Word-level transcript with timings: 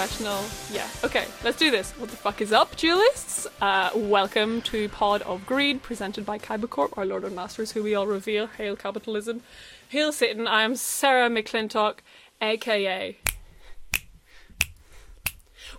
professional. 0.00 0.42
Yeah. 0.72 0.88
Okay, 1.04 1.26
let's 1.44 1.58
do 1.58 1.70
this. 1.70 1.90
What 1.98 2.08
the 2.08 2.16
fuck 2.16 2.40
is 2.40 2.52
up, 2.54 2.74
duelists? 2.74 3.46
Uh, 3.60 3.90
welcome 3.94 4.62
to 4.62 4.88
Pod 4.88 5.20
of 5.22 5.44
Greed, 5.44 5.82
presented 5.82 6.24
by 6.24 6.38
Kybercorp, 6.38 6.96
our 6.96 7.04
Lord 7.04 7.22
and 7.22 7.36
Masters, 7.36 7.72
who 7.72 7.82
we 7.82 7.94
all 7.94 8.06
reveal. 8.06 8.46
Hail 8.46 8.76
capitalism. 8.76 9.42
Hail 9.90 10.10
Satan. 10.10 10.46
I 10.46 10.62
am 10.62 10.74
Sarah 10.74 11.28
McClintock, 11.28 11.98
aka. 12.40 13.18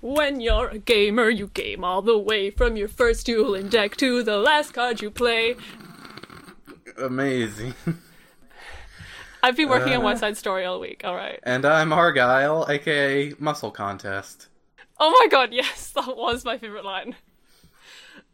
When 0.02 0.40
you're 0.40 0.68
a 0.68 0.78
gamer, 0.78 1.32
you 1.32 1.48
game 1.48 1.84
all 1.84 2.04
the 2.04 2.20
way 2.20 2.52
from 2.52 2.78
your 2.78 2.90
first 2.90 3.26
dueling 3.26 3.70
deck 3.70 3.98
to 3.98 4.22
the 4.22 4.38
last 4.38 4.76
card 4.76 5.02
you 5.02 5.10
play. 5.10 5.56
Amazing. 6.96 7.74
I've 9.44 9.58
been 9.58 9.70
working 9.70 9.94
on 9.94 10.02
Uh. 10.02 10.06
West 10.06 10.20
Side 10.22 10.38
Story 10.38 10.66
all 10.66 10.80
week. 10.80 11.02
All 11.04 11.16
right. 11.16 11.40
And 11.44 11.66
I'm 11.66 11.92
Argyle, 11.94 12.66
aka 12.70 13.34
Muscle 13.40 13.72
Contest. 13.72 14.48
Oh 15.00 15.10
my 15.10 15.28
god, 15.30 15.52
yes, 15.54 15.92
that 15.96 16.16
was 16.16 16.46
my 16.46 16.58
favorite 16.58 16.86
line. 16.86 17.16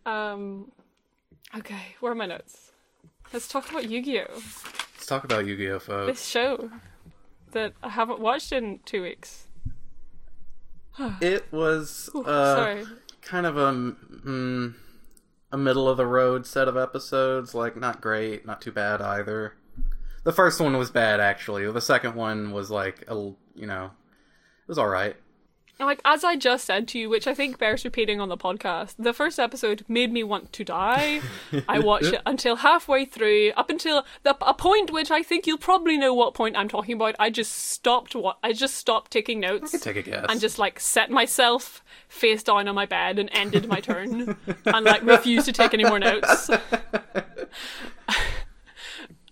Um, 0.05 0.71
okay, 1.57 1.95
where 1.99 2.11
are 2.11 2.15
my 2.15 2.25
notes? 2.25 2.71
Let's 3.33 3.47
talk 3.47 3.69
about 3.69 3.89
Yu-Gi-Oh! 3.89 4.25
Let's 4.33 5.05
talk 5.05 5.23
about 5.25 5.45
Yu-Gi-Oh, 5.45 5.79
folks. 5.79 6.07
This 6.19 6.25
show 6.25 6.71
that 7.51 7.73
I 7.83 7.89
haven't 7.89 8.19
watched 8.19 8.51
in 8.51 8.79
two 8.85 9.01
weeks. 9.03 9.47
It 11.21 11.45
was 11.51 12.09
Ooh, 12.15 12.23
uh, 12.23 12.55
sorry. 12.55 12.85
kind 13.21 13.45
of 13.45 13.55
a 13.57 13.71
mm, 13.71 14.73
a 15.51 15.57
middle 15.57 15.87
of 15.87 15.97
the 15.97 16.05
road 16.07 16.45
set 16.45 16.67
of 16.67 16.75
episodes. 16.75 17.53
Like 17.53 17.77
not 17.77 18.01
great, 18.01 18.45
not 18.45 18.61
too 18.61 18.71
bad 18.71 19.01
either. 19.01 19.53
The 20.27 20.33
first 20.33 20.59
one 20.59 20.75
was 20.75 20.91
bad 20.91 21.21
actually. 21.21 21.71
The 21.71 21.79
second 21.79 22.15
one 22.15 22.51
was 22.51 22.69
like 22.69 23.05
a 23.07 23.13
you 23.55 23.65
know, 23.65 23.85
it 23.85 24.67
was 24.67 24.77
all 24.77 24.89
right. 24.89 25.15
Like 25.79 26.01
as 26.03 26.25
I 26.25 26.35
just 26.35 26.65
said 26.65 26.85
to 26.89 26.99
you, 26.99 27.09
which 27.09 27.27
I 27.27 27.33
think 27.33 27.57
bears 27.57 27.85
repeating 27.85 28.19
on 28.19 28.27
the 28.27 28.35
podcast, 28.35 28.95
the 28.99 29.13
first 29.13 29.39
episode 29.39 29.85
made 29.87 30.11
me 30.11 30.25
want 30.25 30.51
to 30.51 30.65
die. 30.65 31.21
I 31.69 31.79
watched 31.79 32.11
it 32.11 32.21
until 32.25 32.57
halfway 32.57 33.05
through, 33.05 33.53
up 33.55 33.69
until 33.69 34.03
the 34.23 34.35
a 34.45 34.53
point 34.53 34.91
which 34.91 35.11
I 35.11 35.23
think 35.23 35.47
you'll 35.47 35.59
probably 35.59 35.97
know 35.97 36.13
what 36.13 36.33
point 36.33 36.57
I'm 36.57 36.67
talking 36.67 36.95
about. 36.95 37.15
I 37.19 37.29
just 37.29 37.53
stopped. 37.53 38.13
What 38.13 38.37
I 38.43 38.51
just 38.51 38.75
stopped 38.75 39.11
taking 39.11 39.39
notes. 39.39 39.79
Take 39.79 39.95
a 39.95 40.01
guess. 40.01 40.25
and 40.27 40.41
just 40.41 40.59
like 40.59 40.81
set 40.81 41.09
myself 41.09 41.81
face 42.09 42.43
down 42.43 42.67
on 42.67 42.75
my 42.75 42.85
bed 42.85 43.17
and 43.17 43.29
ended 43.31 43.69
my 43.69 43.79
turn 43.79 44.35
and 44.65 44.85
like 44.85 45.03
refused 45.03 45.45
to 45.45 45.53
take 45.53 45.73
any 45.73 45.85
more 45.85 45.99
notes. 45.99 46.49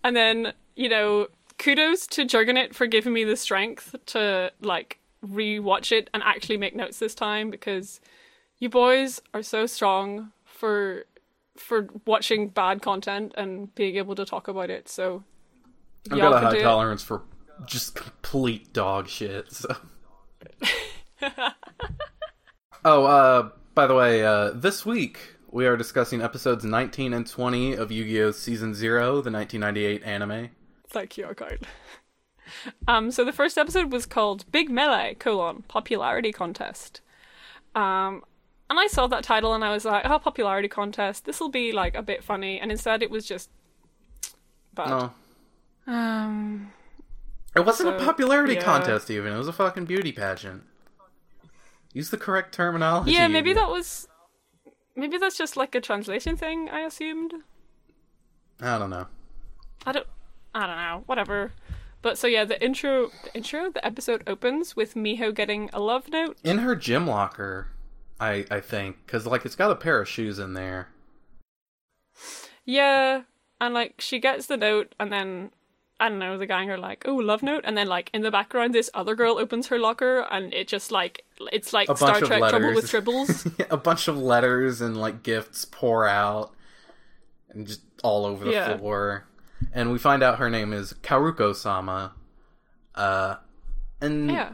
and 0.05 0.15
then, 0.15 0.53
you 0.75 0.87
know, 0.87 1.27
kudos 1.57 2.05
to 2.07 2.25
Juggernaut 2.25 2.75
for 2.75 2.85
giving 2.85 3.11
me 3.11 3.23
the 3.23 3.35
strength 3.35 3.95
to 4.05 4.51
like 4.61 4.99
rewatch 5.25 5.91
it 5.91 6.11
and 6.13 6.21
actually 6.21 6.57
make 6.57 6.75
notes 6.75 6.99
this 6.99 7.15
time 7.15 7.49
because 7.49 7.99
you 8.59 8.69
boys 8.69 9.19
are 9.33 9.41
so 9.41 9.65
strong 9.65 10.31
for 10.43 11.05
for 11.57 11.87
watching 12.05 12.49
bad 12.49 12.83
content 12.83 13.33
and 13.35 13.73
being 13.73 13.95
able 13.95 14.13
to 14.13 14.25
talk 14.25 14.47
about 14.47 14.69
it. 14.69 14.87
So 14.87 15.23
I've 16.11 16.19
got 16.19 16.33
a 16.33 16.39
high 16.39 16.51
do 16.51 16.57
it. 16.57 16.61
tolerance 16.61 17.01
for 17.01 17.23
just 17.65 17.95
complete 17.95 18.73
dog 18.73 19.07
shit. 19.09 19.51
So. 19.51 19.75
oh, 22.85 23.05
uh, 23.05 23.49
by 23.73 23.87
the 23.87 23.95
way, 23.95 24.23
uh, 24.23 24.51
this 24.51 24.85
week 24.85 25.34
we 25.55 25.65
are 25.65 25.77
discussing 25.77 26.21
episodes 26.21 26.65
19 26.65 27.13
and 27.13 27.25
20 27.25 27.75
of 27.75 27.89
Yu-Gi-Oh! 27.89 28.31
Season 28.31 28.73
Zero, 28.73 29.21
the 29.21 29.31
1998 29.31 30.03
anime. 30.03 30.49
Thank 30.89 31.17
you, 31.17 31.23
Arcade. 31.23 31.59
Um, 32.89 33.09
so 33.09 33.23
the 33.23 33.31
first 33.31 33.57
episode 33.57 33.89
was 33.91 34.05
called 34.05 34.51
Big 34.51 34.69
Melee, 34.69 35.15
colon, 35.17 35.63
Popularity 35.69 36.33
Contest. 36.33 36.99
Um, 37.73 38.23
and 38.69 38.77
I 38.77 38.87
saw 38.87 39.07
that 39.07 39.23
title 39.23 39.53
and 39.53 39.63
I 39.63 39.71
was 39.71 39.85
like, 39.85 40.05
oh, 40.05 40.19
Popularity 40.19 40.67
Contest, 40.67 41.23
this'll 41.23 41.49
be 41.49 41.71
like 41.71 41.95
a 41.95 42.03
bit 42.03 42.21
funny. 42.21 42.59
And 42.59 42.69
instead 42.69 43.01
it 43.01 43.09
was 43.09 43.25
just 43.25 43.49
bad. 44.73 44.89
No, 44.89 45.11
Um, 45.87 46.73
it 47.55 47.65
wasn't 47.65 47.95
a 47.95 48.03
popularity 48.03 48.55
yeah. 48.55 48.61
contest. 48.61 49.09
Even 49.09 49.31
it 49.31 49.37
was 49.37 49.47
a 49.47 49.53
fucking 49.53 49.85
beauty 49.85 50.11
pageant. 50.11 50.63
Use 51.93 52.09
the 52.09 52.17
correct 52.17 52.53
terminology. 52.53 53.13
yeah, 53.13 53.29
maybe 53.29 53.53
that 53.53 53.69
was. 53.69 54.09
Maybe 54.95 55.17
that's 55.17 55.37
just 55.37 55.57
like 55.57 55.75
a 55.75 55.81
translation 55.81 56.37
thing, 56.37 56.69
I 56.69 56.81
assumed. 56.81 57.33
I 58.61 58.77
don't 58.77 58.89
know. 58.89 59.07
I 59.85 59.91
don't 59.91 60.07
I 60.53 60.67
don't 60.67 60.77
know, 60.77 61.03
whatever. 61.05 61.51
But 62.01 62.17
so 62.17 62.27
yeah, 62.27 62.45
the 62.45 62.63
intro 62.63 63.11
the 63.23 63.35
intro, 63.35 63.69
the 63.71 63.85
episode 63.85 64.23
opens 64.27 64.75
with 64.75 64.93
Miho 64.95 65.33
getting 65.33 65.69
a 65.73 65.79
love 65.79 66.07
note. 66.09 66.37
In 66.43 66.59
her 66.59 66.75
gym 66.75 67.07
locker, 67.07 67.67
I 68.19 68.45
I 68.49 68.61
think 68.61 68.97
because 69.05 69.25
like 69.25 69.45
it's 69.45 69.55
got 69.55 69.71
a 69.71 69.75
pair 69.75 69.99
of 69.99 70.07
shoes 70.07 70.39
in 70.39 70.53
there. 70.53 70.89
Yeah, 72.63 73.23
and 73.59 73.73
like 73.73 73.95
she 73.99 74.19
gets 74.19 74.45
the 74.45 74.57
note, 74.57 74.95
and 74.99 75.11
then 75.11 75.51
I 75.99 76.09
don't 76.09 76.19
know, 76.19 76.37
the 76.37 76.45
gang 76.45 76.69
are 76.69 76.77
like, 76.77 77.03
"Oh, 77.07 77.15
love 77.15 77.41
note," 77.41 77.63
and 77.65 77.77
then 77.77 77.87
like 77.87 78.09
in 78.13 78.21
the 78.21 78.31
background, 78.31 78.75
this 78.75 78.89
other 78.93 79.15
girl 79.15 79.37
opens 79.39 79.67
her 79.67 79.79
locker, 79.79 80.27
and 80.29 80.53
it 80.53 80.67
just 80.67 80.91
like 80.91 81.23
it's 81.53 81.71
like 81.71 81.87
A 81.89 81.95
Star 81.95 82.19
Trek 82.19 82.49
Trouble 82.49 82.73
with 82.75 82.85
Tribbles. 82.91 83.65
a 83.69 83.77
bunch 83.77 84.07
of 84.07 84.17
letters 84.17 84.81
and 84.81 84.97
like 84.97 85.23
gifts 85.23 85.63
pour 85.65 86.05
out 86.07 86.53
and 87.49 87.65
just 87.65 87.81
all 88.03 88.25
over 88.25 88.43
the 88.45 88.51
Yeah. 88.51 88.77
floor. 88.77 89.25
And 89.73 89.91
we 89.91 89.97
find 89.97 90.21
out 90.21 90.37
her 90.37 90.49
name 90.49 90.73
is 90.73 90.93
Karuko 91.01 91.55
Sama. 91.55 92.13
Uh 92.93 93.35
and 94.01 94.29
yeah, 94.29 94.53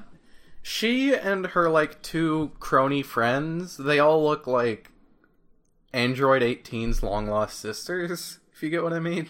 she 0.61 1.13
and 1.15 1.47
her 1.47 1.69
like 1.69 2.03
two 2.03 2.51
crony 2.59 3.01
friends, 3.01 3.77
they 3.77 3.97
all 3.99 4.23
look 4.23 4.45
like 4.45 4.91
Android 5.93 6.41
18's 6.43 7.01
long 7.03 7.27
lost 7.27 7.59
sisters, 7.59 8.39
if 8.53 8.61
you 8.63 8.69
get 8.69 8.83
what 8.83 8.93
I 8.93 8.99
mean. 8.99 9.29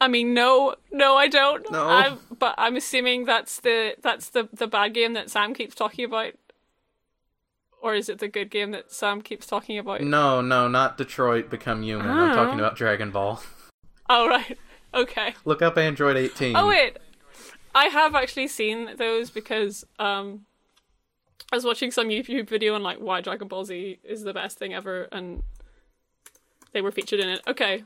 I 0.00 0.08
mean, 0.08 0.32
no, 0.32 0.74
no, 0.90 1.16
I 1.16 1.28
don't. 1.28 1.70
No. 1.70 1.86
I'm, 1.88 2.18
but 2.38 2.54
I'm 2.56 2.76
assuming 2.76 3.26
that's 3.26 3.60
the 3.60 3.94
that's 4.02 4.30
the 4.30 4.48
the 4.52 4.66
bad 4.66 4.94
game 4.94 5.12
that 5.12 5.28
Sam 5.30 5.52
keeps 5.54 5.74
talking 5.74 6.04
about, 6.06 6.32
or 7.82 7.94
is 7.94 8.08
it 8.08 8.18
the 8.18 8.28
good 8.28 8.50
game 8.50 8.70
that 8.70 8.90
Sam 8.90 9.20
keeps 9.20 9.46
talking 9.46 9.78
about? 9.78 10.00
No, 10.00 10.40
no, 10.40 10.68
not 10.68 10.96
Detroit 10.96 11.50
Become 11.50 11.82
Human. 11.82 12.08
I'm 12.08 12.30
Oh. 12.30 12.34
talking 12.34 12.58
about 12.58 12.76
Dragon 12.76 13.10
Ball. 13.10 13.42
Oh 14.12 14.26
right, 14.26 14.58
okay. 14.92 15.36
Look 15.44 15.62
up 15.62 15.78
Android 15.78 16.16
18. 16.16 16.56
Oh 16.56 16.66
wait, 16.66 16.96
I 17.76 17.84
have 17.84 18.16
actually 18.16 18.48
seen 18.48 18.96
those 18.96 19.30
because 19.30 19.84
um, 20.00 20.46
I 21.52 21.54
was 21.54 21.64
watching 21.64 21.92
some 21.92 22.08
YouTube 22.08 22.48
video 22.48 22.74
on 22.74 22.82
like 22.82 22.98
why 22.98 23.20
Dragon 23.20 23.46
Ball 23.46 23.64
Z 23.64 24.00
is 24.02 24.24
the 24.24 24.34
best 24.34 24.58
thing 24.58 24.74
ever, 24.74 25.06
and 25.12 25.44
they 26.72 26.80
were 26.80 26.90
featured 26.90 27.20
in 27.20 27.28
it. 27.28 27.40
Okay. 27.46 27.84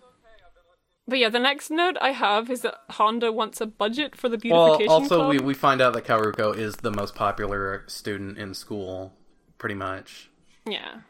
But 1.07 1.19
yeah, 1.19 1.29
the 1.29 1.39
next 1.39 1.71
note 1.71 1.97
I 2.01 2.13
have 2.13 2.51
is 2.51 2.63
that 2.63 2.77
Honda 2.91 3.31
wants 3.31 3.61
a 3.61 3.67
budget 3.67 4.17
for 4.17 4.29
the 4.29 4.39
beautification. 4.39 4.87
Well, 4.87 5.01
also 5.01 5.17
club. 5.17 5.31
we 5.31 5.39
we 5.39 5.55
find 5.55 5.83
out 5.83 5.93
that 5.93 6.05
Karuko 6.05 6.57
is 6.57 6.77
the 6.77 6.91
most 6.91 7.15
popular 7.15 7.85
student 7.87 8.39
in 8.39 8.55
school, 8.55 9.13
pretty 9.59 9.75
much. 9.75 10.31
Yeah. 10.67 11.01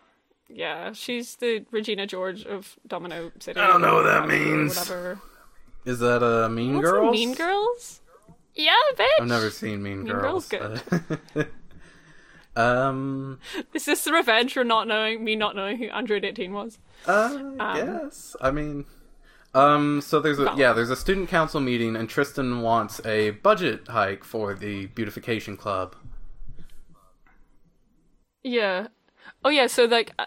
Yeah, 0.49 0.93
she's 0.93 1.37
the 1.37 1.65
Regina 1.71 2.07
George 2.07 2.45
of 2.45 2.77
Domino 2.87 3.33
City. 3.41 3.59
I 3.59 3.67
don't 3.67 3.81
know 3.81 3.95
what 3.95 4.03
that 4.03 4.29
means. 4.29 4.77
Whatever. 4.77 5.21
Is 5.85 6.01
that 6.01 6.23
a 6.23 6.47
uh, 6.47 6.49
Mean 6.49 6.77
What's 6.77 6.89
a 6.89 6.93
Girls? 6.93 7.13
Mean 7.13 7.35
Girls? 7.35 8.01
Yeah, 8.55 8.75
bitch. 8.97 9.07
I've 9.21 9.27
never 9.27 9.51
seen 9.51 9.83
Mean, 9.83 10.05
Mean 10.05 10.13
Girls. 10.13 10.49
Girls 10.49 10.81
but- 11.35 11.49
um, 12.57 13.39
Is 13.73 13.85
this 13.85 14.05
the 14.05 14.13
revenge 14.13 14.55
for 14.55 14.65
not 14.65 14.87
knowing 14.87 15.25
me 15.25 15.35
not 15.35 15.57
knowing 15.57 15.79
who 15.79 15.89
Android 15.89 16.25
18 16.25 16.53
was? 16.53 16.79
uh, 17.07 17.53
yes. 17.77 18.37
I 18.41 18.51
mean, 18.51 18.85
um, 19.55 20.01
so 20.01 20.21
there's 20.21 20.39
a 20.39 20.53
yeah, 20.57 20.73
there's 20.73 20.91
a 20.91 20.97
student 20.97 21.29
council 21.29 21.61
meeting, 21.61 21.97
and 21.97 22.09
Tristan 22.09 22.61
wants 22.61 23.01
a 23.07 23.31
budget 23.31 23.89
hike 23.89 24.25
for 24.25 24.55
the 24.55 24.87
beautification 24.87 25.57
club. 25.57 25.95
Yeah. 28.43 28.89
Oh 29.47 29.51
yeah, 29.51 29.67
so 29.67 29.85
like 29.85 30.13
uh, 30.19 30.25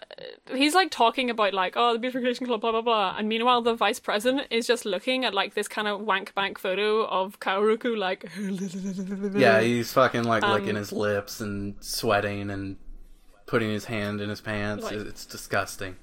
he's 0.53 0.75
like 0.75 0.91
talking 0.91 1.29
about 1.29 1.53
like 1.53 1.73
oh 1.75 1.93
the 1.93 1.99
beautification 1.99 2.45
club 2.45 2.61
blah 2.61 2.71
blah 2.71 2.81
blah, 2.81 3.15
and 3.17 3.27
meanwhile 3.27 3.61
the 3.61 3.73
vice 3.75 3.99
president 3.99 4.47
is 4.51 4.65
just 4.67 4.85
looking 4.85 5.25
at 5.25 5.33
like 5.33 5.55
this 5.55 5.67
kind 5.67 5.87
of 5.87 6.01
wank 6.01 6.33
bank 6.35 6.59
photo 6.59 7.05
of 7.05 7.39
Kaoruku 7.39 7.97
like 7.97 8.29
Yeah, 9.35 9.61
he's 9.61 9.91
fucking 9.93 10.23
like 10.23 10.43
licking 10.43 10.69
Um, 10.71 10.75
his 10.75 10.91
lips 10.91 11.41
and 11.41 11.75
sweating 11.79 12.49
and 12.51 12.77
putting 13.47 13.69
his 13.71 13.85
hand 13.85 14.21
in 14.21 14.29
his 14.29 14.41
pants. 14.41 14.83
Like- 14.83 14.93
it's 14.93 15.25
disgusting. 15.25 15.95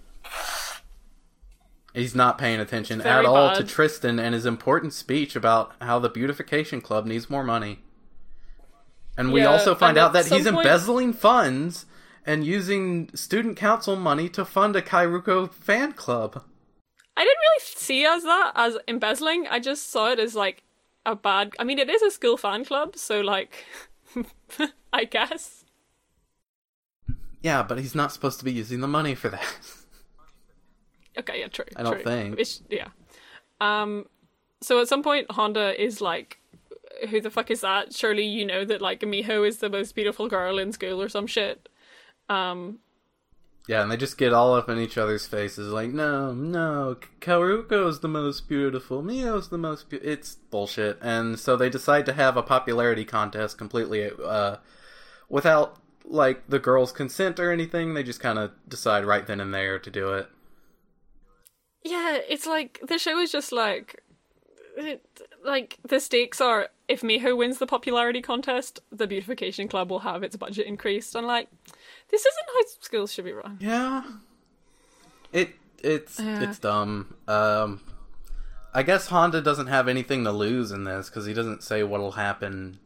He's 1.94 2.14
not 2.14 2.38
paying 2.38 2.58
attention 2.58 3.00
at 3.02 3.24
all 3.24 3.54
to. 3.54 3.62
Tristan 3.62 4.18
and 4.18 4.34
his 4.34 4.44
important 4.46 4.92
speech 4.92 5.36
about 5.36 5.72
how 5.80 5.98
the 6.00 6.08
beautification 6.08 6.80
club 6.80 7.06
needs 7.06 7.30
more 7.30 7.44
money. 7.44 7.78
And 9.16 9.32
we 9.32 9.42
Yeah, 9.42 9.52
also 9.52 9.76
find 9.76 9.96
out 9.96 10.12
that 10.12 10.26
he's 10.26 10.44
point- 10.44 10.56
embezzling 10.66 11.12
funds 11.12 11.86
and 12.26 12.44
using 12.44 13.14
student 13.14 13.56
council 13.56 13.94
money 13.94 14.28
to 14.30 14.44
fund 14.44 14.74
a 14.74 14.82
Kairuko 14.82 15.52
fan 15.52 15.92
club. 15.92 16.42
I 17.16 17.20
didn't 17.22 17.38
really 17.38 17.60
see 17.64 18.04
as 18.04 18.24
that 18.24 18.52
as 18.56 18.76
embezzling. 18.88 19.46
I 19.46 19.60
just 19.60 19.88
saw 19.90 20.10
it 20.10 20.18
as 20.18 20.34
like 20.34 20.64
a 21.06 21.14
bad. 21.14 21.52
I 21.60 21.64
mean, 21.64 21.78
it 21.78 21.88
is 21.88 22.02
a 22.02 22.10
school 22.10 22.36
fan 22.36 22.64
club, 22.64 22.96
so 22.96 23.20
like 23.20 23.64
I 24.92 25.04
guess. 25.04 25.64
Yeah, 27.40 27.62
but 27.62 27.78
he's 27.78 27.94
not 27.94 28.10
supposed 28.10 28.40
to 28.40 28.44
be 28.44 28.52
using 28.52 28.80
the 28.80 28.88
money 28.88 29.14
for 29.14 29.28
that. 29.28 29.46
Okay, 31.18 31.40
yeah, 31.40 31.48
true. 31.48 31.64
I 31.76 31.82
don't 31.82 31.94
true. 31.94 32.02
think. 32.02 32.38
It's, 32.38 32.62
yeah. 32.68 32.88
Um, 33.60 34.06
so 34.60 34.80
at 34.80 34.88
some 34.88 35.02
point, 35.02 35.30
Honda 35.30 35.80
is 35.80 36.00
like, 36.00 36.38
"Who 37.10 37.20
the 37.20 37.30
fuck 37.30 37.50
is 37.50 37.60
that?" 37.60 37.94
Surely 37.94 38.24
you 38.24 38.44
know 38.44 38.64
that 38.64 38.80
like 38.80 39.00
Miho 39.00 39.46
is 39.46 39.58
the 39.58 39.70
most 39.70 39.94
beautiful 39.94 40.28
girl 40.28 40.58
in 40.58 40.72
school 40.72 41.00
or 41.00 41.08
some 41.08 41.26
shit. 41.26 41.68
Um, 42.28 42.78
Yeah, 43.66 43.80
and 43.80 43.90
they 43.90 43.96
just 43.96 44.18
get 44.18 44.34
all 44.34 44.54
up 44.54 44.68
in 44.68 44.78
each 44.78 44.98
other's 44.98 45.26
faces, 45.26 45.72
like, 45.72 45.90
no, 45.90 46.34
no, 46.34 46.96
Karuko's 47.20 48.00
the 48.00 48.08
most 48.08 48.46
beautiful, 48.46 49.02
Miho's 49.02 49.48
the 49.48 49.56
most 49.56 49.88
beautiful. 49.88 50.12
It's 50.12 50.34
bullshit. 50.34 50.98
And 51.00 51.38
so 51.38 51.56
they 51.56 51.70
decide 51.70 52.04
to 52.06 52.12
have 52.12 52.36
a 52.36 52.42
popularity 52.42 53.06
contest 53.06 53.56
completely 53.56 54.10
uh, 54.22 54.56
without, 55.30 55.78
like, 56.04 56.46
the 56.46 56.58
girls' 56.58 56.92
consent 56.92 57.40
or 57.40 57.50
anything. 57.50 57.94
They 57.94 58.02
just 58.02 58.20
kind 58.20 58.38
of 58.38 58.50
decide 58.68 59.06
right 59.06 59.26
then 59.26 59.40
and 59.40 59.54
there 59.54 59.78
to 59.78 59.90
do 59.90 60.12
it. 60.12 60.28
Yeah, 61.84 62.18
it's 62.28 62.46
like 62.46 62.80
the 62.86 62.98
show 62.98 63.18
is 63.20 63.30
just 63.30 63.52
like, 63.52 64.02
it, 64.76 65.04
like 65.44 65.78
the 65.86 66.00
stakes 66.00 66.40
are 66.40 66.68
if 66.88 67.02
Miho 67.02 67.36
wins 67.36 67.58
the 67.58 67.66
popularity 67.66 68.20
contest, 68.20 68.80
the 68.90 69.06
beautification 69.06 69.68
club 69.68 69.90
will 69.90 70.00
have 70.00 70.22
its 70.22 70.36
budget 70.36 70.66
increased. 70.66 71.14
And 71.14 71.26
like, 71.26 71.48
this 72.10 72.22
isn't 72.22 72.46
how 72.54 72.60
schools 72.80 73.12
should 73.12 73.24
be 73.24 73.32
run. 73.32 73.58
Yeah. 73.60 74.02
It 75.32 75.50
it's 75.82 76.18
Yeah. 76.18 76.42
it's 76.42 76.58
dumb. 76.58 77.14
Um 77.28 77.80
I 78.72 78.82
guess 78.82 79.08
Honda 79.08 79.40
doesn't 79.40 79.68
have 79.68 79.86
anything 79.86 80.24
to 80.24 80.32
lose 80.32 80.72
in 80.72 80.84
this 80.84 81.08
cuz 81.10 81.26
he 81.26 81.34
doesn't 81.34 81.62
say 81.62 81.82
what'll 81.82 82.12
happen 82.12 82.78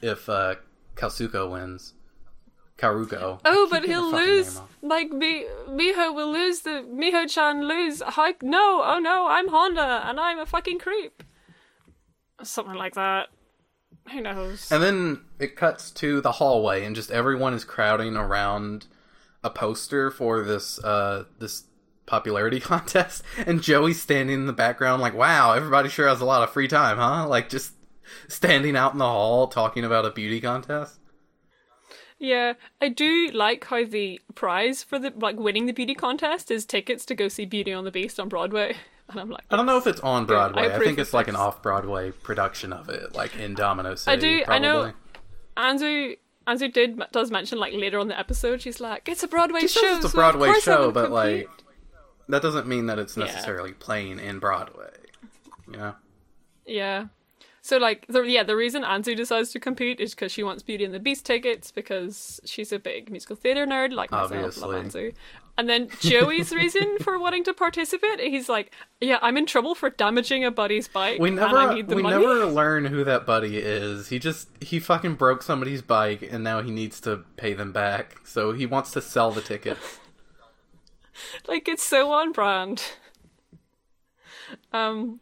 if 0.00 0.28
uh 0.28 0.56
Kasuko 0.96 1.50
wins. 1.50 1.94
Karuko. 2.82 3.38
I 3.44 3.50
Oh, 3.52 3.68
but 3.70 3.84
he'll 3.84 4.10
lose. 4.10 4.60
Like 4.82 5.10
Mi- 5.10 5.46
Miho 5.68 6.14
will 6.14 6.32
lose. 6.32 6.60
The 6.60 6.84
Miho-chan 6.92 7.66
lose. 7.66 8.02
How? 8.04 8.34
No, 8.42 8.82
oh 8.84 8.98
no, 8.98 9.28
I'm 9.28 9.48
Honda 9.48 10.02
and 10.04 10.18
I'm 10.18 10.40
a 10.40 10.46
fucking 10.46 10.80
creep. 10.80 11.22
Something 12.42 12.74
like 12.74 12.94
that. 12.94 13.28
Who 14.10 14.20
knows? 14.20 14.70
And 14.72 14.82
then 14.82 15.20
it 15.38 15.54
cuts 15.54 15.92
to 15.92 16.20
the 16.20 16.32
hallway 16.32 16.84
and 16.84 16.96
just 16.96 17.12
everyone 17.12 17.54
is 17.54 17.64
crowding 17.64 18.16
around 18.16 18.86
a 19.44 19.50
poster 19.50 20.10
for 20.10 20.42
this 20.42 20.82
uh 20.82 21.24
this 21.38 21.64
popularity 22.06 22.58
contest 22.72 23.22
and 23.46 23.62
Joey's 23.62 24.02
standing 24.02 24.34
in 24.34 24.46
the 24.46 24.52
background 24.52 25.00
like, 25.00 25.14
"Wow, 25.14 25.52
everybody 25.52 25.88
sure 25.88 26.08
has 26.08 26.20
a 26.20 26.24
lot 26.24 26.42
of 26.42 26.50
free 26.50 26.66
time, 26.66 26.96
huh?" 26.96 27.28
Like 27.28 27.48
just 27.48 27.74
standing 28.26 28.76
out 28.76 28.92
in 28.92 28.98
the 28.98 29.04
hall 29.04 29.46
talking 29.46 29.84
about 29.84 30.04
a 30.04 30.10
beauty 30.10 30.40
contest. 30.40 30.98
Yeah, 32.22 32.52
I 32.80 32.88
do 32.88 33.30
like 33.34 33.64
how 33.64 33.84
the 33.84 34.20
prize 34.36 34.84
for 34.84 34.96
the 34.96 35.12
like 35.16 35.36
winning 35.40 35.66
the 35.66 35.72
beauty 35.72 35.94
contest 35.96 36.52
is 36.52 36.64
tickets 36.64 37.04
to 37.06 37.16
go 37.16 37.26
see 37.26 37.44
Beauty 37.44 37.72
on 37.72 37.82
the 37.82 37.90
Beast 37.90 38.20
on 38.20 38.28
Broadway, 38.28 38.76
and 39.08 39.18
I'm 39.18 39.28
like, 39.28 39.42
I 39.50 39.56
don't 39.56 39.66
know 39.66 39.76
if 39.76 39.88
it's 39.88 39.98
on 40.00 40.24
Broadway. 40.24 40.62
I, 40.62 40.66
approve 40.66 40.84
think 40.84 40.98
it's 41.00 41.12
like 41.12 41.26
an 41.26 41.34
off-Broadway 41.34 42.12
production 42.12 42.72
of 42.72 42.88
it, 42.88 43.12
like 43.16 43.34
in 43.36 43.54
Domino 43.54 43.96
City. 43.96 44.12
I 44.12 44.16
do- 44.20 44.40
I 44.42 44.44
Probably. 44.44 44.60
know- 44.62 44.92
Anzu. 45.56 46.16
Anzu 46.46 46.72
did 46.72 47.02
does 47.10 47.30
mention 47.32 47.58
like 47.58 47.72
later 47.74 47.98
on 47.98 48.06
the 48.06 48.16
episode, 48.18 48.62
she's 48.62 48.80
like, 48.80 49.08
"It's 49.08 49.24
a 49.24 49.28
Broadway 49.28 49.60
She 49.62 49.68
show." 49.68 49.96
it's 49.96 50.04
a 50.04 50.08
Broadway 50.08 50.48
I 50.50 50.58
show, 50.60 50.92
but 50.92 51.06
compete." 51.10 51.12
like 51.48 51.48
that 52.28 52.40
doesn't 52.42 52.68
mean 52.68 52.86
that 52.86 52.98
it's 53.00 53.16
Yeah. 53.16 53.24
necessarily 53.24 53.72
playing 53.72 54.20
in 54.20 54.38
Broadway. 54.38 54.90
You 55.66 55.76
know? 55.76 55.94
Yeah. 56.66 57.06
So 57.64 57.78
like 57.78 58.06
the 58.08 58.22
yeah, 58.22 58.42
the 58.42 58.56
reason 58.56 58.82
Anzu 58.82 59.16
decides 59.16 59.52
to 59.52 59.60
compete 59.60 60.00
is 60.00 60.16
because 60.16 60.32
she 60.32 60.42
wants 60.42 60.64
Beauty 60.64 60.84
and 60.84 60.92
the 60.92 60.98
Beast 60.98 61.24
tickets 61.24 61.70
because 61.70 62.40
she's 62.44 62.72
a 62.72 62.78
big 62.80 63.08
musical 63.08 63.36
theater 63.36 63.64
nerd 63.64 63.92
like 63.92 64.10
myself, 64.10 64.56
love 64.58 64.72
Anzu. 64.72 65.14
And 65.56 65.68
then 65.68 65.88
Joey's 66.00 66.52
reason 66.54 66.98
for 66.98 67.20
wanting 67.20 67.44
to 67.44 67.54
participate, 67.54 68.18
he's 68.18 68.48
like, 68.48 68.72
"Yeah, 69.00 69.20
I'm 69.22 69.36
in 69.36 69.46
trouble 69.46 69.76
for 69.76 69.90
damaging 69.90 70.44
a 70.44 70.50
buddy's 70.50 70.88
bike, 70.88 71.20
We 71.20 71.28
and 71.28 71.36
never 71.36 71.56
I 71.56 71.74
need 71.74 71.88
the 71.88 71.94
we 71.94 72.02
money." 72.02 72.16
never 72.16 72.46
learn 72.60 72.84
who 72.86 73.04
that 73.04 73.26
buddy 73.26 73.58
is. 73.58 74.08
He 74.08 74.18
just 74.18 74.48
he 74.60 74.80
fucking 74.80 75.14
broke 75.14 75.44
somebody's 75.44 75.82
bike 75.82 76.28
and 76.28 76.42
now 76.42 76.62
he 76.62 76.72
needs 76.72 77.00
to 77.02 77.18
pay 77.36 77.54
them 77.54 77.70
back. 77.70 78.16
So 78.26 78.50
he 78.52 78.66
wants 78.66 78.90
to 78.92 79.00
sell 79.00 79.30
the 79.30 79.40
tickets. 79.40 79.98
Like 81.46 81.68
it's 81.68 81.82
so 81.84 82.10
on 82.10 82.32
brand. 82.32 82.82
Um, 84.72 85.20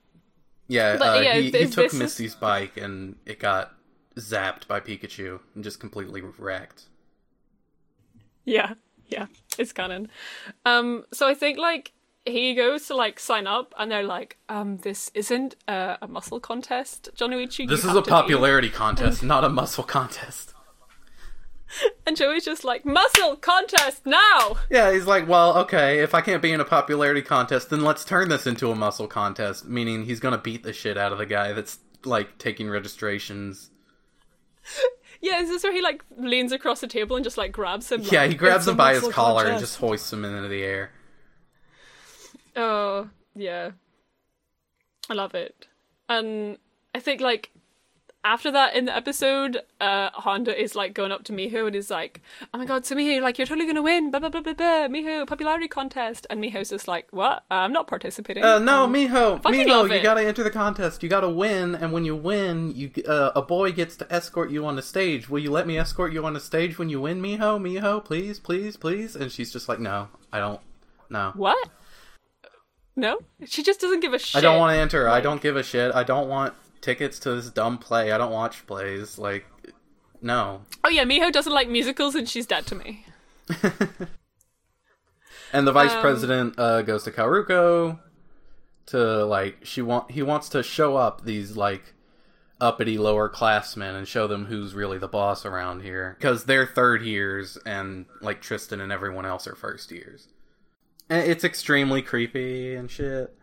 Yeah, 0.71 0.97
But, 0.97 1.19
uh, 1.19 1.21
yeah, 1.21 1.35
he, 1.35 1.51
he 1.51 1.67
took 1.67 1.85
this 1.85 1.95
is- 1.95 1.99
Misty's 1.99 2.35
bike 2.37 2.77
and 2.77 3.17
it 3.27 3.39
got 3.41 3.73
zapped 4.17 4.67
by 4.69 4.79
Pikachu 4.81 5.41
and 5.55 5.65
just 5.65 5.81
completely 5.81 6.23
wrecked. 6.39 6.85
yeah, 8.45 8.75
yeah, 9.09 9.27
it's 9.59 9.73
canon. 9.73 10.09
Um, 10.65 11.05
so 11.13 11.27
I 11.29 11.35
think 11.35 11.59
like 11.59 11.93
he 12.25 12.55
goes 12.55 12.87
to 12.87 12.95
like 12.95 13.19
sign 13.19 13.47
up, 13.47 13.75
and 13.79 13.91
they're 13.91 14.03
like, 14.05 14.37
"Um, 14.49 14.77
this 14.79 15.11
isn't 15.15 15.57
a, 15.67 15.99
a 16.03 16.07
muscle 16.09 16.39
contest, 16.41 17.09
Jonouchi. 17.17 17.69
This 17.69 17.85
is 17.85 17.91
a 17.91 17.95
to 17.95 18.03
be-" 18.03 18.11
popularity 18.11 18.71
contest, 18.71 19.23
not 19.23 19.43
a 19.45 19.49
muscle 19.49 19.85
contest. 19.85 20.55
And 22.07 22.17
Joey's 22.17 22.45
just 22.45 22.65
like, 22.65 22.85
"Muscle 22.85 23.37
contest 23.37 24.05
now!" 24.05 24.57
Yeah, 24.69 24.93
he's 24.93 25.07
like, 25.07 25.29
well, 25.29 25.57
okay, 25.59 26.01
if 26.01 26.13
I 26.13 26.21
can't 26.21 26.43
be 26.43 26.51
in 26.51 26.61
a 26.61 26.65
popularity 26.65 27.23
contest, 27.23 27.71
then 27.71 27.83
let's 27.83 28.05
turn 28.05 28.29
this 28.29 28.47
into 28.47 28.73
a 28.73 28.75
muscle 28.75 29.07
contest. 29.07 29.67
Meaning 29.67 30.05
he's 30.05 30.19
gonna 30.19 30.39
beat 30.39 30.65
the 30.65 30.73
shit 30.73 30.99
out 30.99 31.13
of 31.13 31.19
the 31.19 31.27
guy 31.27 31.53
that's 31.53 31.79
like 32.05 32.39
taking 32.39 32.69
registrations. 32.69 33.71
Yeah, 35.23 35.41
is 35.43 35.51
this 35.51 35.63
where 35.63 35.73
he 35.73 35.83
like 35.83 36.03
leans 36.17 36.51
across 36.51 36.81
the 36.81 36.87
table 36.87 37.15
and 37.15 37.23
just 37.23 37.37
like 37.37 37.53
grabs 37.53 37.93
him? 37.93 38.01
Yeah, 38.01 38.23
like, 38.23 38.31
he 38.31 38.37
grabs 38.37 38.67
him 38.67 38.77
by 38.77 38.95
his 38.95 39.07
collar 39.09 39.47
and 39.47 39.61
just 39.61 39.77
hoists 39.77 40.11
him 40.11 40.25
into 40.25 40.49
the 40.49 40.63
air. 40.63 40.93
Oh, 42.57 43.09
yeah. 43.35 43.73
I 45.11 45.15
love 45.15 45.35
it. 45.35 45.67
And 46.09 46.57
I 46.95 47.01
think 47.01 47.21
like 47.21 47.51
after 48.23 48.51
that 48.51 48.75
in 48.75 48.85
the 48.85 48.95
episode, 48.95 49.62
uh 49.81 50.11
Honda 50.12 50.59
is 50.61 50.75
like 50.75 50.93
going 50.95 51.12
up 51.12 51.25
to 51.25 51.33
Miho 51.33 51.67
and 51.67 51.75
is 51.75 51.91
like, 51.91 52.21
Oh 52.53 52.59
my 52.59 52.65
god, 52.67 52.85
so 52.85 52.95
Miho, 52.95 53.21
like 53.23 53.39
you're 53.39 53.47
totally 53.47 53.67
gonna 53.67 53.83
win, 53.83 54.11
blah 54.11 54.21
blah 54.21 54.29
blah 54.29 54.43
blah 54.43 54.53
blah, 54.55 54.89
Miho, 54.89 55.27
popularity 55.27 55.69
contest 55.69 56.27
and 56.31 56.43
Miho's 56.43 56.71
just 56.71 56.87
like, 56.89 57.07
What? 57.11 57.45
I'm 57.50 57.73
not 57.73 57.87
participating. 57.87 58.45
Uh, 58.45 58.59
no, 58.59 58.85
Um, 58.85 58.93
Miho, 58.93 59.41
Miho, 59.43 59.97
you 59.97 60.03
gotta 60.03 60.27
enter 60.27 60.43
the 60.43 60.50
contest. 60.50 61.03
You 61.03 61.09
gotta 61.09 61.29
win, 61.31 61.75
and 61.75 61.93
when 61.93 62.05
you 62.05 62.15
win, 62.17 62.71
you 62.75 62.91
uh, 63.09 63.33
a 63.35 63.43
boy 63.43 63.73
gets 63.73 63.97
to 63.97 64.12
escort 64.12 64.50
you 64.50 64.67
on 64.67 64.77
the 64.77 64.83
stage. 64.83 65.29
Will 65.31 65.41
you 65.41 65.50
let 65.50 65.67
me 65.67 65.79
escort 65.79 66.12
you 66.12 66.25
on 66.27 66.35
the 66.35 66.41
stage 66.41 66.79
when 66.79 66.89
you 66.89 67.00
win, 67.00 67.21
Miho? 67.23 67.59
Miho, 67.61 68.05
please, 68.05 68.39
please, 68.39 68.77
please. 68.77 69.17
And 69.17 69.33
she's 69.33 69.53
just 69.53 69.69
like, 69.69 69.81
no, 69.81 70.09
I 70.33 70.39
don't. 70.41 70.61
No, 71.09 71.33
What? 71.35 71.69
No? 72.97 73.19
She 73.47 73.62
just 73.62 73.81
doesn't 73.81 74.00
give 74.00 74.12
a 74.12 74.19
shit. 74.19 74.37
I 74.37 74.41
don't 74.41 74.59
want 74.59 74.75
to 74.75 74.81
enter. 74.81 75.09
I 75.09 75.21
don't 75.21 75.41
give 75.41 75.57
a 75.57 75.62
shit. 75.62 75.95
I 75.95 76.03
don't 76.03 76.29
want 76.29 76.55
tickets 76.81 77.19
to 77.21 77.35
this 77.37 77.51
dumb 77.51 77.79
play. 77.79 78.13
I 78.13 78.19
don't 78.19 78.33
watch 78.33 78.67
plays. 78.67 79.19
Like, 79.19 79.47
no. 80.23 80.63
Oh 80.85 80.89
yeah, 80.89 81.05
Miho 81.05 81.33
doesn't 81.33 81.53
like 81.53 81.69
musicals 81.69 82.15
and 82.15 82.29
she's 82.29 82.47
dead 82.47 82.67
to 82.67 82.75
me. 82.75 83.05
And 85.53 85.67
the 85.67 85.73
vice 85.73 85.93
Um, 85.93 86.01
president 86.01 86.55
uh, 86.59 86.83
goes 86.83 87.03
to 87.05 87.11
Karuko 87.11 87.99
to 88.87 89.25
like 89.25 89.65
she 89.65 89.83
want 89.83 90.11
he 90.11 90.23
wants 90.23 90.49
to 90.51 90.63
show 90.63 90.97
up 90.97 91.25
these 91.25 91.57
like 91.57 91.95
uppity 92.61 92.99
lower 92.99 93.29
classmen 93.29 93.95
and 93.97 94.07
show 94.07 94.27
them 94.27 94.47
who's 94.47 94.75
really 94.75 94.99
the 94.99 95.09
boss 95.09 95.45
around 95.45 95.83
here 95.83 96.15
because 96.19 96.45
they're 96.45 96.67
third 96.67 97.03
years 97.03 97.59
and 97.67 98.07
like 98.21 98.41
Tristan 98.41 98.81
and 98.81 98.93
everyone 98.93 99.27
else 99.27 99.47
are 99.47 99.57
first 99.57 99.91
years. 99.91 100.29
And 101.09 101.29
it's 101.29 101.43
extremely 101.43 102.03
creepy 102.03 102.75
and 102.77 102.89
shit. 102.89 103.35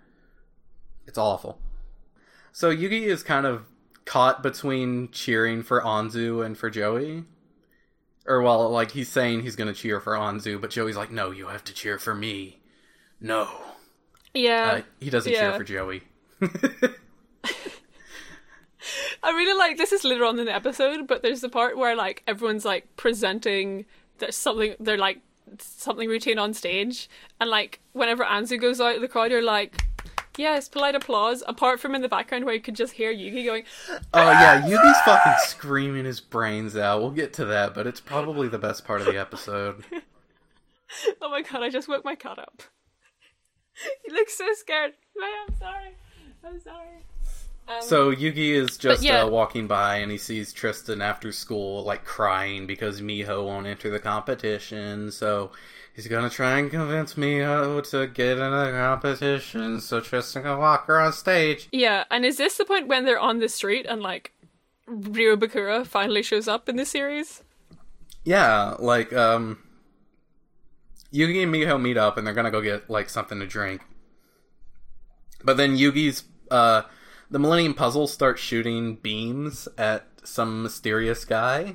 It's 1.08 1.18
awful. 1.18 1.60
So 2.58 2.76
Yugi 2.76 3.04
is 3.04 3.22
kind 3.22 3.46
of 3.46 3.66
caught 4.06 4.42
between 4.42 5.12
cheering 5.12 5.62
for 5.62 5.80
Anzu 5.80 6.44
and 6.44 6.58
for 6.58 6.72
Joey. 6.72 7.26
Or 8.26 8.42
well, 8.42 8.68
like 8.72 8.90
he's 8.90 9.10
saying 9.10 9.44
he's 9.44 9.56
gonna 9.56 9.76
cheer 9.76 10.00
for 10.00 10.14
Anzu, 10.14 10.60
but 10.60 10.72
Joey's 10.72 10.98
like, 10.98 11.12
"No, 11.12 11.30
you 11.30 11.50
have 11.50 11.64
to 11.66 11.72
cheer 11.72 12.00
for 12.00 12.16
me." 12.16 12.60
No, 13.22 13.48
Yeah. 14.34 14.72
uh, 14.72 14.82
he 15.00 15.12
doesn't 15.12 15.32
yeah. 15.32 15.52
cheer 15.52 15.58
for 15.60 15.64
Joey. 15.64 16.02
I 19.22 19.30
really 19.30 19.56
like 19.56 19.78
this 19.78 19.92
is 19.92 20.04
later 20.04 20.26
on 20.26 20.40
in 20.40 20.48
the 20.48 20.56
episode, 20.56 21.06
but 21.06 21.22
there's 21.22 21.42
the 21.42 21.50
part 21.50 21.78
where 21.78 21.96
like 21.96 22.24
everyone's 22.26 22.66
like 22.66 22.88
presenting 22.96 23.86
there's 24.18 24.36
something 24.36 24.74
they're 24.80 24.98
like 24.98 25.22
something 25.60 26.10
routine 26.10 26.40
on 26.40 26.56
stage 26.56 27.08
and 27.40 27.52
like 27.52 27.82
whenever 27.94 28.24
Anzu 28.24 28.60
goes 28.60 28.82
out 28.82 29.00
the 29.00 29.08
crowd 29.08 29.30
you're 29.30 29.44
like 29.44 29.87
yes, 30.38 30.70
polite 30.70 30.96
applause, 30.96 31.44
apart 31.48 31.80
from 31.80 31.96
in 31.96 32.02
the 32.02 32.10
background 32.10 32.46
where 32.46 32.54
you 32.54 32.62
could 32.62 32.76
just 32.76 32.94
hear 32.94 33.14
Yugi 33.14 33.46
going 33.46 33.64
Oh 34.14 34.32
yeah, 34.32 34.62
Yugi's 34.62 35.02
fucking 35.02 35.34
screaming 35.40 36.06
his 36.06 36.20
brains 36.20 36.76
out. 36.76 37.02
We'll 37.02 37.12
get 37.12 37.34
to 37.34 37.46
that, 37.46 37.74
but 37.74 37.88
it's 37.88 38.00
probably 38.00 38.48
the 38.48 38.60
best 38.60 38.86
part 38.86 39.02
of 39.02 39.08
the 39.08 39.18
episode. 39.18 39.84
Oh 41.22 41.30
my 41.30 41.42
god, 41.42 41.64
I 41.64 41.70
just 41.70 41.90
woke 41.90 42.06
my 42.06 42.16
cat 42.16 42.40
up. 42.40 42.64
he 44.06 44.12
looks 44.14 44.38
so 44.38 44.46
scared. 44.54 44.94
I'm 45.22 45.54
sorry. 45.58 45.96
I'm 46.46 46.60
sorry. 46.62 47.04
So 47.82 48.16
Yugi 48.16 48.52
is 48.52 48.78
just 48.78 49.04
yeah. 49.04 49.24
uh, 49.24 49.28
walking 49.28 49.68
by 49.68 49.98
and 49.98 50.10
he 50.12 50.18
sees 50.18 50.54
Tristan 50.54 51.02
after 51.02 51.32
school, 51.32 51.84
like 51.84 52.06
crying 52.06 52.66
because 52.66 53.02
Miho 53.02 53.46
won't 53.46 53.68
enter 53.68 53.90
the 53.90 54.00
competition. 54.00 55.12
So 55.12 55.52
he's 55.98 56.08
gonna 56.08 56.30
try 56.30 56.60
and 56.60 56.70
convince 56.70 57.16
Miho 57.16 57.90
to 57.90 58.06
get 58.06 58.38
in 58.38 58.54
a 58.54 58.72
competition 58.72 59.82
so 59.82 60.00
Tristan 60.00 60.44
can 60.44 60.60
walk 60.60 60.86
her 60.86 61.00
on 61.00 61.12
stage. 61.12 61.68
Yeah, 61.72 62.04
and 62.12 62.24
is 62.24 62.38
this 62.38 62.56
the 62.56 62.66
point 62.66 62.88
when 62.88 63.04
they're 63.04 63.20
on 63.20 63.40
the 63.40 63.50
street 63.50 63.88
and 63.90 64.02
like 64.02 64.32
Ryo 64.86 65.36
Bakura 65.36 65.86
finally 65.86 66.22
shows 66.22 66.48
up 66.48 66.70
in 66.70 66.76
the 66.76 66.86
series? 66.86 67.44
Yeah, 68.24 68.76
like 68.78 69.12
um, 69.12 69.58
Yugi 71.12 71.42
and 71.44 71.54
Miho 71.54 71.82
meet 71.82 71.98
up 71.98 72.18
and 72.18 72.28
they're 72.28 72.36
gonna 72.36 72.52
go 72.52 72.62
get 72.62 72.90
like 72.90 73.10
something 73.10 73.40
to 73.40 73.48
drink. 73.48 73.82
But 75.44 75.58
then 75.58 75.78
Yugi's 75.78 76.24
uh, 76.52 76.84
the 77.32 77.40
Millennium 77.40 77.74
Puzzle 77.74 78.06
starts 78.06 78.40
shooting 78.40 78.98
beams 78.98 79.68
at 79.80 80.06
some 80.24 80.62
mysterious 80.62 81.26
guy, 81.26 81.74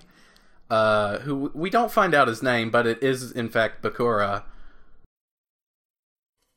uh, 0.71 1.19
who 1.21 1.51
we 1.55 1.71
don't 1.71 1.91
find 1.93 2.15
out 2.15 2.29
his 2.29 2.43
name, 2.43 2.71
but 2.71 2.87
it 2.87 3.03
is 3.03 3.33
in 3.33 3.49
fact 3.49 3.83
Bakura. 3.83 4.45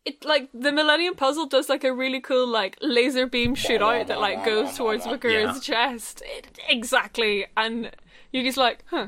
It 0.06 0.24
like 0.24 0.50
the 0.54 0.72
Millennium 0.72 1.16
Puzzle 1.16 1.48
does 1.48 1.68
like 1.68 1.84
a 1.84 1.92
really 1.92 2.22
cool 2.22 2.48
like 2.48 2.78
laser 2.82 3.26
beam 3.26 3.56
shootout 3.56 4.08
that 4.08 4.20
like 4.20 4.46
goes 4.46 4.78
towards 4.78 5.06
Bakura's 5.06 5.60
chest. 5.60 6.22
It, 6.26 6.60
exactly, 6.70 7.48
and 7.58 7.90
Yugi's 8.32 8.56
like, 8.58 8.84
"Huh, 8.92 9.08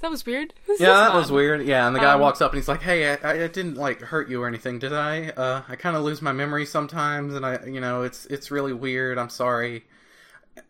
that 0.00 0.10
was 0.10 0.24
weird." 0.24 0.54
Who's 0.66 0.80
Yeah, 0.80 0.94
that 0.94 1.08
man?" 1.10 1.16
was 1.18 1.30
weird. 1.30 1.66
Yeah, 1.66 1.86
and 1.86 1.94
the 1.94 2.00
guy 2.00 2.14
Um, 2.14 2.20
walks 2.20 2.40
up 2.40 2.52
and 2.52 2.58
he's 2.58 2.68
like, 2.68 2.80
"Hey, 2.80 3.12
I, 3.12 3.44
I 3.44 3.46
didn't 3.48 3.74
like 3.74 4.00
hurt 4.00 4.30
you 4.30 4.42
or 4.42 4.48
anything, 4.48 4.78
did 4.78 4.94
I? 4.94 5.28
Uh, 5.30 5.62
I 5.68 5.76
kind 5.76 5.96
of 5.96 6.02
lose 6.02 6.22
my 6.22 6.32
memory 6.32 6.64
sometimes, 6.64 7.34
and 7.34 7.44
I, 7.44 7.64
you 7.66 7.80
know, 7.80 8.02
it's 8.02 8.24
it's 8.26 8.50
really 8.50 8.72
weird. 8.72 9.18
I'm 9.18 9.28
sorry." 9.30 9.84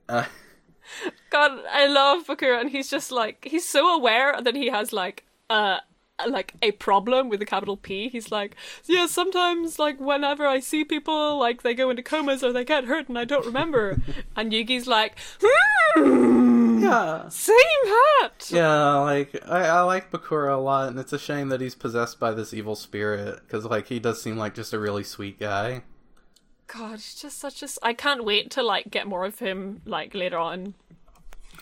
Uh, 0.08 0.24
God, 1.30 1.60
I 1.70 1.86
love 1.86 2.26
Bakura, 2.26 2.60
and 2.60 2.70
he's 2.70 2.90
just 2.90 3.10
like 3.10 3.44
he's 3.44 3.68
so 3.68 3.94
aware 3.94 4.40
that 4.40 4.54
he 4.54 4.68
has 4.68 4.92
like 4.92 5.24
uh 5.50 5.78
like 6.26 6.54
a 6.62 6.72
problem 6.72 7.28
with 7.28 7.40
a 7.40 7.46
capital 7.46 7.76
P. 7.76 8.08
He's 8.08 8.32
like, 8.32 8.56
yeah, 8.86 9.06
sometimes 9.06 9.78
like 9.78 10.00
whenever 10.00 10.46
I 10.46 10.60
see 10.60 10.84
people 10.84 11.38
like 11.38 11.62
they 11.62 11.74
go 11.74 11.90
into 11.90 12.02
comas 12.02 12.42
or 12.42 12.52
they 12.52 12.64
get 12.64 12.84
hurt 12.84 13.08
and 13.08 13.18
I 13.18 13.24
don't 13.24 13.46
remember, 13.46 14.00
and 14.36 14.52
Yugi's 14.52 14.86
like, 14.86 15.16
hmm, 15.40 16.78
yeah, 16.82 17.28
same 17.28 17.56
hat. 17.86 18.48
yeah. 18.50 18.94
Like 18.96 19.40
I, 19.48 19.66
I 19.66 19.80
like 19.82 20.10
Bakura 20.10 20.54
a 20.54 20.60
lot, 20.60 20.88
and 20.88 20.98
it's 20.98 21.12
a 21.12 21.18
shame 21.18 21.48
that 21.50 21.60
he's 21.60 21.74
possessed 21.74 22.18
by 22.18 22.32
this 22.32 22.52
evil 22.52 22.74
spirit 22.74 23.40
because 23.46 23.64
like 23.64 23.88
he 23.88 23.98
does 23.98 24.20
seem 24.20 24.36
like 24.36 24.54
just 24.54 24.72
a 24.72 24.78
really 24.78 25.04
sweet 25.04 25.38
guy. 25.38 25.82
God, 26.72 26.92
he's 26.96 27.14
just 27.14 27.38
such 27.38 27.62
a. 27.62 27.68
I 27.82 27.92
can't 27.94 28.24
wait 28.24 28.50
to 28.52 28.62
like 28.62 28.90
get 28.90 29.06
more 29.06 29.24
of 29.24 29.38
him 29.38 29.80
like 29.84 30.14
later 30.14 30.38
on. 30.38 30.74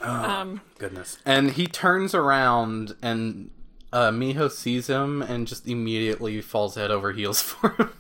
Um, 0.01 0.61
Goodness. 0.79 1.19
And 1.25 1.53
he 1.53 1.67
turns 1.67 2.15
around 2.15 2.95
and 3.01 3.51
uh, 3.93 4.11
Miho 4.11 4.51
sees 4.51 4.89
him 4.89 5.23
and 5.23 5.47
just 5.47 5.67
immediately 5.67 6.41
falls 6.43 6.75
head 6.75 6.91
over 6.91 7.13
heels 7.13 7.41
for 7.51 7.71
him. 7.71 7.91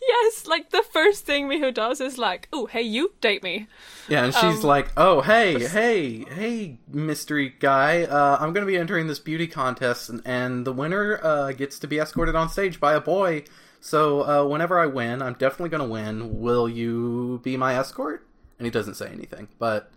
yes, 0.00 0.46
like 0.46 0.70
the 0.70 0.82
first 0.92 1.24
thing 1.24 1.48
Miho 1.48 1.72
does 1.72 2.00
is 2.00 2.18
like, 2.18 2.48
"Oh, 2.52 2.66
hey, 2.66 2.82
you 2.82 3.12
date 3.20 3.42
me." 3.42 3.66
Yeah, 4.08 4.24
and 4.24 4.34
she's 4.34 4.62
Um, 4.62 4.62
like, 4.62 4.88
"Oh, 4.96 5.20
hey, 5.22 5.64
hey, 5.68 6.24
hey, 6.24 6.78
mystery 6.88 7.54
guy! 7.60 8.02
Uh, 8.02 8.36
I'm 8.40 8.52
going 8.52 8.66
to 8.66 8.70
be 8.70 8.76
entering 8.76 9.06
this 9.06 9.18
beauty 9.20 9.46
contest, 9.46 10.10
and, 10.10 10.20
and 10.24 10.66
the 10.66 10.72
winner 10.72 11.18
uh, 11.22 11.52
gets 11.52 11.78
to 11.78 11.86
be 11.86 11.98
escorted 11.98 12.34
on 12.34 12.48
stage 12.48 12.80
by 12.80 12.94
a 12.94 13.00
boy. 13.00 13.44
So 13.84 14.22
uh, 14.22 14.46
whenever 14.46 14.78
I 14.78 14.86
win, 14.86 15.20
I'm 15.20 15.34
definitely 15.34 15.70
going 15.70 15.82
to 15.82 15.92
win. 15.92 16.40
Will 16.40 16.68
you 16.68 17.40
be 17.42 17.56
my 17.56 17.74
escort?" 17.76 18.24
And 18.58 18.64
he 18.66 18.70
doesn't 18.70 18.94
say 18.94 19.08
anything, 19.08 19.48
but 19.58 19.90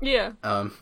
Yeah. 0.00 0.32
um, 0.44 0.74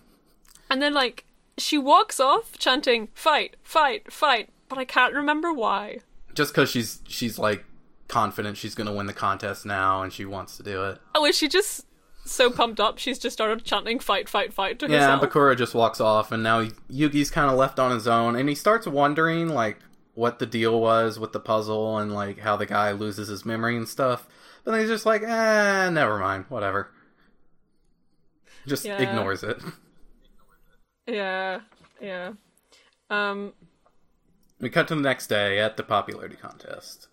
And 0.71 0.83
then 0.83 0.93
like 0.93 1.25
she 1.59 1.79
walks 1.79 2.21
off 2.21 2.59
chanting 2.59 3.09
fight, 3.15 3.57
fight, 3.63 4.13
fight, 4.13 4.51
but 4.69 4.79
I 4.79 4.85
can't 4.85 5.15
remember 5.15 5.53
why. 5.53 6.01
just 6.35 6.53
because 6.53 6.71
she's 6.71 7.01
she's 7.09 7.39
like 7.39 7.65
confident 8.09 8.57
she's 8.59 8.75
going 8.75 8.87
to 8.87 8.93
win 8.93 9.07
the 9.07 9.13
contest 9.15 9.65
now, 9.65 10.03
and 10.03 10.13
she 10.13 10.25
wants 10.27 10.57
to 10.59 10.63
do 10.63 10.85
it. 10.85 10.99
Oh, 11.15 11.25
is 11.25 11.37
she 11.37 11.49
just 11.49 11.87
so 12.25 12.51
pumped 12.51 12.79
up 12.79 12.99
she's 12.99 13.19
just 13.19 13.33
started 13.35 13.65
chanting 13.65 13.99
fight, 13.99 14.29
fight, 14.29 14.53
fight 14.53 14.79
to 14.81 14.87
Yeah, 14.89 15.17
herself? 15.17 15.33
Bakura 15.33 15.57
just 15.57 15.75
walks 15.75 16.01
off, 16.01 16.31
and 16.31 16.43
now 16.43 16.65
Yugi's 16.91 17.31
kind 17.31 17.51
of 17.51 17.57
left 17.57 17.79
on 17.79 17.91
his 17.91 18.07
own, 18.07 18.37
and 18.37 18.49
he 18.51 18.55
starts 18.55 18.87
wondering 18.87 19.49
like 19.49 19.79
what 20.15 20.39
the 20.39 20.47
deal 20.47 20.81
was 20.81 21.19
with 21.19 21.33
the 21.33 21.41
puzzle 21.41 21.99
and 21.99 22.13
like 22.13 22.39
how 22.41 22.57
the 22.57 22.67
guy 22.67 22.93
loses 22.93 23.29
his 23.29 23.45
memory 23.45 23.77
and 23.77 23.89
stuff. 23.89 24.27
But 24.65 24.73
then 24.73 24.81
he's 24.81 24.91
just 24.91 25.07
like, 25.07 25.23
eh, 25.23 25.91
never 25.91 26.19
mind, 26.19 26.45
whatever. 26.49 26.91
Just 28.67 28.85
Yeah. 28.85 28.99
ignores 29.01 29.43
it. 29.43 29.61
Yeah, 31.07 31.61
yeah. 32.01 32.33
Um, 33.11 33.55
We 34.61 34.71
cut 34.71 34.87
to 34.89 34.95
the 34.95 35.01
next 35.01 35.27
day 35.27 35.59
at 35.59 35.77
the 35.77 35.83
popularity 35.83 36.37
contest. 36.37 37.09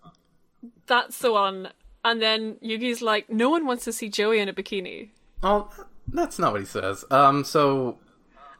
that's 0.86 1.18
the 1.20 1.32
one. 1.32 1.70
And 2.06 2.22
then 2.22 2.58
Yugi's 2.64 3.02
like, 3.02 3.30
no 3.32 3.50
one 3.50 3.66
wants 3.66 3.84
to 3.86 3.92
see 3.92 4.08
Joey 4.10 4.40
in 4.40 4.48
a 4.48 4.54
bikini. 4.54 5.10
Oh, 5.42 5.70
that's 6.08 6.38
not 6.38 6.52
what 6.52 6.62
he 6.62 6.68
says. 6.68 7.04
Um, 7.10 7.44
so, 7.44 7.98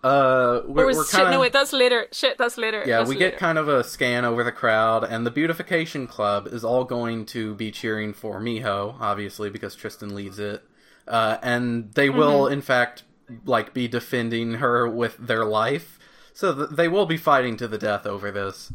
uh, 0.04 0.62
we're, 0.66 0.86
was 0.88 0.98
we're 0.98 1.06
kind 1.06 1.28
of 1.28 1.32
No, 1.34 1.40
wait, 1.42 1.52
that's 1.54 1.74
later. 1.74 2.08
Shit, 2.12 2.38
that's 2.38 2.58
later. 2.58 2.84
Yeah, 2.86 3.00
That's 3.00 3.10
we 3.10 3.16
later. 3.16 3.32
get 3.32 3.40
kind 3.40 3.58
of 3.58 3.68
a 3.68 3.84
scan 3.84 4.24
over 4.26 4.44
the 4.44 4.52
crowd, 4.52 5.04
and 5.04 5.26
the 5.26 5.32
Beautification 5.32 6.08
Club 6.08 6.48
is 6.48 6.64
all 6.64 6.86
going 6.86 7.26
to 7.28 7.54
be 7.56 7.72
cheering 7.72 8.14
for 8.14 8.40
Miho, 8.40 8.96
obviously, 9.00 9.50
because 9.50 9.76
Tristan 9.76 10.16
leads 10.16 10.40
it. 10.40 10.64
Uh, 11.08 11.38
and 11.42 11.92
they 11.96 12.10
will, 12.10 12.48
in 12.48 12.62
fact, 12.62 13.04
like 13.46 13.74
be 13.74 13.88
defending 13.88 14.56
her 14.56 14.88
with 14.88 15.18
their 15.18 15.44
life. 15.44 16.00
So 16.34 16.54
th- 16.56 16.70
they 16.72 16.88
will 16.88 17.06
be 17.06 17.18
fighting 17.18 17.58
to 17.58 17.68
the 17.68 17.78
death 17.78 18.06
over 18.06 18.32
this. 18.32 18.72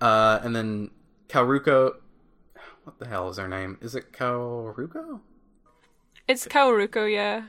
Uh, 0.00 0.38
and 0.42 0.54
then 0.54 0.90
Kaoruko. 1.28 1.94
What 2.84 2.98
the 2.98 3.08
hell 3.08 3.30
is 3.30 3.38
her 3.38 3.48
name? 3.48 3.78
Is 3.80 3.94
it 3.94 4.12
Kaoruko? 4.12 5.20
It's 6.28 6.46
Kaoruko, 6.46 7.10
yeah. 7.10 7.44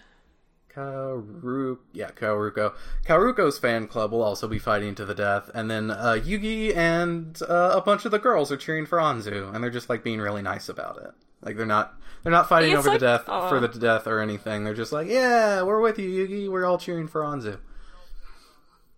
Kaoru, 0.76 1.78
yeah, 1.94 2.10
Kaoruko. 2.12 2.74
Kaoruko's 3.06 3.58
fan 3.58 3.88
club 3.88 4.12
will 4.12 4.22
also 4.24 4.48
be 4.48 4.60
fighting 4.60 4.94
to 4.96 5.06
the 5.06 5.16
death, 5.16 5.50
and 5.54 5.70
then 5.72 5.90
uh, 5.92 6.20
Yugi 6.24 6.76
and 6.76 7.40
uh, 7.48 7.72
a 7.76 7.82
bunch 7.82 8.06
of 8.06 8.12
the 8.12 8.20
girls 8.20 8.52
are 8.52 8.58
cheering 8.58 8.86
for 8.86 8.98
Anzu, 8.98 9.54
and 9.54 9.64
they're 9.64 9.72
just 9.72 9.90
like 9.90 10.04
being 10.04 10.20
really 10.20 10.42
nice 10.42 10.68
about 10.70 10.98
it. 10.98 11.12
Like 11.42 11.56
they're 11.58 11.66
not 11.66 11.94
they're 12.24 12.32
not 12.32 12.50
fighting 12.50 12.72
It's 12.72 12.80
over 12.80 12.90
like- 12.90 13.00
the 13.00 13.06
death 13.06 13.30
aw. 13.30 13.48
for 13.50 13.60
the 13.60 13.68
death 13.68 14.08
or 14.08 14.20
anything. 14.20 14.64
They're 14.64 14.74
just 14.74 14.92
like, 14.92 15.08
yeah, 15.08 15.62
we're 15.62 15.80
with 15.82 15.98
you, 16.00 16.10
Yugi. 16.10 16.50
We're 16.50 16.66
all 16.66 16.78
cheering 16.78 17.08
for 17.08 17.22
Anzu. 17.22 17.60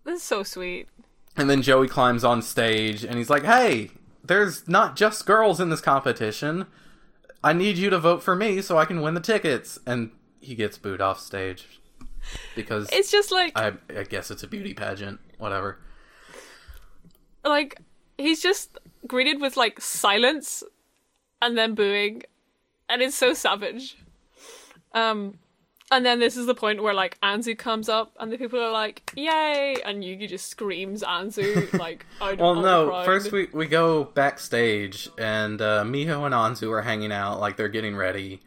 This 0.04 0.16
is 0.16 0.22
so 0.22 0.42
sweet. 0.42 0.88
And 1.36 1.48
then 1.48 1.62
Joey 1.62 1.86
climbs 1.88 2.24
on 2.24 2.42
stage, 2.42 3.04
and 3.04 3.16
he's 3.16 3.30
like, 3.30 3.44
hey, 3.44 3.90
there's 4.24 4.66
not 4.66 4.96
just 4.96 5.26
girls 5.26 5.60
in 5.60 5.68
this 5.70 5.80
competition. 5.80 6.66
I 7.44 7.52
need 7.52 7.78
you 7.78 7.90
to 7.90 7.98
vote 7.98 8.22
for 8.22 8.34
me 8.34 8.60
so 8.62 8.76
I 8.78 8.84
can 8.84 9.00
win 9.00 9.14
the 9.14 9.20
tickets. 9.20 9.78
And 9.86 10.10
he 10.40 10.54
gets 10.54 10.78
booed 10.78 11.00
off 11.00 11.20
stage 11.20 11.66
because 12.54 12.88
It's 12.92 13.10
just 13.10 13.30
like 13.32 13.52
I, 13.56 13.72
I 13.96 14.04
guess 14.04 14.30
it's 14.30 14.42
a 14.42 14.48
beauty 14.48 14.74
pageant. 14.74 15.20
Whatever. 15.38 15.78
like 17.44 17.80
he's 18.16 18.42
just 18.42 18.78
greeted 19.06 19.40
with 19.40 19.56
like 19.56 19.80
silence 19.80 20.62
and 21.40 21.56
then 21.56 21.74
booing 21.74 22.22
and 22.88 23.00
it's 23.00 23.14
so 23.16 23.32
savage 23.32 23.96
um 24.92 25.38
and 25.90 26.04
then 26.04 26.18
this 26.18 26.36
is 26.36 26.44
the 26.46 26.54
point 26.54 26.82
where 26.82 26.92
like 26.92 27.18
Anzu 27.22 27.56
comes 27.56 27.88
up 27.88 28.12
and 28.20 28.30
the 28.30 28.36
people 28.36 28.60
are 28.60 28.72
like 28.72 29.10
yay 29.16 29.76
and 29.86 30.02
Yugi 30.02 30.28
just 30.28 30.48
screams 30.48 31.02
Anzu 31.02 31.72
like 31.78 32.04
out 32.20 32.38
Well, 32.38 32.56
no. 32.56 33.02
First, 33.04 33.32
we 33.32 33.48
we 33.52 33.66
go 33.66 34.04
backstage, 34.04 35.08
and 35.16 35.62
uh, 35.62 35.84
Miho 35.84 36.26
and 36.26 36.34
Anzu 36.34 36.70
are 36.72 36.82
hanging 36.82 37.10
out, 37.12 37.40
like 37.40 37.56
they're 37.56 37.68
getting 37.70 37.96
ready, 37.96 38.42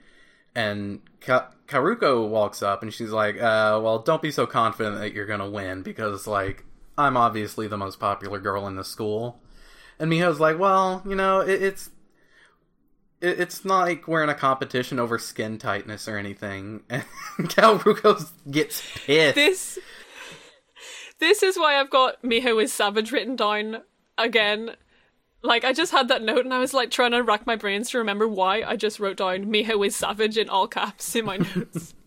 and 0.56 1.02
Ka- 1.22 1.52
Karuko 1.68 2.28
walks 2.28 2.62
up, 2.62 2.82
and 2.84 2.94
she's 2.94 3.12
like, 3.12 3.36
uh, 3.36 3.80
"Well, 3.82 4.00
don't 4.00 4.22
be 4.22 4.32
so 4.32 4.46
confident 4.46 4.98
that 5.00 5.14
you're 5.14 5.26
gonna 5.26 5.50
win, 5.50 5.82
because 5.84 6.28
like 6.28 6.66
I'm 6.98 7.16
obviously 7.18 7.68
the 7.68 7.78
most 7.78 8.00
popular 8.00 8.40
girl 8.40 8.68
in 8.68 8.76
the 8.76 8.84
school." 8.84 9.42
And 10.00 10.12
Miho's 10.12 10.40
like, 10.40 10.58
"Well, 10.60 11.02
you 11.06 11.16
know, 11.16 11.40
it, 11.42 11.62
it's." 11.62 11.90
it- 13.22 13.40
It's 13.40 13.64
not 13.64 13.82
like 13.88 14.08
we're 14.08 14.24
in 14.24 14.30
a 14.30 14.36
competition 14.36 15.00
over 15.00 15.20
skin 15.20 15.58
tightness 15.60 16.08
or 16.08 16.18
anything. 16.18 16.82
And 16.90 17.04
Kaoruko 17.50 18.30
gets 18.50 18.82
pissed. 19.06 19.36
this 19.36 19.80
this 21.20 21.44
is 21.44 21.56
why 21.58 21.80
I've 21.80 21.90
got 21.92 22.22
Miho 22.24 22.62
is 22.64 22.74
savage 22.74 23.12
written 23.12 23.36
down 23.36 23.84
again 24.18 24.72
like 25.44 25.64
I 25.64 25.74
just 25.74 25.92
had 25.92 26.08
that 26.10 26.22
note 26.22 26.46
and 26.46 26.54
I 26.54 26.60
was 26.60 26.74
like 26.74 26.92
trying 26.92 27.12
to 27.12 27.22
rack 27.22 27.46
my 27.46 27.56
brains 27.56 27.90
to 27.92 27.98
remember 27.98 28.28
why 28.28 28.64
I 28.64 28.76
just 28.76 29.00
wrote 29.00 29.18
down 29.18 29.46
Miho 29.46 29.86
is 29.86 29.96
savage 29.96 30.38
in 30.38 30.50
all 30.50 30.68
caps 30.68 31.16
in 31.16 31.26
my 31.26 31.38
notes 31.38 31.94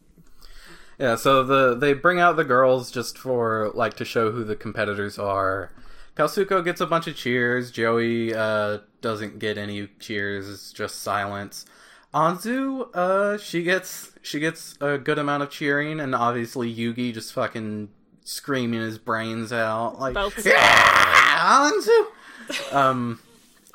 Yeah, 0.98 1.16
so 1.16 1.42
the 1.42 1.74
they 1.74 1.92
bring 1.92 2.20
out 2.20 2.36
the 2.36 2.44
girls 2.44 2.90
just 2.90 3.18
for 3.18 3.72
like 3.74 3.94
to 3.94 4.04
show 4.04 4.30
who 4.30 4.44
the 4.44 4.56
competitors 4.56 5.18
are. 5.18 5.72
Kalsuko 6.16 6.64
gets 6.64 6.80
a 6.80 6.86
bunch 6.86 7.08
of 7.08 7.16
cheers. 7.16 7.72
Joey 7.72 8.32
uh, 8.32 8.78
doesn't 9.00 9.40
get 9.40 9.58
any 9.58 9.88
cheers. 9.98 10.48
It's 10.48 10.72
just 10.72 11.02
silence. 11.02 11.66
Anzu, 12.14 12.88
uh, 12.94 13.38
she 13.38 13.64
gets 13.64 14.12
she 14.22 14.38
gets 14.38 14.78
a 14.80 14.96
good 14.96 15.18
amount 15.18 15.42
of 15.42 15.50
cheering, 15.50 15.98
and 15.98 16.14
obviously 16.14 16.72
Yugi 16.72 17.12
just 17.12 17.32
fucking 17.32 17.88
screaming 18.22 18.80
his 18.80 18.98
brains 18.98 19.52
out 19.52 19.98
like, 19.98 20.14
Belts. 20.14 20.46
yeah, 20.46 21.70
Anzu. 21.72 22.72
Um, 22.72 23.20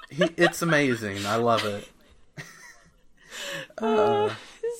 he, 0.09 0.23
it's 0.37 0.61
amazing. 0.61 1.25
I 1.25 1.35
love 1.35 1.65
it. 1.65 1.87
Uh, 3.77 4.29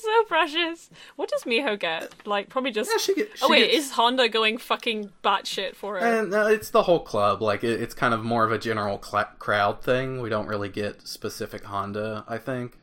so 0.00 0.22
precious. 0.28 0.90
What 1.16 1.28
does 1.30 1.44
Miho 1.44 1.78
get? 1.78 2.12
Like, 2.26 2.48
probably 2.48 2.70
just. 2.72 2.90
yeah, 2.90 2.98
she 2.98 3.14
get, 3.14 3.30
oh 3.42 3.48
wait, 3.48 3.70
gets- 3.70 3.86
is 3.86 3.90
Honda 3.92 4.28
going 4.28 4.58
fucking 4.58 5.10
batshit 5.24 5.74
for 5.74 5.96
it? 5.98 6.02
And 6.02 6.34
uh, 6.34 6.46
it's 6.50 6.70
the 6.70 6.82
whole 6.82 7.00
club. 7.00 7.40
Like 7.42 7.64
it, 7.64 7.80
it's 7.80 7.94
kind 7.94 8.12
of 8.14 8.22
more 8.22 8.44
of 8.44 8.52
a 8.52 8.58
general 8.58 9.02
cl- 9.02 9.30
crowd 9.38 9.82
thing. 9.82 10.20
We 10.20 10.28
don't 10.28 10.46
really 10.46 10.68
get 10.68 11.06
specific 11.06 11.64
Honda. 11.64 12.24
I 12.28 12.38
think. 12.38 12.76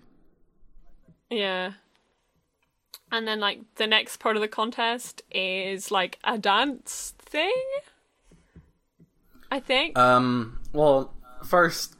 Yeah. 1.30 1.74
And 3.12 3.27
then 3.27 3.39
like 3.39 3.60
the 3.75 3.88
next 3.88 4.18
part 4.18 4.36
of 4.36 4.42
the 4.42 4.48
contest 4.48 5.22
is 5.32 5.92
like 5.92 6.20
a 6.24 6.38
dance 6.38 7.13
thing. 7.20 7.54
I 9.51 9.60
think. 9.60 9.98
Um. 9.98 10.60
Well, 10.74 11.13
first, 11.46 11.96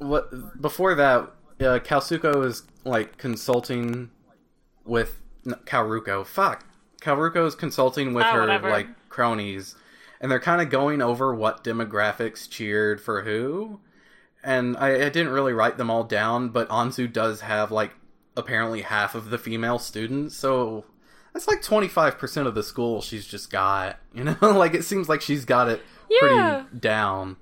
what 0.00 0.60
before 0.60 0.94
that, 0.96 1.30
uh, 1.60 1.78
Kalsuko 1.78 2.44
is 2.44 2.64
like 2.84 3.16
consulting 3.18 4.10
with 4.84 5.20
no, 5.44 5.54
Karuko. 5.66 6.26
Fuck, 6.26 6.64
Karuko 7.00 7.46
is 7.46 7.54
consulting 7.54 8.12
with 8.14 8.24
Oh, 8.26 8.32
her 8.32 8.40
whatever. 8.40 8.70
like 8.70 8.88
cronies, 9.08 9.76
and 10.20 10.30
they're 10.30 10.40
kind 10.40 10.60
of 10.60 10.70
going 10.70 11.00
over 11.00 11.34
what 11.34 11.62
demographics 11.64 12.48
cheered 12.48 13.00
for 13.00 13.22
who. 13.22 13.80
And 14.42 14.76
I, 14.78 14.94
I 14.94 15.08
didn't 15.10 15.28
really 15.30 15.52
write 15.52 15.76
them 15.76 15.90
all 15.90 16.04
down, 16.04 16.48
but 16.48 16.68
Anzu 16.70 17.12
does 17.12 17.42
have 17.42 17.70
like 17.70 17.92
apparently 18.36 18.82
half 18.82 19.14
of 19.14 19.28
the 19.30 19.36
female 19.38 19.78
students, 19.78 20.34
so 20.36 20.84
that's 21.34 21.46
like 21.46 21.60
twenty 21.62 21.88
five 21.88 22.16
percent 22.18 22.48
of 22.48 22.54
the 22.54 22.62
school 22.62 23.02
she's 23.02 23.26
just 23.26 23.50
got. 23.50 23.98
You 24.14 24.24
know, 24.24 24.36
like 24.40 24.74
it 24.74 24.84
seems 24.84 25.08
like 25.08 25.20
she's 25.20 25.44
got 25.44 25.68
it 25.68 25.80
Yeah. 26.08 26.18
pretty 26.64 26.78
down. 26.80 27.36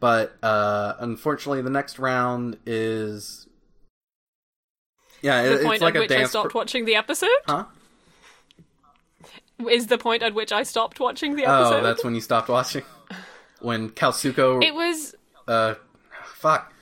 But 0.00 0.36
uh 0.42 0.94
unfortunately, 0.98 1.62
the 1.62 1.70
next 1.70 1.98
round 1.98 2.58
is 2.66 3.46
yeah, 5.22 5.42
the 5.42 5.60
it- 5.60 5.62
point 5.64 5.74
it's 5.76 5.82
like 5.82 5.94
at 5.94 6.00
which 6.00 6.12
I 6.12 6.24
stopped 6.24 6.50
pro- 6.50 6.60
watching 6.60 6.84
the 6.84 6.94
episode 6.96 7.28
huh? 7.46 7.64
is 9.70 9.86
the 9.86 9.98
point 9.98 10.22
at 10.22 10.34
which 10.34 10.52
I 10.52 10.62
stopped 10.62 11.00
watching 11.00 11.36
the 11.36 11.44
episode. 11.44 11.78
Oh, 11.78 11.82
that's 11.82 12.04
when 12.04 12.14
you 12.14 12.20
stopped 12.20 12.48
watching. 12.48 12.82
When 13.60 13.88
Kalsuko, 13.88 14.62
it 14.62 14.74
was 14.74 15.14
uh, 15.48 15.74
fuck, 16.24 16.74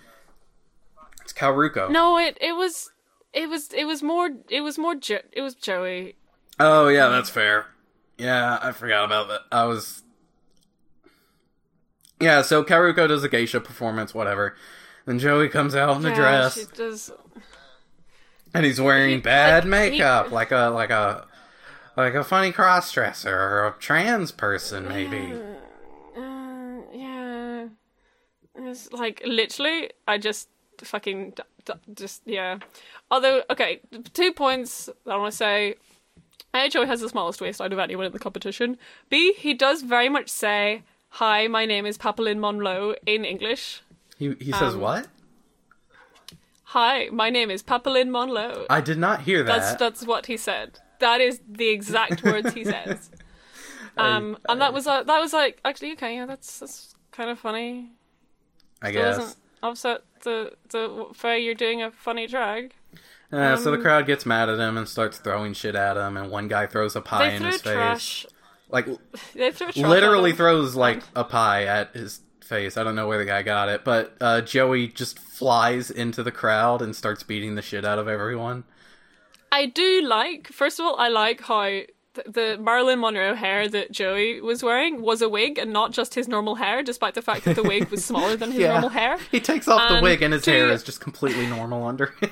it's 1.23 1.33
Karuko. 1.33 1.89
no, 1.89 2.19
it 2.19 2.37
it 2.41 2.57
was 2.57 2.91
it 3.33 3.49
was 3.49 3.73
it 3.73 3.85
was 3.85 4.03
more 4.03 4.29
it 4.51 4.61
was 4.61 4.77
more 4.77 4.97
jo- 4.97 5.21
it 5.33 5.41
was 5.41 5.55
Joey. 5.55 6.17
Oh 6.59 6.89
yeah, 6.89 7.09
that's 7.09 7.31
fair. 7.31 7.67
Yeah, 8.19 8.59
I 8.61 8.73
forgot 8.73 9.05
about 9.05 9.29
that. 9.29 9.41
I 9.53 9.67
was 9.67 10.03
Yeah, 12.25 12.43
so 12.43 12.65
Karuko 12.65 13.07
does 13.09 13.23
a 13.25 13.29
geisha 13.29 13.61
performance, 13.61 14.15
whatever. 14.15 14.57
Then 15.07 15.19
Joey 15.19 15.49
comes 15.49 15.75
out 15.75 15.97
in 15.99 16.05
a 16.07 16.09
Yeah, 16.11 16.15
dress 16.15 16.55
she 16.59 16.65
does. 16.75 17.11
and 18.55 18.65
he's 18.65 18.81
wearing 18.81 19.11
he- 19.17 19.21
bad 19.21 19.65
like, 19.65 19.93
he- 19.93 19.99
makeup, 19.99 20.31
like 20.31 20.51
a 20.51 20.69
like 20.71 20.91
a 20.91 21.27
like 21.97 22.15
a 22.15 22.25
funny 22.25 22.53
cross 22.53 22.91
dresser 22.93 23.35
or 23.37 23.67
a 23.67 23.73
trans 23.81 24.33
person 24.33 24.89
maybe. 24.89 25.33
Uh, 26.17 26.81
yeah. 26.93 27.67
It's 28.57 28.91
like 28.93 29.23
literally, 29.27 29.91
I 30.09 30.19
just 30.19 30.49
fucking 30.79 31.35
just 31.95 32.23
yeah. 32.25 32.59
Although, 33.11 33.43
okay, 33.51 33.81
two 34.13 34.33
points 34.33 34.87
that 35.05 35.13
I 35.13 35.17
want 35.17 35.33
to 35.33 35.37
say. 35.37 35.75
A, 36.57 36.69
Joey 36.69 36.87
has 36.87 37.01
the 37.01 37.09
smallest 37.09 37.41
waist 37.41 37.61
out 37.61 37.73
of 37.73 37.81
anyone 37.81 38.07
in 38.07 38.13
the 38.13 38.19
competition. 38.21 38.79
B, 39.11 39.33
he 39.33 39.55
does 39.55 39.83
very 39.83 40.09
much 40.09 40.29
say, 40.29 40.85
"Hi, 41.19 41.47
my 41.47 41.65
name 41.67 41.87
is 41.87 41.97
Papalyn 41.99 42.39
Monroe" 42.39 42.95
in 43.07 43.25
English. 43.25 43.83
He 44.19 44.35
he 44.41 44.53
says 44.53 44.75
Um, 44.75 44.81
what? 44.81 45.09
Hi, 46.69 47.09
my 47.13 47.31
name 47.31 47.51
is 47.51 47.63
Papalyn 47.63 48.11
Monroe. 48.11 48.67
I 48.69 48.81
did 48.81 48.99
not 48.99 49.21
hear 49.23 49.43
that. 49.45 49.57
That's 49.59 49.75
that's 49.79 50.07
what 50.07 50.27
he 50.27 50.37
said. 50.37 50.81
That 50.99 51.21
is 51.21 51.41
the 51.49 51.69
exact 51.69 52.23
words 52.25 52.53
he 52.55 52.65
says. 52.65 53.11
Um, 53.97 54.37
and 54.49 54.61
that 54.61 54.73
was 54.75 54.89
uh, 54.89 55.05
that 55.05 55.21
was 55.21 55.33
like 55.33 55.61
actually 55.65 55.93
okay. 55.93 56.17
Yeah, 56.17 56.27
that's 56.27 56.59
that's 56.59 56.97
kind 57.13 57.31
of 57.31 57.39
funny. 57.39 57.93
I 58.83 58.89
It 58.89 58.93
guess. 58.95 59.17
doesn't 59.17 59.37
offset 59.63 60.03
the 60.25 60.55
the 60.71 61.07
fair 61.15 61.37
you're 61.37 61.55
doing 61.55 61.81
a 61.81 61.93
funny 61.93 62.27
drag. 62.27 62.75
Yeah, 63.31 63.55
so 63.55 63.71
the 63.71 63.77
um, 63.77 63.83
crowd 63.83 64.07
gets 64.07 64.27
mad 64.27 64.49
at 64.49 64.59
him 64.59 64.77
and 64.77 64.89
starts 64.89 65.19
throwing 65.19 65.53
shit 65.55 65.77
at 65.77 65.97
him, 65.97 66.17
and 66.17 66.29
one 66.29 66.49
guy 66.49 66.67
throws 66.67 66.97
a 66.97 67.01
pie 67.01 67.29
They 67.29 67.37
in 67.37 67.43
threw 67.43 67.51
his 67.53 67.63
face. 67.63 68.27
Like 68.75 68.87
They 69.35 69.51
threw 69.53 69.73
trash. 69.73 69.77
literally 69.77 70.33
throws 70.33 70.75
like 70.77 71.03
a 71.17 71.25
pie 71.25 71.65
at 71.65 71.95
his 71.95 72.21
face. 72.43 72.77
I 72.77 72.85
don't 72.85 72.95
know 72.95 73.09
where 73.09 73.17
the 73.19 73.25
guy 73.25 73.43
got 73.43 73.71
it, 73.71 73.85
but 73.85 74.15
uh, 74.21 74.43
Joey 74.43 74.89
just 74.89 75.19
flies 75.19 75.91
into 75.91 76.23
the 76.23 76.31
crowd 76.33 76.83
and 76.83 76.95
starts 76.95 77.23
beating 77.23 77.55
the 77.55 77.63
shit 77.63 77.87
out 77.87 77.99
of 77.99 78.07
everyone. 78.09 78.65
I 79.51 79.67
do 79.67 80.03
like. 80.03 80.49
First 80.49 80.79
of 80.79 80.85
all, 80.85 80.97
I 80.99 81.09
like 81.09 81.41
how 81.41 81.63
th- 81.65 81.87
the 82.27 82.59
Marilyn 82.61 83.01
Monroe 83.01 83.35
hair 83.35 83.69
that 83.69 83.93
Joey 83.93 84.41
was 84.41 84.63
wearing 84.63 85.01
was 85.01 85.23
a 85.23 85.29
wig 85.29 85.59
and 85.59 85.73
not 85.73 85.93
just 85.93 86.15
his 86.15 86.27
normal 86.29 86.57
hair, 86.57 86.83
despite 86.83 87.15
the 87.15 87.23
fact 87.23 87.45
that 87.45 87.55
the 87.57 87.63
wig 87.63 87.89
was 87.89 88.05
smaller 88.05 88.37
than 88.37 88.51
his 88.53 88.61
normal 88.69 88.89
hair. 88.91 89.17
He 89.31 89.41
takes 89.41 89.67
off 89.69 89.89
the 89.97 90.03
wig 90.03 90.21
and 90.23 90.35
his 90.35 90.43
to- 90.43 90.51
hair 90.51 90.69
is 90.71 90.83
just 90.83 91.01
completely 91.01 91.47
normal 91.47 91.87
under 91.87 92.13
it. 92.21 92.31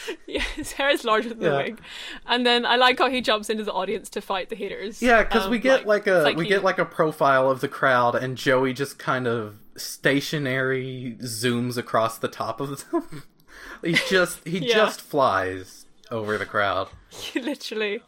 Yeah, 0.26 0.42
his 0.42 0.72
hair 0.72 0.90
is 0.90 1.04
larger 1.04 1.28
than 1.30 1.40
Yeah. 1.40 1.50
the 1.50 1.56
wig. 1.56 1.80
And 2.26 2.44
then 2.46 2.66
I 2.66 2.76
like 2.76 2.98
how 2.98 3.08
he 3.10 3.20
jumps 3.20 3.48
into 3.50 3.64
the 3.64 3.72
audience 3.72 4.08
to 4.10 4.20
fight 4.20 4.48
the 4.50 4.56
haters. 4.56 5.00
yeah, 5.02 5.22
because 5.22 5.44
Um, 5.46 5.50
we 5.50 5.58
get 5.58 5.86
like, 5.86 6.06
a 6.06 6.26
it's 6.26 6.36
we 6.36 6.44
he- 6.44 6.48
get 6.50 6.62
like 6.64 6.78
a 6.78 6.84
profile 6.84 7.50
of 7.50 7.60
the 7.60 7.68
crowd, 7.68 8.14
and 8.14 8.36
Joey 8.36 8.72
just 8.72 8.98
kind 8.98 9.26
of 9.26 9.58
stationary 9.76 11.16
zooms 11.20 11.76
across 11.76 12.18
the 12.18 12.28
top 12.28 12.60
of 12.60 12.90
them. 12.90 13.22
he 13.84 13.92
just 14.08 14.46
he 14.46 14.58
Yeah. 14.66 14.74
just 14.74 15.00
flies 15.00 15.86
over 16.10 16.38
the 16.38 16.46
crowd. 16.46 16.88
literally 17.34 18.00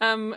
um 0.00 0.36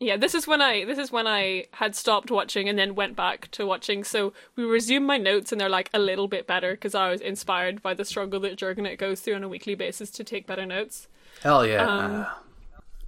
yeah 0.00 0.16
this 0.16 0.34
is 0.34 0.46
when 0.46 0.60
i 0.60 0.84
this 0.84 0.98
is 0.98 1.12
when 1.12 1.26
i 1.26 1.64
had 1.72 1.94
stopped 1.94 2.30
watching 2.30 2.68
and 2.68 2.78
then 2.78 2.94
went 2.94 3.14
back 3.14 3.48
to 3.52 3.64
watching 3.64 4.02
so 4.02 4.32
we 4.56 4.64
resume 4.64 5.04
my 5.04 5.16
notes 5.16 5.52
and 5.52 5.60
they're 5.60 5.68
like 5.68 5.90
a 5.94 5.98
little 5.98 6.26
bit 6.26 6.46
better 6.46 6.72
because 6.72 6.94
i 6.94 7.08
was 7.10 7.20
inspired 7.20 7.80
by 7.82 7.94
the 7.94 8.04
struggle 8.04 8.40
that 8.40 8.58
Jurgenit 8.58 8.98
goes 8.98 9.20
through 9.20 9.34
on 9.34 9.44
a 9.44 9.48
weekly 9.48 9.74
basis 9.74 10.10
to 10.10 10.24
take 10.24 10.46
better 10.46 10.66
notes 10.66 11.06
Hell 11.42 11.66
yeah. 11.66 11.86
Um, 11.86 12.26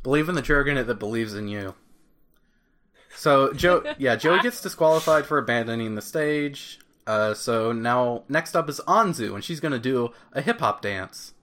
Believe 0.03 0.29
in 0.29 0.35
the 0.35 0.43
Jurgenit 0.43 0.87
that 0.87 0.99
believes 0.99 1.35
in 1.35 1.49
you. 1.49 1.75
So 3.15 3.53
Joe 3.55 3.95
yeah, 3.99 4.17
Joey 4.17 4.41
gets 4.41 4.61
disqualified 4.61 5.27
for 5.27 5.39
abandoning 5.39 5.95
the 5.95 6.03
stage. 6.03 6.81
Uh, 7.07 7.35
so 7.35 7.73
now 7.73 8.23
next 8.29 8.57
up 8.57 8.69
is 8.69 8.81
Anzu 8.87 9.35
and 9.35 9.45
she's 9.45 9.61
gonna 9.61 9.79
do 9.79 10.11
a 10.33 10.41
hip 10.41 10.61
hop 10.61 10.83
dance. 10.83 11.35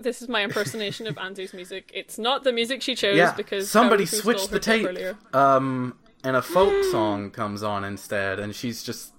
This 0.00 0.22
is 0.22 0.28
my 0.28 0.42
impersonation 0.42 1.06
of 1.06 1.16
Anzu's 1.16 1.52
music. 1.52 1.90
It's 1.94 2.18
not 2.18 2.44
the 2.44 2.52
music 2.52 2.82
she 2.82 2.94
chose 2.94 3.16
yeah, 3.16 3.32
because 3.34 3.70
somebody 3.70 4.06
switched 4.06 4.50
the 4.50 4.60
tape, 4.60 4.86
earlier. 4.86 5.16
um, 5.32 5.98
and 6.24 6.36
a 6.36 6.42
folk 6.42 6.84
song 6.84 7.30
comes 7.30 7.62
on 7.62 7.84
instead, 7.84 8.38
and 8.38 8.54
she's 8.54 8.82
just 8.82 9.12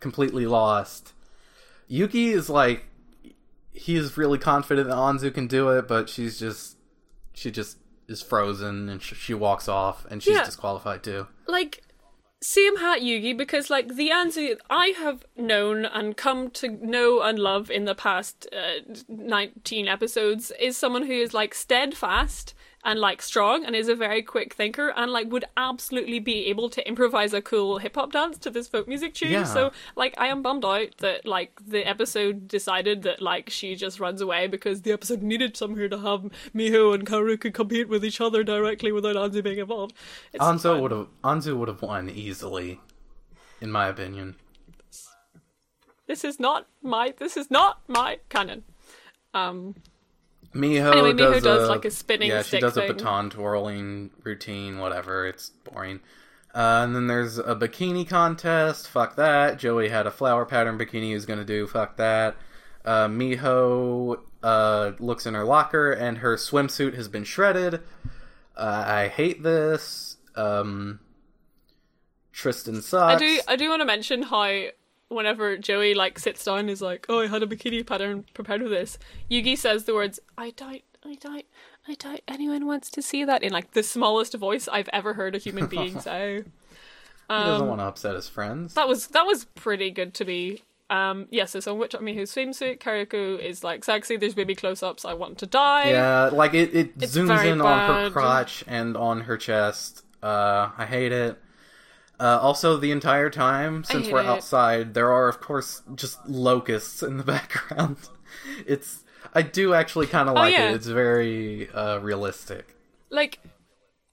completely 0.00 0.46
lost. 0.46 1.12
Yugi 1.90 2.32
is 2.32 2.48
like, 2.50 2.84
he 3.72 3.96
is 3.96 4.16
really 4.16 4.38
confident 4.38 4.88
that 4.88 4.96
Anzu 4.96 5.32
can 5.32 5.46
do 5.46 5.68
it, 5.70 5.88
but 5.88 6.08
she's 6.08 6.38
just, 6.38 6.76
she 7.32 7.50
just 7.50 7.78
is 8.08 8.20
frozen, 8.20 8.88
and 8.88 9.02
she, 9.02 9.14
she 9.14 9.34
walks 9.34 9.68
off, 9.68 10.06
and 10.10 10.22
she's 10.22 10.34
yeah. 10.34 10.44
disqualified 10.44 11.02
too. 11.02 11.26
Like 11.46 11.82
same 12.42 12.78
hat 12.78 13.00
Yugi 13.00 13.36
because 13.36 13.68
like 13.68 13.96
the 13.96 14.08
Anzu 14.08 14.56
I 14.70 14.88
have 14.98 15.24
known 15.36 15.84
and 15.84 16.16
come 16.16 16.50
to 16.52 16.68
know 16.68 17.20
and 17.20 17.38
love 17.38 17.70
in 17.70 17.84
the 17.84 17.94
past 17.94 18.48
uh, 18.52 18.94
19 19.08 19.88
episodes 19.88 20.50
is 20.58 20.76
someone 20.76 21.06
who 21.06 21.12
is 21.12 21.34
like 21.34 21.54
steadfast 21.54 22.54
and 22.84 22.98
like 22.98 23.20
strong 23.20 23.64
and 23.64 23.76
is 23.76 23.88
a 23.88 23.94
very 23.94 24.22
quick 24.22 24.54
thinker 24.54 24.92
and 24.96 25.12
like 25.12 25.30
would 25.30 25.44
absolutely 25.56 26.18
be 26.18 26.46
able 26.46 26.70
to 26.70 26.86
improvise 26.88 27.34
a 27.34 27.42
cool 27.42 27.78
hip 27.78 27.94
hop 27.94 28.12
dance 28.12 28.38
to 28.38 28.50
this 28.50 28.68
folk 28.68 28.88
music 28.88 29.14
tune. 29.14 29.32
Yeah. 29.32 29.44
So 29.44 29.72
like 29.96 30.14
I 30.16 30.28
am 30.28 30.42
bummed 30.42 30.64
out 30.64 30.96
that 30.98 31.26
like 31.26 31.52
the 31.66 31.86
episode 31.86 32.48
decided 32.48 33.02
that 33.02 33.20
like 33.20 33.50
she 33.50 33.74
just 33.76 34.00
runs 34.00 34.20
away 34.20 34.46
because 34.46 34.82
the 34.82 34.92
episode 34.92 35.22
needed 35.22 35.56
somewhere 35.56 35.88
to 35.88 35.98
have 35.98 36.30
Miho 36.54 36.94
and 36.94 37.06
Karuka 37.06 37.52
compete 37.52 37.88
with 37.88 38.04
each 38.04 38.20
other 38.20 38.42
directly 38.42 38.92
without 38.92 39.16
Anzu 39.16 39.42
being 39.42 39.58
involved. 39.58 39.94
It's 40.32 40.42
Anzu 40.42 40.80
would 40.80 40.90
have, 40.90 41.08
Anzu 41.22 41.56
would 41.58 41.68
have 41.68 41.82
won 41.82 42.08
easily, 42.08 42.80
in 43.60 43.70
my 43.70 43.88
opinion. 43.88 44.36
This 46.06 46.24
is 46.24 46.40
not 46.40 46.66
my. 46.82 47.14
This 47.16 47.36
is 47.36 47.50
not 47.50 47.82
my 47.86 48.18
canon. 48.30 48.64
Um. 49.32 49.76
Miho 50.54 50.92
Anyway, 50.92 51.12
Miho 51.12 51.16
does, 51.16 51.42
does, 51.42 51.68
a, 51.68 51.70
like, 51.70 51.84
a 51.84 51.90
spinning 51.90 52.28
Yeah, 52.30 52.42
she 52.42 52.58
does 52.58 52.76
a 52.76 52.86
baton 52.86 53.30
twirling 53.30 54.10
routine. 54.24 54.78
Whatever, 54.78 55.26
it's 55.26 55.50
boring. 55.64 56.00
Uh, 56.52 56.82
and 56.82 56.96
then 56.96 57.06
there's 57.06 57.38
a 57.38 57.54
bikini 57.54 58.08
contest. 58.08 58.88
Fuck 58.88 59.16
that. 59.16 59.58
Joey 59.58 59.88
had 59.88 60.06
a 60.06 60.10
flower 60.10 60.44
pattern 60.44 60.78
bikini 60.78 61.04
he 61.04 61.14
was 61.14 61.26
gonna 61.26 61.44
do. 61.44 61.66
Fuck 61.66 61.96
that. 61.98 62.36
Uh, 62.84 63.06
Miho 63.06 64.20
uh, 64.42 64.92
looks 64.98 65.26
in 65.26 65.34
her 65.34 65.44
locker 65.44 65.92
and 65.92 66.18
her 66.18 66.36
swimsuit 66.36 66.94
has 66.94 67.08
been 67.08 67.24
shredded. 67.24 67.74
Uh, 68.56 68.84
I 68.86 69.08
hate 69.08 69.42
this. 69.42 70.16
Um, 70.34 71.00
Tristan 72.32 72.82
I 72.94 73.16
do 73.16 73.40
I 73.48 73.56
do 73.56 73.68
want 73.68 73.80
to 73.80 73.86
mention 73.86 74.22
how 74.22 74.62
whenever 75.10 75.56
Joey 75.58 75.92
like 75.92 76.18
sits 76.18 76.44
down 76.44 76.60
and 76.60 76.70
is 76.70 76.80
like, 76.80 77.04
"Oh, 77.08 77.20
I 77.20 77.26
had 77.26 77.42
a 77.42 77.46
bikini 77.46 77.86
pattern 77.86 78.24
prepared 78.32 78.62
for 78.62 78.68
this," 78.68 78.98
Yugi 79.30 79.58
says 79.58 79.84
the 79.84 79.94
words, 79.94 80.20
"I 80.38 80.50
doubt, 80.50 80.80
I 81.04 81.14
doubt, 81.16 81.42
I 81.86 81.94
doubt 81.94 82.20
anyone 82.26 82.66
wants 82.66 82.90
to 82.90 83.02
see 83.02 83.24
that" 83.24 83.42
in 83.42 83.52
like 83.52 83.72
the 83.72 83.82
smallest 83.82 84.34
voice 84.34 84.68
I've 84.68 84.88
ever 84.92 85.14
heard 85.14 85.34
a 85.34 85.38
human 85.38 85.66
being 85.66 86.00
say. 86.08 86.36
he 86.36 86.44
doesn't 87.28 87.62
um, 87.62 87.68
want 87.68 87.80
to 87.80 87.84
upset 87.84 88.14
his 88.14 88.28
friends. 88.28 88.74
That 88.74 88.88
was 88.88 89.08
that 89.08 89.26
was 89.26 89.44
pretty 89.44 89.90
good 89.90 90.14
to 90.14 90.24
be. 90.24 90.62
Um, 90.90 91.28
yes, 91.30 91.30
yeah, 91.30 91.44
so, 91.44 91.60
so 91.60 91.74
which 91.74 91.94
I 91.94 92.00
mean, 92.00 92.16
whose 92.16 92.34
swimsuit 92.34 92.80
Karyaku 92.80 93.38
is 93.38 93.62
like 93.62 93.84
sexy. 93.84 94.16
There's 94.16 94.34
baby 94.34 94.56
close-ups. 94.56 95.04
I 95.04 95.14
want 95.14 95.38
to 95.38 95.46
die. 95.46 95.90
Yeah, 95.90 96.30
like 96.32 96.52
it, 96.52 96.74
it 96.74 96.92
It's 97.00 97.16
zooms 97.16 97.44
in 97.44 97.60
on 97.60 98.04
her 98.04 98.10
crotch 98.10 98.64
and 98.66 98.96
on 98.96 99.20
her 99.22 99.36
chest. 99.36 100.04
Uh, 100.20 100.70
I 100.76 100.86
hate 100.86 101.12
it. 101.12 101.38
Uh, 102.20 102.38
also, 102.40 102.76
the 102.76 102.90
entire 102.90 103.30
time, 103.30 103.82
since 103.82 104.08
we're 104.10 104.20
it. 104.20 104.26
outside, 104.26 104.92
there 104.94 105.10
are, 105.10 105.26
of 105.28 105.40
course, 105.40 105.82
just 105.94 106.18
locusts 106.28 107.02
in 107.02 107.16
the 107.16 107.24
background. 107.34 107.96
It's. 108.66 109.04
I 109.34 109.42
do 109.42 109.74
actually 109.74 110.06
kind 110.06 110.28
of 110.28 110.34
like 110.34 110.52
Oh, 110.54 110.58
yeah. 110.58 110.70
it. 110.70 110.74
It's 110.74 110.86
very 110.86 111.70
uh, 111.70 111.98
realistic. 111.98 112.76
like 113.10 113.38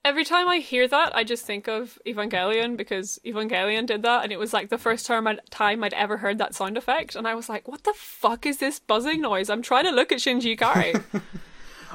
every 0.06 0.24
time 0.24 0.48
I 0.48 0.60
hear 0.60 0.88
that, 0.88 1.14
I 1.16 1.24
just 1.26 1.46
think 1.46 1.68
of 1.68 2.00
Evangelion 2.08 2.78
because 2.78 3.20
Evangelion 3.26 3.86
did 3.88 4.04
that, 4.04 4.24
and 4.24 4.32
it 4.32 4.40
was 4.40 4.54
like 4.54 4.70
the 4.70 4.78
first 4.78 5.06
time 5.06 5.28
I'd, 5.28 5.42
time 5.50 5.84
I'd 5.84 5.94
ever 5.94 6.18
heard 6.18 6.38
that 6.38 6.56
sound 6.56 6.78
effect, 6.78 7.16
and 7.16 7.28
I 7.28 7.36
was 7.36 7.50
like, 7.50 7.68
"What 7.68 7.84
the 7.84 7.94
fuck 7.96 8.46
is 8.46 8.58
this 8.60 8.80
buzzing 8.80 9.20
noise?" 9.22 9.50
I'm 9.50 9.62
trying 9.62 9.84
to 9.86 9.92
look 9.92 10.12
at 10.14 10.20
Shinji 10.20 10.58
Ikari. 10.58 11.04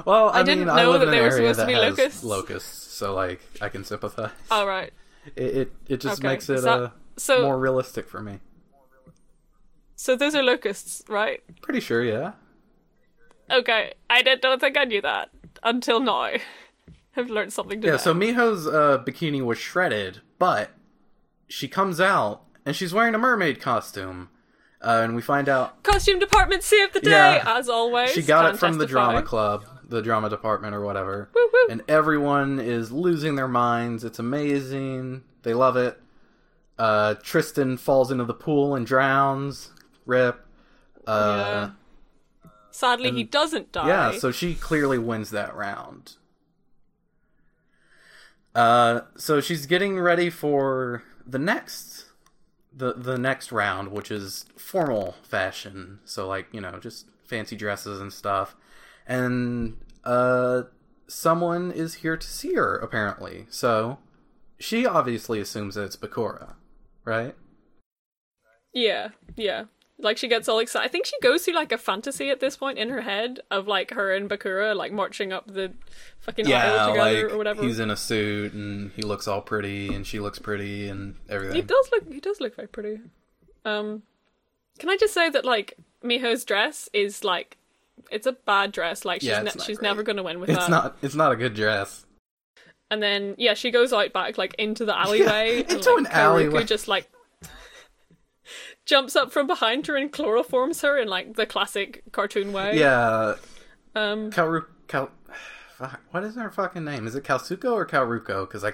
Well, 0.05 0.29
I, 0.29 0.41
didn't 0.41 0.61
mean, 0.65 0.69
I 0.69 0.83
know 0.83 0.97
that 0.97 1.11
they 1.11 1.21
were 1.21 1.29
supposed 1.29 1.59
to 1.59 1.67
be 1.67 1.75
locusts. 1.75 2.23
locusts, 2.23 2.93
so 2.93 3.13
like 3.13 3.41
I 3.61 3.69
can 3.69 3.83
sympathize. 3.83 4.31
All 4.49 4.65
right, 4.67 4.91
It 5.35 5.43
it, 5.55 5.73
it 5.87 6.01
just 6.01 6.19
Okay, 6.19 6.27
makes 6.27 6.49
it 6.49 6.61
that- 6.61 6.67
uh, 6.83 6.89
so 7.17 7.41
more 7.43 7.59
realistic 7.59 8.09
for 8.09 8.21
me. 8.21 8.39
so 9.95 10.15
those 10.15 10.35
are 10.35 10.43
locusts, 10.43 11.03
right? 11.07 11.41
Pretty 11.61 11.79
sure, 11.79 12.03
yeah. 12.03 12.33
Okay, 13.51 13.93
I 14.09 14.21
did, 14.21 14.41
don't 14.41 14.59
think 14.59 14.77
I 14.77 14.85
knew 14.85 15.01
that 15.01 15.29
until 15.61 15.99
now. 15.99 16.31
I've 17.15 17.29
learned 17.29 17.53
something 17.53 17.79
today. 17.79 17.93
Yeah, 17.93 17.97
so 17.97 18.13
Miho's 18.13 18.65
uh, 18.65 19.03
bikini 19.05 19.45
was 19.45 19.59
shredded, 19.59 20.21
but 20.39 20.71
she 21.47 21.67
comes 21.67 22.01
out 22.01 22.41
and 22.65 22.75
she's 22.75 22.91
wearing 22.93 23.13
a 23.13 23.19
mermaid 23.19 23.61
costume. 23.61 24.29
Uh, 24.81 25.01
and 25.03 25.15
we 25.15 25.21
find 25.21 25.47
out 25.47 25.81
costume 25.83 26.19
department 26.19 26.63
saved 26.63 26.93
the 26.93 26.99
day 26.99 27.11
Yeah. 27.11 27.43
as 27.57 27.69
always. 27.69 28.11
she 28.11 28.21
got 28.23 28.53
it 28.53 28.57
from 28.57 28.79
the 28.79 28.85
drama 28.85 29.21
club, 29.21 29.63
the 29.93 30.01
drama 30.01 30.29
department 30.29 30.73
or 30.73 30.81
whatever. 30.81 31.29
Woo 31.33 31.49
woo. 31.53 31.67
And 31.69 31.83
everyone 31.87 32.59
is 32.59 32.91
losing 32.91 33.35
their 33.35 33.47
minds. 33.47 34.03
It's 34.03 34.19
amazing. 34.19 35.23
They 35.43 35.53
love 35.53 35.77
it. 35.77 36.01
Uh, 36.77 37.13
Tristan 37.15 37.77
falls 37.77 38.11
into 38.11 38.25
the 38.25 38.33
pool 38.33 38.75
and 38.75 38.85
drowns. 38.85 39.71
Rip. 40.05 40.43
Uh, 41.05 41.69
Sadly, 42.71 43.11
he 43.11 43.23
doesn't 43.23 43.71
die. 43.71 43.87
Yeah, 43.87 44.11
so 44.17 44.31
she 44.31 44.55
clearly 44.55 44.97
wins 44.97 45.29
that 45.29 45.55
round. 45.55 46.15
Uh, 48.55 49.01
so 49.15 49.39
she's 49.39 49.65
getting 49.67 49.99
ready 49.99 50.29
for 50.29 51.03
the 51.25 51.39
next, 51.39 52.05
the 52.75 52.93
the 52.93 53.17
next 53.17 53.51
round, 53.51 53.91
which 53.91 54.09
is 54.09 54.45
formal 54.57 55.15
fashion. 55.23 55.99
So 56.03 56.27
like 56.27 56.47
you 56.51 56.61
know, 56.61 56.79
just 56.79 57.05
fancy 57.25 57.55
dresses 57.55 58.01
and 58.01 58.11
stuff. 58.11 58.55
And 59.05 59.77
uh, 60.03 60.63
someone 61.07 61.71
is 61.71 61.95
here 61.95 62.17
to 62.17 62.27
see 62.27 62.53
her 62.55 62.77
apparently. 62.77 63.45
So 63.49 63.99
she 64.59 64.85
obviously 64.85 65.39
assumes 65.39 65.75
that 65.75 65.83
it's 65.83 65.95
Bakura, 65.95 66.53
right? 67.05 67.35
Yeah, 68.73 69.09
yeah. 69.35 69.65
Like 69.99 70.17
she 70.17 70.27
gets 70.27 70.49
all 70.49 70.59
excited. 70.59 70.85
I 70.85 70.89
think 70.89 71.05
she 71.05 71.15
goes 71.21 71.45
through 71.45 71.53
like 71.53 71.71
a 71.71 71.77
fantasy 71.77 72.29
at 72.29 72.39
this 72.39 72.57
point 72.57 72.77
in 72.79 72.89
her 72.89 73.01
head 73.01 73.39
of 73.51 73.67
like 73.67 73.91
her 73.91 74.13
and 74.13 74.29
Bakura 74.29 74.75
like 74.75 74.91
marching 74.91 75.31
up 75.31 75.45
the 75.47 75.71
fucking 76.19 76.51
aisle 76.51 76.91
together 76.93 77.29
or 77.29 77.37
whatever. 77.37 77.63
he's 77.63 77.79
in 77.79 77.91
a 77.91 77.95
suit 77.95 78.53
and 78.53 78.91
he 78.95 79.03
looks 79.03 79.27
all 79.27 79.41
pretty 79.41 79.93
and 79.93 80.05
she 80.05 80.19
looks 80.19 80.39
pretty 80.39 80.89
and 80.89 81.15
everything. 81.29 81.55
He 81.55 81.61
does 81.61 81.89
look. 81.91 82.11
He 82.11 82.19
does 82.19 82.41
look 82.41 82.55
very 82.55 82.67
pretty. 82.67 82.99
Um, 83.65 84.01
can 84.79 84.89
I 84.89 84.97
just 84.97 85.13
say 85.13 85.29
that 85.29 85.45
like 85.45 85.77
Miho's 86.03 86.43
dress 86.43 86.89
is 86.91 87.23
like, 87.23 87.57
it's 88.11 88.27
a 88.27 88.33
bad 88.33 88.71
dress. 88.71 89.05
Like 89.05 89.21
she's 89.21 89.29
Yeah, 89.29 89.41
ne- 89.43 89.51
she's 89.51 89.77
great. 89.77 89.81
never 89.81 90.03
gonna 90.03 90.23
win 90.23 90.39
with 90.39 90.49
It's 90.49 90.59
that. 90.59 90.69
not. 90.69 90.97
It's 91.01 91.15
not 91.15 91.31
a 91.31 91.35
good 91.35 91.53
dress. 91.53 92.05
And 92.91 93.01
then 93.01 93.35
yeah, 93.37 93.53
she 93.55 93.71
goes 93.71 93.91
out 93.93 94.13
back 94.13 94.37
like 94.37 94.53
into 94.55 94.85
the 94.85 94.97
alleyway. 94.97 95.61
and, 95.63 95.71
into 95.77 95.89
like, 95.91 95.99
an 95.99 96.05
Karuku 96.05 96.13
alleyway. 96.13 96.63
just 96.63 96.87
like 96.87 97.09
jumps 98.85 99.15
up 99.15 99.31
from 99.31 99.47
behind 99.47 99.87
her 99.87 99.95
and 99.95 100.11
chloroforms 100.11 100.81
her 100.81 100.97
in 100.97 101.07
like 101.07 101.35
the 101.35 101.45
classic 101.45 102.03
cartoon 102.11 102.51
way. 102.53 102.77
Yeah, 102.79 103.35
Um. 103.95 104.31
Karu. 104.31 104.65
Fuck, 104.87 106.01
what 106.11 106.23
is 106.23 106.35
her 106.35 106.51
fucking 106.51 106.83
name? 106.85 107.07
Is 107.07 107.15
it 107.15 107.23
Kalsuko 107.23 107.71
or 107.73 107.85
Karuko? 107.85 108.47
Because 108.47 108.63
I, 108.63 108.73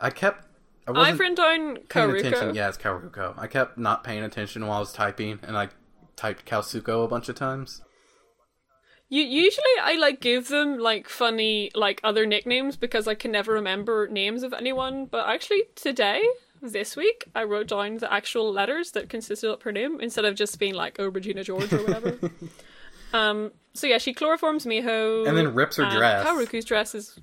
I 0.00 0.10
kept. 0.10 0.44
I 0.86 0.90
wasn't 0.90 1.06
I've 1.14 1.20
written 1.20 1.34
down 1.36 1.76
Karuko. 1.88 2.18
attention. 2.18 2.54
Yeah, 2.56 2.68
it's 2.68 2.76
Karuko. 2.76 3.34
I 3.38 3.46
kept 3.46 3.78
not 3.78 4.02
paying 4.04 4.24
attention 4.24 4.66
while 4.66 4.78
I 4.78 4.80
was 4.80 4.92
typing, 4.92 5.38
and 5.44 5.56
I 5.56 5.68
typed 6.16 6.44
Kalsuko 6.44 7.04
a 7.04 7.08
bunch 7.08 7.28
of 7.28 7.36
times. 7.36 7.82
You 9.08 9.22
usually 9.22 9.64
I 9.82 9.94
like 9.94 10.20
give 10.20 10.48
them 10.48 10.78
like 10.78 11.08
funny 11.08 11.70
like 11.74 12.00
other 12.02 12.26
nicknames 12.26 12.76
because 12.76 13.06
I 13.06 13.14
can 13.14 13.30
never 13.30 13.52
remember 13.52 14.08
names 14.08 14.42
of 14.42 14.52
anyone. 14.52 15.06
But 15.06 15.28
actually 15.28 15.64
today, 15.74 16.26
this 16.62 16.96
week, 16.96 17.24
I 17.34 17.44
wrote 17.44 17.68
down 17.68 17.98
the 17.98 18.12
actual 18.12 18.52
letters 18.52 18.92
that 18.92 19.08
consisted 19.08 19.50
of 19.50 19.62
her 19.62 19.72
name 19.72 20.00
instead 20.00 20.24
of 20.24 20.34
just 20.34 20.58
being 20.58 20.74
like 20.74 20.96
oh 20.98 21.08
Regina 21.08 21.44
George 21.44 21.72
or 21.72 21.84
whatever. 21.84 22.18
um. 23.12 23.52
So 23.74 23.86
yeah, 23.86 23.98
she 23.98 24.14
chloroforms 24.14 24.66
Miho, 24.66 25.26
And 25.26 25.36
then 25.36 25.52
rips 25.52 25.76
her 25.76 25.82
and 25.84 25.92
dress. 25.92 26.26
Karuku's 26.26 26.64
dress 26.64 26.94
is. 26.94 27.18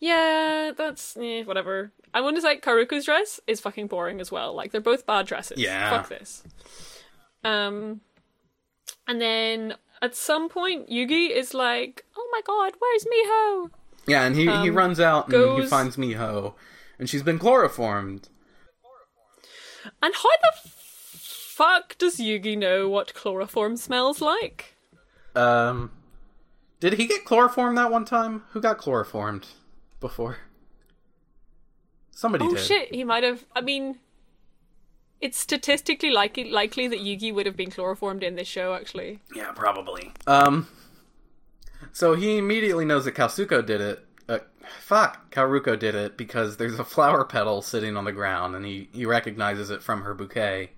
Yeah, 0.00 0.72
that's 0.76 1.16
eh, 1.16 1.44
whatever. 1.44 1.92
I 2.14 2.20
want 2.20 2.36
to 2.36 2.42
say 2.42 2.58
Karuku's 2.58 3.06
dress 3.06 3.40
is 3.46 3.60
fucking 3.60 3.86
boring 3.86 4.20
as 4.20 4.30
well. 4.30 4.54
Like 4.54 4.70
they're 4.70 4.80
both 4.80 5.06
bad 5.06 5.26
dresses. 5.26 5.58
Yeah. 5.58 5.90
Fuck 5.90 6.08
this. 6.10 6.44
Um, 7.42 8.02
and 9.08 9.20
then 9.20 9.74
at 10.02 10.14
some 10.14 10.48
point, 10.50 10.90
Yugi 10.90 11.30
is 11.30 11.54
like, 11.54 12.04
"Oh 12.16 12.28
my 12.32 12.40
god, 12.44 12.74
where's 12.78 13.04
Miho?" 13.04 13.70
Yeah, 14.06 14.24
and 14.24 14.34
he 14.36 14.42
he 14.42 14.68
Um, 14.70 14.74
runs 14.74 15.00
out 15.00 15.32
and 15.32 15.62
he 15.62 15.66
finds 15.66 15.96
Miho, 15.96 16.54
and 16.98 17.08
she's 17.08 17.22
been 17.22 17.38
chloroformed. 17.38 18.28
And 20.02 20.14
how 20.14 20.28
the 20.42 20.68
fuck 21.18 21.96
does 21.98 22.16
Yugi 22.16 22.56
know 22.58 22.88
what 22.88 23.14
chloroform 23.14 23.76
smells 23.76 24.20
like? 24.20 24.76
Um, 25.34 25.90
did 26.80 26.94
he 26.94 27.06
get 27.06 27.24
chloroformed 27.24 27.78
that 27.78 27.90
one 27.90 28.04
time? 28.04 28.44
Who 28.50 28.60
got 28.60 28.78
chloroformed 28.78 29.46
before? 30.00 30.38
Somebody 32.10 32.44
Oh 32.44 32.54
did. 32.54 32.60
shit, 32.60 32.94
he 32.94 33.04
might 33.04 33.22
have. 33.24 33.44
I 33.56 33.60
mean, 33.60 33.98
it's 35.22 35.38
statistically 35.38 36.10
likely 36.10 36.50
likely 36.50 36.88
that 36.88 36.98
Yugi 36.98 37.32
would 37.32 37.46
have 37.46 37.56
been 37.56 37.70
chloroformed 37.70 38.22
in 38.22 38.34
this 38.34 38.48
show. 38.48 38.74
Actually, 38.74 39.20
Yeah, 39.34 39.52
probably. 39.52 40.12
Um, 40.26 40.68
so 41.92 42.14
he 42.14 42.36
immediately 42.36 42.84
knows 42.84 43.04
that 43.06 43.14
Kalsuko 43.14 43.64
did 43.64 43.80
it. 43.80 44.04
Uh, 44.28 44.38
fuck, 44.80 45.30
Karuko 45.30 45.78
did 45.78 45.94
it 45.94 46.16
because 46.16 46.56
there's 46.58 46.78
a 46.78 46.84
flower 46.84 47.24
petal 47.24 47.62
sitting 47.62 47.96
on 47.96 48.04
the 48.04 48.12
ground, 48.12 48.54
and 48.54 48.66
he 48.66 48.88
he 48.92 49.06
recognizes 49.06 49.70
it 49.70 49.82
from 49.82 50.02
her 50.02 50.12
bouquet. 50.12 50.70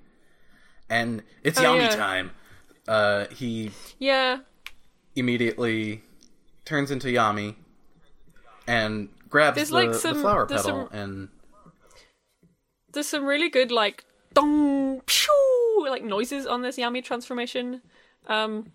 And 0.91 1.23
it's 1.43 1.59
Oh, 1.59 1.63
Yami 1.65 1.79
yeah. 1.81 1.97
time. 1.97 2.31
Uh, 2.87 3.27
he 3.29 3.71
yeah. 3.99 4.41
immediately 5.17 6.03
turns 6.67 6.91
into 6.91 7.09
Yami 7.09 7.55
and 8.67 9.09
grabs 9.31 9.57
There's, 9.57 9.71
the, 9.71 9.75
like, 9.75 9.93
the 9.93 10.15
flower 10.15 10.45
petal 10.47 10.63
some- 10.63 10.89
and 10.93 11.29
There's 12.93 13.09
some 13.09 13.25
really 13.25 13.49
good 13.49 13.73
like 13.73 14.05
dong 14.35 15.01
pew 15.07 15.87
like 15.89 16.05
noises 16.05 16.47
on 16.47 16.63
this 16.63 16.77
Yami 16.77 17.03
transformation. 17.03 17.81
Um 18.27 18.73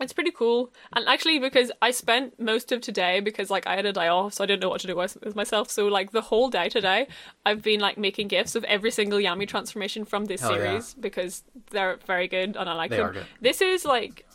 it's 0.00 0.12
pretty 0.14 0.30
cool. 0.32 0.72
And 0.94 1.06
actually 1.06 1.38
because 1.38 1.70
I 1.82 1.90
spent 1.90 2.40
most 2.40 2.72
of 2.72 2.80
today 2.80 3.20
because 3.20 3.50
like 3.50 3.66
I 3.66 3.76
had 3.76 3.86
a 3.86 3.92
day 3.92 4.08
off 4.08 4.34
so 4.34 4.42
I 4.42 4.46
didn't 4.46 4.60
know 4.62 4.70
what 4.70 4.80
to 4.80 4.86
do 4.86 4.96
with 4.96 5.36
myself. 5.36 5.70
So 5.70 5.86
like 5.86 6.10
the 6.12 6.22
whole 6.22 6.48
day 6.48 6.68
today 6.68 7.06
I've 7.44 7.62
been 7.62 7.78
like 7.80 7.98
making 7.98 8.28
gifs 8.28 8.54
of 8.54 8.64
every 8.64 8.90
single 8.90 9.18
Yami 9.18 9.46
transformation 9.46 10.04
from 10.04 10.24
this 10.24 10.40
Hell 10.40 10.52
yeah. 10.52 10.56
series 10.58 10.94
because 10.94 11.44
they're 11.70 11.98
very 12.06 12.26
good 12.26 12.56
and 12.56 12.68
I 12.68 12.72
like 12.72 12.90
They 12.90 12.96
them. 12.96 13.06
are 13.06 13.12
good. 13.12 13.26
This 13.40 13.60
is 13.60 13.84
like 13.84 14.26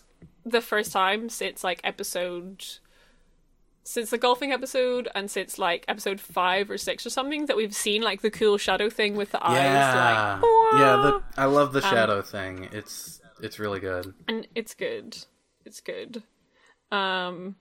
the 0.45 0.61
first 0.61 0.91
time 0.93 1.27
since 1.27 1.63
like 1.63 1.81
episode 1.83 2.63
since 3.87 4.09
the 4.09 4.17
golfing 4.17 4.51
episode 4.51 5.07
and 5.15 5.31
since 5.31 5.57
like 5.57 5.85
episode 5.87 6.19
five 6.19 6.69
or 6.69 6.77
six 6.77 7.05
or 7.05 7.09
something 7.09 7.45
that 7.45 7.55
we've 7.55 7.73
seen 7.75 8.01
like 8.01 8.21
the 8.21 8.29
cool 8.29 8.57
shadow 8.57 8.89
thing 8.89 9.15
with 9.15 9.31
the 9.31 9.41
eyes. 9.41 9.55
Yeah, 9.55 10.39
Like, 10.41 10.79
yeah. 10.81 10.95
The, 11.35 11.41
I 11.41 11.45
love 11.45 11.69
Um, 11.69 11.73
the 11.73 11.81
shadow 11.81 12.21
thing. 12.21 12.67
It's 12.71 13.21
it's 13.41 13.59
really 13.59 13.79
good. 13.79 14.13
and 14.27 14.45
it's 14.55 14.73
good. 14.73 15.17
It's 15.65 15.79
good. 15.81 16.23
Um, 16.91 17.55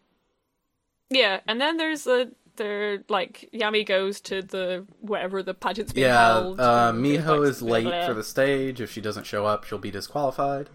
yeah, 1.11 1.41
and 1.47 1.61
then 1.61 1.77
there's 1.77 2.05
the 2.05 2.33
there 2.57 3.05
like 3.09 3.49
Yami 3.53 3.85
goes 3.87 4.21
to 4.23 4.41
the 4.43 4.87
wherever 5.01 5.43
the 5.43 5.53
pageant's 5.55 5.93
being 5.93 6.07
Yeah, 6.07 6.33
held. 6.35 6.59
uh, 6.61 6.93
Miho 6.95 7.47
is 7.47 7.61
late 7.63 8.07
for 8.07 8.15
the 8.15 8.25
stage. 8.25 8.81
If 8.81 8.91
she 8.91 9.01
doesn't 9.01 9.25
show 9.27 9.45
up, 9.45 9.65
she'll 9.65 9.79
be 9.79 9.91
disqualified. 9.91 10.71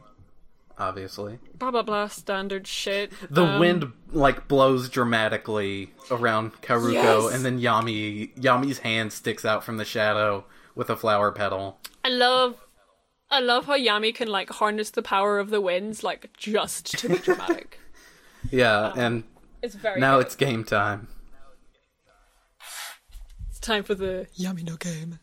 Obviously, 0.80 1.40
blah 1.58 1.72
blah 1.72 1.82
blah 1.84 2.08
standard 2.08 2.66
shit. 2.68 3.12
the 3.30 3.44
Um, 3.44 3.60
wind 3.60 3.92
like 4.12 4.48
blows 4.48 4.90
dramatically 4.90 5.94
around 6.10 6.54
Karuko, 6.62 6.94
Yes! 6.94 7.34
and 7.36 7.46
then 7.46 7.60
Yami 7.60 8.34
Yami's 8.36 8.80
hand 8.80 9.14
sticks 9.14 9.46
out 9.46 9.64
from 9.64 9.78
the 9.78 9.86
shadow 9.86 10.46
with 10.76 10.90
a 10.90 10.96
flower 10.96 11.32
petal. 11.32 11.80
I 12.04 12.10
love. 12.10 12.56
I 13.30 13.40
love 13.40 13.66
how 13.66 13.78
Yami 13.78 14.14
can 14.14 14.28
like 14.28 14.50
harness 14.50 14.90
the 14.90 15.02
power 15.02 15.40
of 15.40 15.50
the 15.52 15.62
winds 15.62 16.04
like 16.04 16.32
just 16.38 16.98
to 17.00 17.10
be 17.10 17.18
dramatic. 17.18 17.80
Yeah, 18.52 18.92
and 18.96 19.24
it's 19.62 19.76
very 19.76 20.00
now 20.00 20.18
good. 20.18 20.26
it's 20.26 20.36
game 20.36 20.64
time. 20.64 21.08
It's 23.50 23.60
time 23.60 23.84
for 23.84 23.94
the 23.94 24.28
Yami 24.38 24.64
no 24.64 24.76
game. 24.78 25.20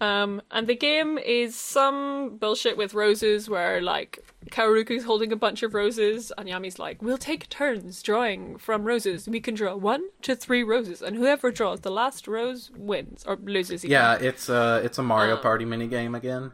Um, 0.00 0.42
and 0.50 0.66
the 0.66 0.76
game 0.76 1.18
is 1.18 1.54
some 1.56 2.36
bullshit 2.38 2.76
with 2.76 2.92
roses 2.94 3.48
where 3.48 3.80
like 3.80 4.18
Kaoruku's 4.50 5.04
holding 5.04 5.32
a 5.32 5.36
bunch 5.36 5.62
of 5.62 5.74
roses 5.74 6.32
and 6.36 6.48
Yami's 6.48 6.78
like, 6.78 7.00
"We'll 7.02 7.18
take 7.18 7.48
turns 7.48 8.02
drawing 8.02 8.58
from 8.58 8.84
roses. 8.84 9.28
We 9.28 9.40
can 9.40 9.54
draw 9.54 9.74
one 9.76 10.02
to 10.22 10.36
three 10.36 10.62
roses, 10.62 11.02
and 11.02 11.16
whoever 11.16 11.50
draws 11.50 11.80
the 11.80 11.90
last 11.90 12.28
rose 12.28 12.70
wins 12.76 13.24
or 13.26 13.36
loses." 13.36 13.84
Again. 13.84 13.92
Yeah, 13.92 14.28
it's 14.28 14.48
uh 14.50 14.80
it's 14.84 14.98
a 14.98 15.02
Mario 15.02 15.36
Um, 15.36 15.42
Party 15.42 15.64
minigame 15.64 16.16
again. 16.16 16.52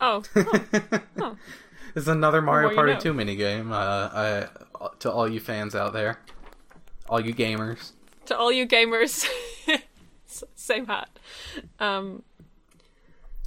Oh, 0.00 0.22
oh, 0.36 0.60
oh. 1.20 1.36
It's 1.96 2.08
another 2.08 2.42
Mario 2.42 2.66
more 2.66 2.72
you 2.72 2.76
Party 2.76 2.92
know. 2.94 2.98
2 3.00 3.14
minigame. 3.14 3.70
Uh, 3.70 4.48
I, 4.82 4.88
to 4.98 5.12
all 5.12 5.28
you 5.28 5.38
fans 5.38 5.76
out 5.76 5.92
there, 5.92 6.18
all 7.08 7.20
you 7.20 7.32
gamers. 7.32 7.92
to 8.26 8.36
all 8.36 8.50
you 8.50 8.66
gamers, 8.66 9.24
same 10.74 10.86
hat. 10.86 11.10
Um, 11.78 12.22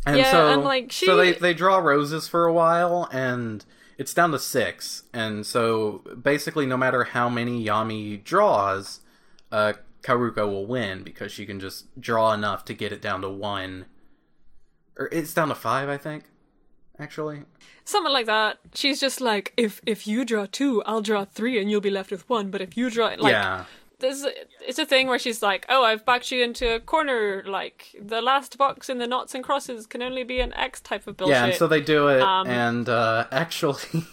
And 0.06 0.18
Yeah, 0.18 0.32
so, 0.32 0.50
and, 0.54 0.64
like, 0.64 0.92
she... 0.92 1.06
so 1.06 1.18
they 1.18 1.34
they 1.34 1.54
draw 1.54 1.78
roses 1.80 2.28
for 2.28 2.46
a 2.46 2.54
while, 2.54 3.10
and 3.12 3.66
it's 3.98 4.14
down 4.14 4.32
to 4.32 4.40
six. 4.40 5.04
And 5.14 5.46
so 5.46 6.04
basically, 6.22 6.66
no 6.66 6.78
matter 6.78 7.04
how 7.04 7.30
many 7.30 7.66
Yami 7.66 8.24
draws, 8.24 9.02
uh, 9.52 9.74
Karuko 10.04 10.48
will 10.48 10.66
win 10.66 11.04
because 11.04 11.32
she 11.32 11.46
can 11.46 11.60
just 11.60 12.00
draw 12.00 12.32
enough 12.34 12.64
to 12.66 12.74
get 12.74 12.92
it 12.92 13.02
down 13.02 13.22
to 13.22 13.30
one. 13.30 13.86
Or 14.98 15.10
it's 15.12 15.34
down 15.34 15.50
to 15.50 15.56
five, 15.56 15.90
I 15.90 15.98
think. 15.98 16.26
Actually, 17.00 17.44
something 17.84 18.14
like 18.14 18.26
that. 18.26 18.58
She's 18.74 19.00
just 19.00 19.22
like, 19.22 19.54
if 19.58 19.82
if 19.86 20.08
you 20.08 20.26
draw 20.26 20.48
two, 20.50 20.82
I'll 20.84 21.02
draw 21.02 21.26
three, 21.26 21.60
and 21.60 21.70
you'll 21.70 21.82
be 21.82 21.92
left 21.92 22.12
with 22.12 22.28
one. 22.30 22.50
But 22.50 22.62
if 22.62 22.76
you 22.76 22.90
draw, 22.90 23.08
like, 23.18 23.32
yeah, 23.32 23.66
there's 24.00 24.24
it's 24.66 24.80
a 24.80 24.86
thing 24.86 25.08
where 25.08 25.20
she's 25.20 25.42
like, 25.42 25.66
"Oh, 25.70 25.84
I've 25.84 26.06
backed 26.06 26.32
you 26.32 26.44
into 26.44 26.76
a 26.76 26.80
corner. 26.80 27.44
Like 27.46 27.96
the 28.00 28.22
last 28.22 28.58
box 28.58 28.90
in 28.90 29.00
the 29.00 29.08
knots 29.08 29.34
and 29.34 29.44
crosses 29.44 29.86
can 29.88 30.02
only 30.02 30.24
be 30.24 30.40
an 30.40 30.54
X 30.54 30.80
type 30.82 31.08
of 31.08 31.18
bullshit." 31.18 31.36
yeah. 31.36 31.46
And 31.46 31.56
so 31.56 31.68
they 31.68 31.82
do 31.82 32.08
it, 32.08 32.22
Um, 32.22 32.48
and 32.48 32.88
uh, 32.88 33.26
actually, 33.32 33.82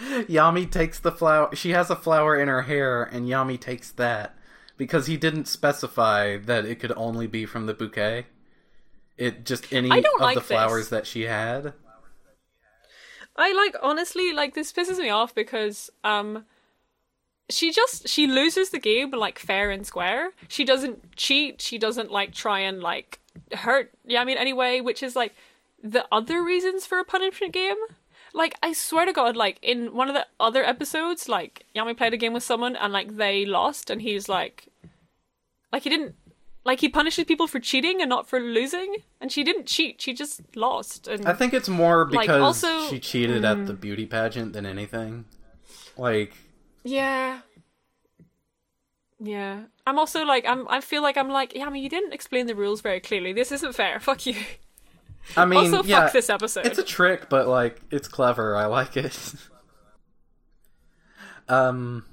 Yami 0.00 0.70
takes 0.70 0.98
the 1.00 1.12
flower. 1.12 1.54
She 1.54 1.70
has 1.70 1.90
a 1.90 1.96
flower 1.96 2.36
in 2.36 2.48
her 2.48 2.62
hair, 2.62 3.02
and 3.02 3.28
Yami 3.28 3.60
takes 3.60 3.90
that 3.92 4.36
because 4.76 5.06
he 5.06 5.16
didn't 5.18 5.46
specify 5.46 6.38
that 6.38 6.64
it 6.64 6.76
could 6.80 6.92
only 6.96 7.26
be 7.26 7.44
from 7.44 7.66
the 7.66 7.74
bouquet. 7.74 8.26
It 9.18 9.44
just 9.44 9.70
any 9.70 9.90
of 9.90 10.04
like 10.18 10.34
the 10.34 10.40
this. 10.40 10.48
flowers 10.48 10.88
that 10.88 11.06
she 11.06 11.22
had. 11.22 11.74
I 13.36 13.52
like 13.52 13.76
honestly 13.82 14.32
like 14.32 14.54
this 14.54 14.72
pisses 14.72 14.98
me 14.98 15.10
off 15.10 15.34
because 15.34 15.90
um 16.04 16.46
she 17.50 17.72
just 17.72 18.08
she 18.08 18.26
loses 18.26 18.70
the 18.70 18.78
game 18.78 19.10
like 19.10 19.38
fair 19.38 19.70
and 19.70 19.86
square. 19.86 20.30
She 20.48 20.64
doesn't 20.64 21.16
cheat. 21.16 21.60
She 21.60 21.78
doesn't 21.78 22.10
like 22.10 22.32
try 22.32 22.60
and 22.60 22.80
like 22.80 23.18
hurt 23.52 23.92
Yami 24.08 24.32
in 24.32 24.38
any 24.38 24.52
way, 24.52 24.80
which 24.80 25.02
is 25.02 25.14
like 25.16 25.34
the 25.82 26.06
other 26.12 26.42
reasons 26.42 26.86
for 26.86 26.98
a 26.98 27.04
punishment 27.04 27.52
game. 27.52 27.76
Like 28.32 28.54
I 28.62 28.72
swear 28.72 29.06
to 29.06 29.12
God, 29.12 29.36
like 29.36 29.58
in 29.62 29.94
one 29.94 30.08
of 30.08 30.14
the 30.14 30.26
other 30.38 30.64
episodes, 30.64 31.28
like 31.28 31.64
Yami 31.74 31.96
played 31.96 32.14
a 32.14 32.16
game 32.16 32.32
with 32.32 32.42
someone 32.44 32.76
and 32.76 32.92
like 32.92 33.16
they 33.16 33.44
lost, 33.44 33.90
and 33.90 34.00
he's 34.02 34.28
like, 34.28 34.68
like 35.72 35.82
he 35.82 35.90
didn't. 35.90 36.14
Like 36.62 36.80
he 36.80 36.90
punishes 36.90 37.24
people 37.24 37.46
for 37.46 37.58
cheating 37.58 38.02
and 38.02 38.10
not 38.10 38.28
for 38.28 38.38
losing, 38.38 38.96
and 39.18 39.32
she 39.32 39.42
didn't 39.42 39.66
cheat. 39.66 40.00
She 40.02 40.12
just 40.12 40.42
lost. 40.54 41.08
And 41.08 41.26
I 41.26 41.32
think 41.32 41.54
it's 41.54 41.70
more 41.70 42.06
Like, 42.10 42.26
because 42.26 42.42
also- 42.42 42.80
mm. 42.80 42.90
she 42.90 42.98
cheated 43.00 43.46
at 43.46 43.66
the 43.66 43.72
beauty 43.72 44.04
pageant 44.04 44.52
than 44.52 44.66
anything. 44.66 45.24
Like, 45.96 46.34
Yeah. 46.82 47.40
Yeah. 49.18 49.64
I'm 49.86 49.98
also 49.98 50.24
like 50.24 50.46
I'm 50.46 50.66
I 50.68 50.80
feel 50.80 51.02
like 51.02 51.16
I'm 51.16 51.28
like, 51.28 51.54
yeah, 51.54 51.66
I 51.66 51.70
mean 51.70 51.82
you 51.82 51.90
didn't 51.90 52.12
explain 52.12 52.46
the 52.46 52.54
rules 52.54 52.80
very 52.80 53.00
clearly. 53.00 53.32
This 53.32 53.52
isn't 53.52 53.74
fair. 53.74 54.00
Fuck 54.00 54.26
you. 54.26 54.36
I 55.36 55.44
mean, 55.44 55.74
also 55.74 55.82
yeah, 55.86 56.04
fuck 56.04 56.12
this 56.14 56.30
episode. 56.30 56.64
It's 56.64 56.78
a 56.78 56.82
trick, 56.82 57.28
but 57.28 57.46
like 57.46 57.80
it's 57.90 58.08
clever. 58.08 58.56
I 58.56 58.64
like 58.66 58.96
it. 58.96 59.34
um, 61.48 62.04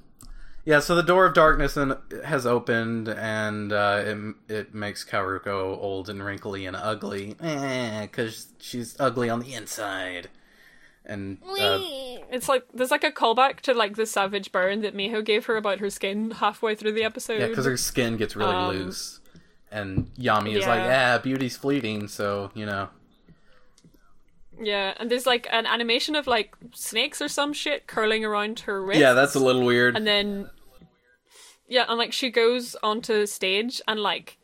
yeah. 0.65 0.81
So 0.81 0.93
the 0.93 1.03
door 1.03 1.25
of 1.25 1.33
darkness 1.33 1.77
and 1.77 1.95
has 2.25 2.45
opened, 2.45 3.07
and 3.07 3.71
uh, 3.71 4.03
it 4.05 4.35
it 4.49 4.75
makes 4.75 5.05
Karuko 5.05 5.81
old 5.81 6.09
and 6.09 6.23
wrinkly 6.23 6.65
and 6.65 6.75
ugly, 6.75 7.35
because 7.39 8.47
she's 8.59 8.95
ugly 8.99 9.29
on 9.29 9.39
the 9.39 9.53
inside. 9.53 10.29
And 11.09 11.37
uh, 11.43 11.79
It's 12.29 12.49
like 12.49 12.65
there's 12.73 12.91
like 12.91 13.05
a 13.05 13.11
callback 13.11 13.61
to 13.61 13.73
like 13.73 13.95
the 13.95 14.05
savage 14.05 14.51
burn 14.51 14.81
that 14.81 14.93
Miho 14.93 15.23
gave 15.23 15.45
her 15.45 15.55
about 15.55 15.79
her 15.79 15.89
skin 15.89 16.31
halfway 16.31 16.75
through 16.75 16.91
the 16.91 17.03
episode. 17.03 17.39
yeah, 17.39 17.47
because 17.47 17.65
her 17.65 17.77
skin 17.77 18.17
gets 18.17 18.35
really 18.35 18.53
Um, 18.53 18.75
loose, 18.75 19.21
and 19.71 20.13
Yami 20.15 20.57
is 20.57 20.67
like, 20.67 20.79
yeah. 20.79 21.13
"Yeah, 21.13 21.17
beauty's 21.19 21.55
fleeting," 21.55 22.07
so 22.09 22.51
you 22.53 22.65
know. 22.65 22.89
Yeah, 24.59 24.95
and 24.97 25.09
there's 25.09 25.25
like 25.25 25.47
an 25.51 25.65
animation 25.65 26.15
of 26.15 26.25
like 26.27 26.55
snakes 26.73 27.21
or 27.21 27.27
some 27.27 27.53
shit 27.53 27.87
curling 27.87 28.25
around 28.25 28.61
her 28.61 28.83
wrist. 28.83 28.99
Yeah, 28.99 29.13
that's 29.13 29.35
a 29.35 29.39
little 29.39 29.63
weird. 29.63 29.95
And 29.95 30.05
then 30.07 30.49
Yeah, 31.69 31.85
and 31.87 31.97
like 31.97 32.11
she 32.13 32.29
goes 32.31 32.75
onto 32.81 33.25
stage 33.27 33.81
and 33.87 33.99
like 33.99 34.36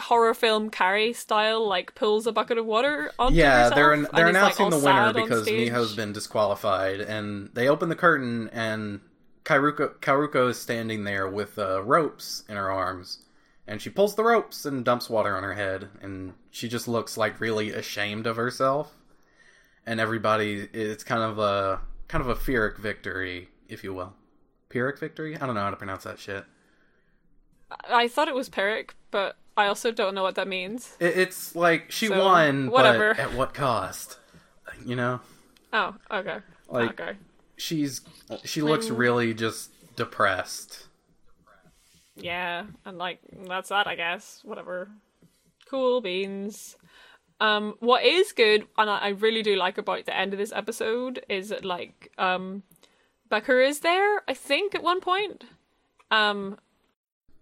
horror 0.00 0.34
film 0.34 0.70
Carrie 0.70 1.12
style 1.12 1.66
like 1.66 1.94
pulls 1.94 2.26
a 2.26 2.32
bucket 2.32 2.58
of 2.58 2.66
water 2.66 3.12
onto 3.18 3.36
Yeah, 3.36 3.56
herself. 3.56 3.74
they're 3.74 3.92
and 3.92 4.06
they're 4.14 4.28
is, 4.28 4.34
like, 4.34 4.58
announcing 4.58 4.70
the 4.70 4.78
winner 4.78 5.12
because. 5.12 5.46
Miho's 5.46 5.94
been 5.94 6.12
disqualified, 6.12 7.00
and 7.00 7.50
they 7.54 7.68
open 7.68 7.88
the 7.88 7.96
curtain, 7.96 8.48
and 8.52 9.00
Karuko 9.44 9.94
Karuko 10.00 10.50
is 10.50 10.58
standing 10.60 11.04
there 11.04 11.28
with 11.28 11.58
uh, 11.58 11.82
ropes 11.82 12.44
in 12.48 12.56
her 12.56 12.70
arms, 12.70 13.20
and 13.66 13.80
she 13.80 13.90
pulls 13.90 14.14
the 14.14 14.24
ropes 14.24 14.64
and 14.64 14.84
dumps 14.84 15.08
water 15.10 15.36
on 15.36 15.42
her 15.42 15.54
head, 15.54 15.88
and 16.02 16.34
she 16.50 16.68
just 16.68 16.88
looks 16.88 17.16
like 17.16 17.40
really 17.40 17.70
ashamed 17.70 18.26
of 18.26 18.36
herself, 18.36 18.94
and 19.86 20.00
everybody 20.00 20.68
it's 20.72 21.04
kind 21.04 21.22
of 21.22 21.38
a 21.38 21.80
kind 22.08 22.22
of 22.22 22.28
a 22.28 22.34
Pyrrhic 22.34 22.78
victory, 22.78 23.48
if 23.68 23.82
you 23.84 23.94
will, 23.94 24.14
Pyrrhic 24.68 24.98
victory. 24.98 25.36
I 25.36 25.46
don't 25.46 25.54
know 25.54 25.62
how 25.62 25.70
to 25.70 25.76
pronounce 25.76 26.04
that 26.04 26.18
shit. 26.18 26.44
I 27.88 28.08
thought 28.08 28.28
it 28.28 28.34
was 28.34 28.48
Peric, 28.48 28.94
but 29.12 29.36
I 29.60 29.68
also 29.68 29.90
don't 29.92 30.14
know 30.14 30.22
what 30.22 30.34
that 30.36 30.48
means. 30.48 30.96
It, 31.00 31.16
it's 31.18 31.54
like 31.54 31.90
she 31.90 32.06
So, 32.08 32.18
won, 32.24 32.70
whatever. 32.70 33.14
but 33.14 33.22
at 33.22 33.34
what 33.34 33.54
cost? 33.54 34.18
You 34.84 34.96
know. 34.96 35.20
Oh, 35.72 35.94
okay. 36.10 36.38
Like- 36.68 37.00
okay. 37.00 37.16
she's 37.56 38.00
she 38.44 38.62
looks 38.62 38.88
really 38.90 39.34
just 39.34 39.70
depressed. 39.96 40.86
Yeah, 42.16 42.64
and 42.84 42.98
like 42.98 43.20
that's 43.46 43.68
that, 43.70 43.86
I 43.86 43.94
guess. 43.94 44.40
Whatever. 44.44 44.88
Cool 45.68 46.00
beans. 46.00 46.76
Um, 47.40 47.76
what 47.80 48.04
is 48.04 48.32
good, 48.32 48.66
and 48.76 48.90
I, 48.90 48.98
I 48.98 49.08
really 49.10 49.42
do 49.42 49.56
like 49.56 49.78
about 49.78 50.04
the 50.04 50.14
end 50.16 50.34
of 50.34 50.38
this 50.38 50.52
episode, 50.52 51.24
is 51.28 51.48
that 51.48 51.64
like 51.64 52.12
um, 52.18 52.62
Becker 53.30 53.60
is 53.60 53.80
there. 53.80 54.22
I 54.28 54.34
think 54.34 54.74
at 54.74 54.82
one 54.82 55.00
point. 55.00 55.44
Um, 56.10 56.58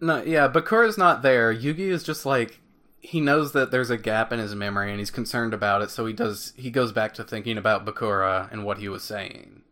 No, 0.01 0.23
yeah, 0.23 0.49
Bakura's 0.49 0.97
not 0.99 1.23
there. 1.23 1.53
Yugi 1.55 1.89
is 1.91 2.05
just 2.05 2.25
like 2.25 2.61
he 3.01 3.21
knows 3.21 3.53
that 3.53 3.71
there's 3.71 3.91
a 3.91 3.97
gap 3.99 4.33
in 4.33 4.39
his 4.39 4.55
memory 4.55 4.91
and 4.91 4.99
he's 4.99 5.11
concerned 5.11 5.55
about 5.55 5.83
it, 5.83 5.91
so 5.91 6.07
he 6.07 6.13
does 6.13 6.53
he 6.57 6.71
goes 6.71 6.93
back 6.93 7.15
to 7.15 7.25
thinking 7.25 7.59
about 7.59 7.85
Bakura 7.87 8.51
and 8.53 8.65
what 8.65 8.79
he 8.79 8.89
was 8.89 9.03
saying. 9.05 9.63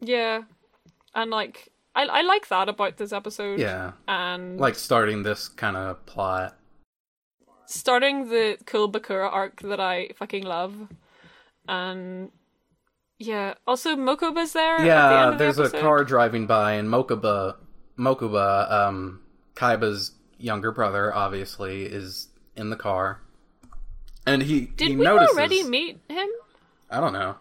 yeah, 0.00 0.42
and 1.14 1.30
like 1.30 1.68
I 1.94 2.04
I 2.06 2.22
like 2.22 2.48
that 2.48 2.68
about 2.68 2.96
this 2.96 3.12
episode. 3.12 3.58
Yeah. 3.60 3.92
and 4.06 4.58
Like 4.58 4.74
starting 4.76 5.22
this 5.22 5.48
kind 5.48 5.76
of 5.76 6.04
plot. 6.06 6.56
starting 7.66 8.28
the 8.28 8.56
cool 8.66 8.90
Bakura 8.90 9.30
arc 9.32 9.60
that 9.62 9.80
I 9.80 10.10
fucking 10.16 10.44
love, 10.44 10.88
and 11.68 12.30
yeah, 13.18 13.54
also 13.66 13.96
Mokuba's 13.96 14.52
there. 14.52 14.78
the 14.78 14.86
Yeah, 14.86 15.30
the 15.30 15.36
there's 15.36 15.58
a 15.58 15.70
car 15.70 16.04
driving 16.04 16.46
by 16.46 16.72
and 16.74 16.88
Mokuba 16.88 17.56
Mokuba, 17.98 18.70
um, 18.70 19.20
Kaiba's 19.54 20.12
younger 20.38 20.70
brother, 20.72 21.14
obviously, 21.14 21.82
is 21.84 22.28
in 22.56 22.70
the 22.70 22.76
car, 22.76 23.20
and 24.26 24.42
he 24.42 24.66
Did 24.66 24.88
he 24.88 24.96
we 24.96 25.04
notices. 25.04 25.34
already 25.36 25.62
meet 25.64 25.98
him 26.08 26.28
I 26.90 27.00
don't 27.00 27.12
know. 27.12 27.36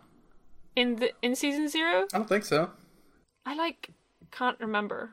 in 0.76 0.96
the 0.98 1.12
in 1.22 1.36
season 1.36 1.68
zero? 1.68 2.06
I 2.14 2.18
don't 2.18 2.28
think 2.30 2.46
so. 2.46 2.72
I 3.46 3.56
like 3.56 3.90
can't 4.32 4.60
remember. 4.60 5.12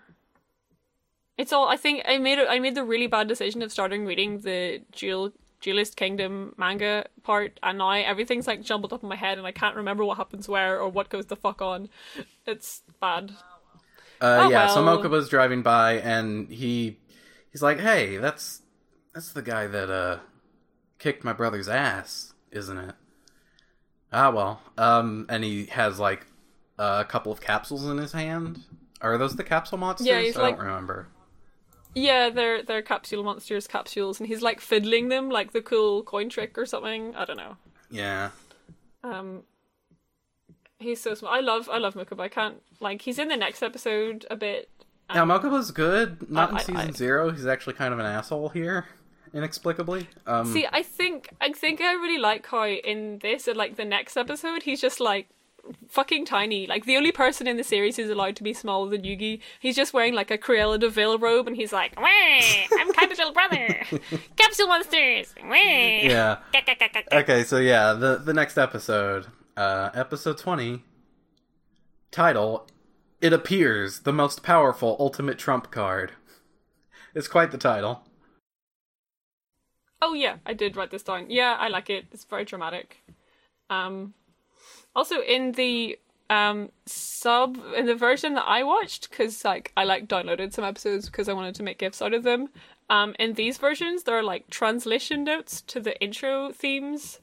It's 1.36 1.52
all 1.52 1.68
I 1.68 1.76
think 1.76 2.02
I 2.06 2.18
made. 2.18 2.38
I 2.38 2.58
made 2.58 2.74
the 2.74 2.84
really 2.84 3.06
bad 3.06 3.28
decision 3.28 3.60
of 3.62 3.70
starting 3.72 4.06
reading 4.06 4.40
the 4.40 4.82
Jewel 4.92 5.32
Duelist 5.60 5.96
Kingdom 5.96 6.54
manga 6.56 7.06
part, 7.22 7.58
and 7.62 7.78
now 7.78 7.90
everything's 7.90 8.46
like 8.46 8.62
jumbled 8.62 8.92
up 8.92 9.02
in 9.02 9.08
my 9.08 9.16
head, 9.16 9.38
and 9.38 9.46
I 9.46 9.52
can't 9.52 9.76
remember 9.76 10.04
what 10.04 10.16
happens 10.16 10.48
where 10.48 10.80
or 10.80 10.88
what 10.88 11.08
goes 11.08 11.26
the 11.26 11.36
fuck 11.36 11.60
on. 11.60 11.88
It's 12.46 12.82
bad. 13.00 13.32
Uh, 14.24 14.44
Oh, 14.46 14.50
yeah, 14.50 14.68
so 14.68 14.82
well. 14.84 14.98
Mokuba's 14.98 15.28
driving 15.28 15.62
by, 15.62 15.94
and 15.94 16.48
he 16.48 16.98
he's 17.52 17.62
like, 17.62 17.78
"Hey, 17.80 18.16
that's 18.16 18.62
that's 19.12 19.32
the 19.32 19.42
guy 19.42 19.66
that 19.66 19.90
uh 19.90 20.18
kicked 20.98 21.24
my 21.24 21.32
brother's 21.32 21.68
ass, 21.68 22.32
isn't 22.50 22.78
it?" 22.78 22.94
Ah, 24.12 24.30
well. 24.30 24.60
Um, 24.78 25.26
and 25.28 25.42
he 25.44 25.66
has 25.66 25.98
like 25.98 26.26
a 26.78 27.04
couple 27.04 27.32
of 27.32 27.40
capsules 27.40 27.84
in 27.86 27.98
his 27.98 28.12
hand. 28.12 28.60
Are 29.00 29.18
those 29.18 29.36
the 29.36 29.44
capsule 29.44 29.78
monsters? 29.78 30.06
Yeah, 30.06 30.20
he's 30.20 30.36
I 30.36 30.42
like- 30.42 30.56
don't 30.56 30.66
remember. 30.66 31.08
Yeah, 31.96 32.30
they're 32.30 32.62
they're 32.62 32.82
capsule 32.82 33.22
monsters 33.22 33.66
capsules, 33.68 34.18
and 34.20 34.26
he's 34.26 34.42
like 34.42 34.60
fiddling 34.60 35.08
them 35.10 35.28
like 35.30 35.52
the 35.52 35.62
cool 35.62 36.02
coin 36.02 36.28
trick 36.28 36.56
or 36.58 36.66
something. 36.66 37.14
I 37.14 37.24
don't 37.24 37.36
know. 37.36 37.56
Yeah, 37.90 38.30
Um, 39.04 39.42
he's 40.78 41.00
so 41.00 41.14
small. 41.14 41.32
I 41.32 41.40
love 41.40 41.68
I 41.70 41.78
love 41.78 41.94
Mokuba. 41.94 42.20
I 42.20 42.28
can't 42.28 42.62
like 42.80 43.02
he's 43.02 43.18
in 43.18 43.28
the 43.28 43.36
next 43.36 43.62
episode 43.62 44.26
a 44.30 44.36
bit. 44.36 44.68
now 45.12 45.24
Mokuba's 45.24 45.70
good. 45.70 46.30
Not 46.30 46.50
Um, 46.50 46.56
I- 46.56 46.58
in 46.60 46.64
season 46.66 46.88
I- 46.88 46.92
zero. 46.92 47.30
He's 47.30 47.46
actually 47.46 47.74
kind 47.74 47.92
of 47.92 47.98
an 48.00 48.06
asshole 48.06 48.48
here, 48.50 48.86
inexplicably. 49.32 50.08
Um, 50.26 50.46
See, 50.52 50.66
I 50.72 50.82
think 50.82 51.30
I 51.40 51.52
think 51.52 51.80
I 51.80 51.92
really 51.94 52.18
like 52.18 52.46
how 52.46 52.66
in 52.66 53.18
this 53.20 53.46
and 53.48 53.56
like 53.56 53.76
the 53.76 53.84
next 53.84 54.16
episode 54.16 54.62
he's 54.64 54.80
just 54.80 55.00
like 55.00 55.28
fucking 55.88 56.26
tiny. 56.26 56.66
Like 56.66 56.84
the 56.84 56.96
only 56.96 57.10
person 57.12 57.46
in 57.46 57.56
the 57.56 57.64
series 57.64 57.96
who's 57.96 58.10
allowed 58.10 58.36
to 58.36 58.42
be 58.42 58.52
smaller 58.52 58.90
than 58.90 59.02
Yugi. 59.02 59.40
He's 59.60 59.74
just 59.74 59.94
wearing 59.94 60.12
like 60.12 60.30
a 60.30 60.36
Cruella 60.36 60.78
de 60.78 60.90
Vil 60.90 61.18
robe 61.18 61.46
and 61.46 61.56
he's 61.56 61.72
like, 61.72 61.98
Wah, 61.98 62.04
I'm 62.06 62.92
Kaiba's 62.92 63.16
little 63.18 63.32
brother. 63.32 63.80
Capsule 64.36 64.66
monsters. 64.68 65.34
Wah." 65.42 65.54
yeah. 65.54 66.36
Okay, 67.12 67.44
so 67.44 67.56
yeah, 67.58 67.92
the 67.94 68.16
the 68.16 68.34
next 68.34 68.58
episode, 68.58 69.26
uh 69.56 69.90
episode 69.94 70.38
20, 70.38 70.82
title 72.10 72.66
It 73.20 73.32
appears 73.32 74.00
the 74.00 74.12
most 74.12 74.42
powerful 74.42 74.96
ultimate 74.98 75.38
trump 75.38 75.70
card. 75.70 76.12
It's 77.14 77.28
quite 77.28 77.52
the 77.52 77.58
title. 77.58 78.02
Oh 80.02 80.14
yeah, 80.14 80.38
I 80.44 80.52
did 80.52 80.76
write 80.76 80.90
this 80.90 81.04
down. 81.04 81.30
Yeah, 81.30 81.56
I 81.58 81.68
like 81.68 81.88
it. 81.88 82.06
It's 82.12 82.24
very 82.24 82.44
dramatic. 82.44 83.04
Um 83.70 84.14
also 84.96 85.20
in 85.22 85.52
the 85.52 85.98
um 86.28 86.70
sub 86.86 87.58
in 87.76 87.86
the 87.86 87.94
version 87.94 88.34
that 88.34 88.48
I 88.48 88.64
watched 88.64 89.10
cuz 89.12 89.44
like 89.44 89.70
I 89.76 89.84
like 89.84 90.08
downloaded 90.08 90.52
some 90.52 90.64
episodes 90.64 91.06
because 91.06 91.28
I 91.28 91.34
wanted 91.34 91.54
to 91.54 91.62
make 91.62 91.78
gifs 91.78 92.02
out 92.02 92.14
of 92.14 92.24
them. 92.24 92.48
Um 92.90 93.14
in 93.18 93.34
these 93.34 93.58
versions 93.58 94.02
there 94.02 94.18
are 94.18 94.22
like 94.22 94.50
translation 94.50 95.22
notes 95.22 95.60
to 95.62 95.78
the 95.80 95.98
intro 96.02 96.50
themes 96.52 97.20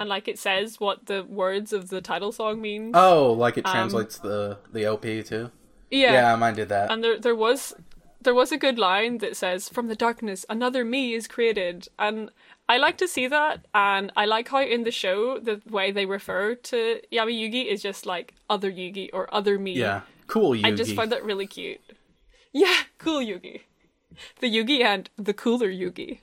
and 0.00 0.08
like 0.08 0.26
it 0.26 0.38
says 0.38 0.80
what 0.80 1.06
the 1.06 1.22
words 1.24 1.72
of 1.72 1.90
the 1.90 2.00
title 2.00 2.32
song 2.32 2.60
means. 2.60 2.92
Oh, 2.96 3.32
like 3.34 3.58
it 3.58 3.66
um, 3.66 3.72
translates 3.72 4.18
the 4.18 4.58
the 4.72 4.86
OP 4.86 5.02
too. 5.02 5.50
yeah. 5.90 6.12
Yeah, 6.12 6.36
mine 6.36 6.54
did 6.54 6.70
that. 6.70 6.90
And 6.90 7.04
there 7.04 7.18
there 7.20 7.36
was 7.36 7.74
there 8.22 8.34
was 8.34 8.50
a 8.50 8.58
good 8.58 8.78
line 8.78 9.18
that 9.18 9.36
says, 9.36 9.68
"From 9.68 9.88
the 9.88 9.94
darkness, 9.94 10.44
another 10.48 10.84
me 10.84 11.14
is 11.14 11.28
created," 11.28 11.88
and 11.98 12.30
I 12.68 12.78
like 12.78 12.96
to 12.98 13.08
see 13.08 13.26
that. 13.28 13.66
And 13.74 14.10
I 14.16 14.24
like 14.24 14.48
how 14.48 14.62
in 14.62 14.84
the 14.84 14.90
show 14.90 15.38
the 15.38 15.60
way 15.68 15.92
they 15.92 16.06
refer 16.06 16.54
to 16.54 17.00
Yami 17.12 17.34
Yugi 17.40 17.66
is 17.66 17.82
just 17.82 18.06
like 18.06 18.34
other 18.48 18.72
Yugi 18.72 19.10
or 19.12 19.32
other 19.34 19.58
me. 19.58 19.72
yeah, 19.74 20.00
cool 20.26 20.52
Yugi. 20.52 20.64
I 20.64 20.72
just 20.72 20.94
find 20.94 21.12
that 21.12 21.24
really 21.24 21.46
cute. 21.46 21.80
Yeah, 22.52 22.78
cool 22.98 23.20
Yugi, 23.20 23.62
the 24.40 24.48
Yugi 24.48 24.82
and 24.82 25.10
the 25.16 25.34
cooler 25.34 25.68
Yugi. 25.68 26.20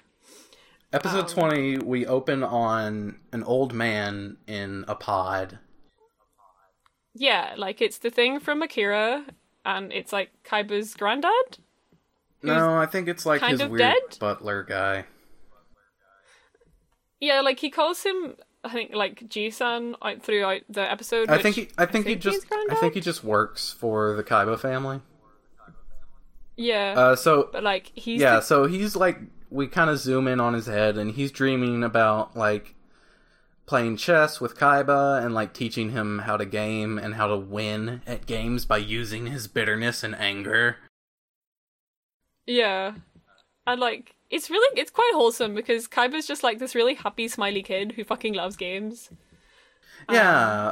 Episode 0.93 1.27
20, 1.27 1.79
we 1.79 2.05
open 2.05 2.43
on 2.43 3.19
an 3.33 3.43
old 3.43 3.73
man 3.73 4.37
in 4.47 4.85
a 4.87 4.95
pod. 4.95 5.59
Yeah, 7.13 7.55
like 7.57 7.81
it's 7.81 7.97
the 7.97 8.09
thing 8.09 8.39
from 8.39 8.61
Akira, 8.61 9.25
and 9.65 9.91
it's 9.91 10.13
like 10.13 10.29
Kaiba's 10.45 10.93
granddad. 10.93 11.57
No, 12.41 12.75
I 12.77 12.85
think 12.85 13.07
it's 13.09 13.25
like 13.25 13.41
his 13.41 13.59
weird 13.65 13.79
dead? 13.79 14.17
butler 14.19 14.63
guy. 14.63 15.05
Yeah, 17.19 17.41
like 17.41 17.59
he 17.59 17.69
calls 17.69 18.03
him. 18.03 18.35
I 18.63 18.69
think 18.69 18.93
like 18.93 19.27
Ji-san 19.27 19.95
throughout 20.21 20.61
the 20.69 20.89
episode. 20.89 21.29
I 21.29 21.41
think 21.41 21.55
he 21.55 21.69
I 21.77 21.85
think, 21.85 22.05
he 22.05 22.15
just 22.15 22.45
I 22.69 22.75
think 22.75 22.93
he 22.93 23.01
just 23.01 23.23
works 23.23 23.71
for 23.77 24.13
the 24.15 24.23
Kaiba 24.23 24.57
family. 24.59 25.01
Yeah, 26.55 26.93
Uh 26.97 27.15
so 27.15 27.49
but 27.51 27.63
like 27.63 27.91
he's 27.93 28.21
yeah, 28.21 28.35
the- 28.37 28.41
so 28.41 28.67
he's 28.67 28.95
like 28.95 29.19
we 29.49 29.67
kind 29.67 29.89
of 29.89 29.99
zoom 29.99 30.27
in 30.27 30.39
on 30.39 30.53
his 30.53 30.65
head 30.67 30.97
and 30.97 31.11
he's 31.11 31.31
dreaming 31.31 31.83
about 31.83 32.35
like 32.35 32.75
playing 33.65 33.97
chess 33.97 34.39
with 34.39 34.57
Kaiba 34.57 35.23
and 35.23 35.33
like 35.33 35.53
teaching 35.53 35.91
him 35.91 36.19
how 36.19 36.37
to 36.37 36.45
game 36.45 36.97
and 36.97 37.15
how 37.15 37.27
to 37.27 37.37
win 37.37 38.01
at 38.07 38.25
games 38.25 38.65
by 38.65 38.77
using 38.77 39.27
his 39.27 39.47
bitterness 39.47 40.03
and 40.03 40.15
anger. 40.15 40.77
yeah, 42.45 42.93
and 43.65 43.79
like 43.81 44.15
it's 44.29 44.49
really 44.49 44.79
it's 44.79 44.91
quite 44.91 45.11
wholesome 45.13 45.53
because 45.55 45.87
Kaiba's 45.87 46.27
just 46.27 46.43
like 46.43 46.59
this 46.59 46.75
really 46.75 46.95
happy, 46.95 47.27
smiley 47.27 47.63
kid 47.63 47.93
who 47.93 48.03
fucking 48.03 48.33
loves 48.33 48.55
games. 48.55 49.09
Yeah, 50.09 50.29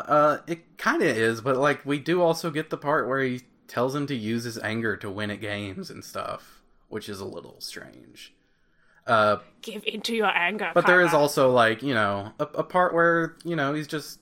uh 0.08 0.38
it 0.48 0.78
kind 0.78 1.02
of 1.02 1.10
is, 1.10 1.42
but 1.42 1.58
like 1.58 1.86
we 1.86 2.00
do 2.00 2.22
also 2.22 2.50
get 2.52 2.70
the 2.70 2.78
part 2.78 3.08
where 3.08 3.22
he 3.22 3.42
tells 3.68 3.96
him 3.96 4.08
to 4.08 4.16
use 4.16 4.44
his 4.44 4.58
anger 4.60 4.96
to 4.98 5.10
win 5.10 5.32
at 5.32 5.42
games 5.42 5.90
and 5.90 6.04
stuff, 6.06 6.62
which 6.88 7.10
is 7.10 7.20
a 7.20 7.26
little 7.26 7.60
strange. 7.60 8.34
Uh 9.08 9.38
Give 9.62 9.84
into 9.86 10.16
your 10.16 10.28
anger. 10.36 10.72
But 10.74 10.86
there 10.86 11.02
is 11.02 11.14
also 11.14 11.52
like 11.52 11.82
you 11.84 11.94
know 11.94 12.32
a, 12.40 12.44
a 12.44 12.64
part 12.64 12.94
where 12.94 13.36
you 13.44 13.56
know 13.56 13.74
he's 13.74 13.88
just 13.88 14.20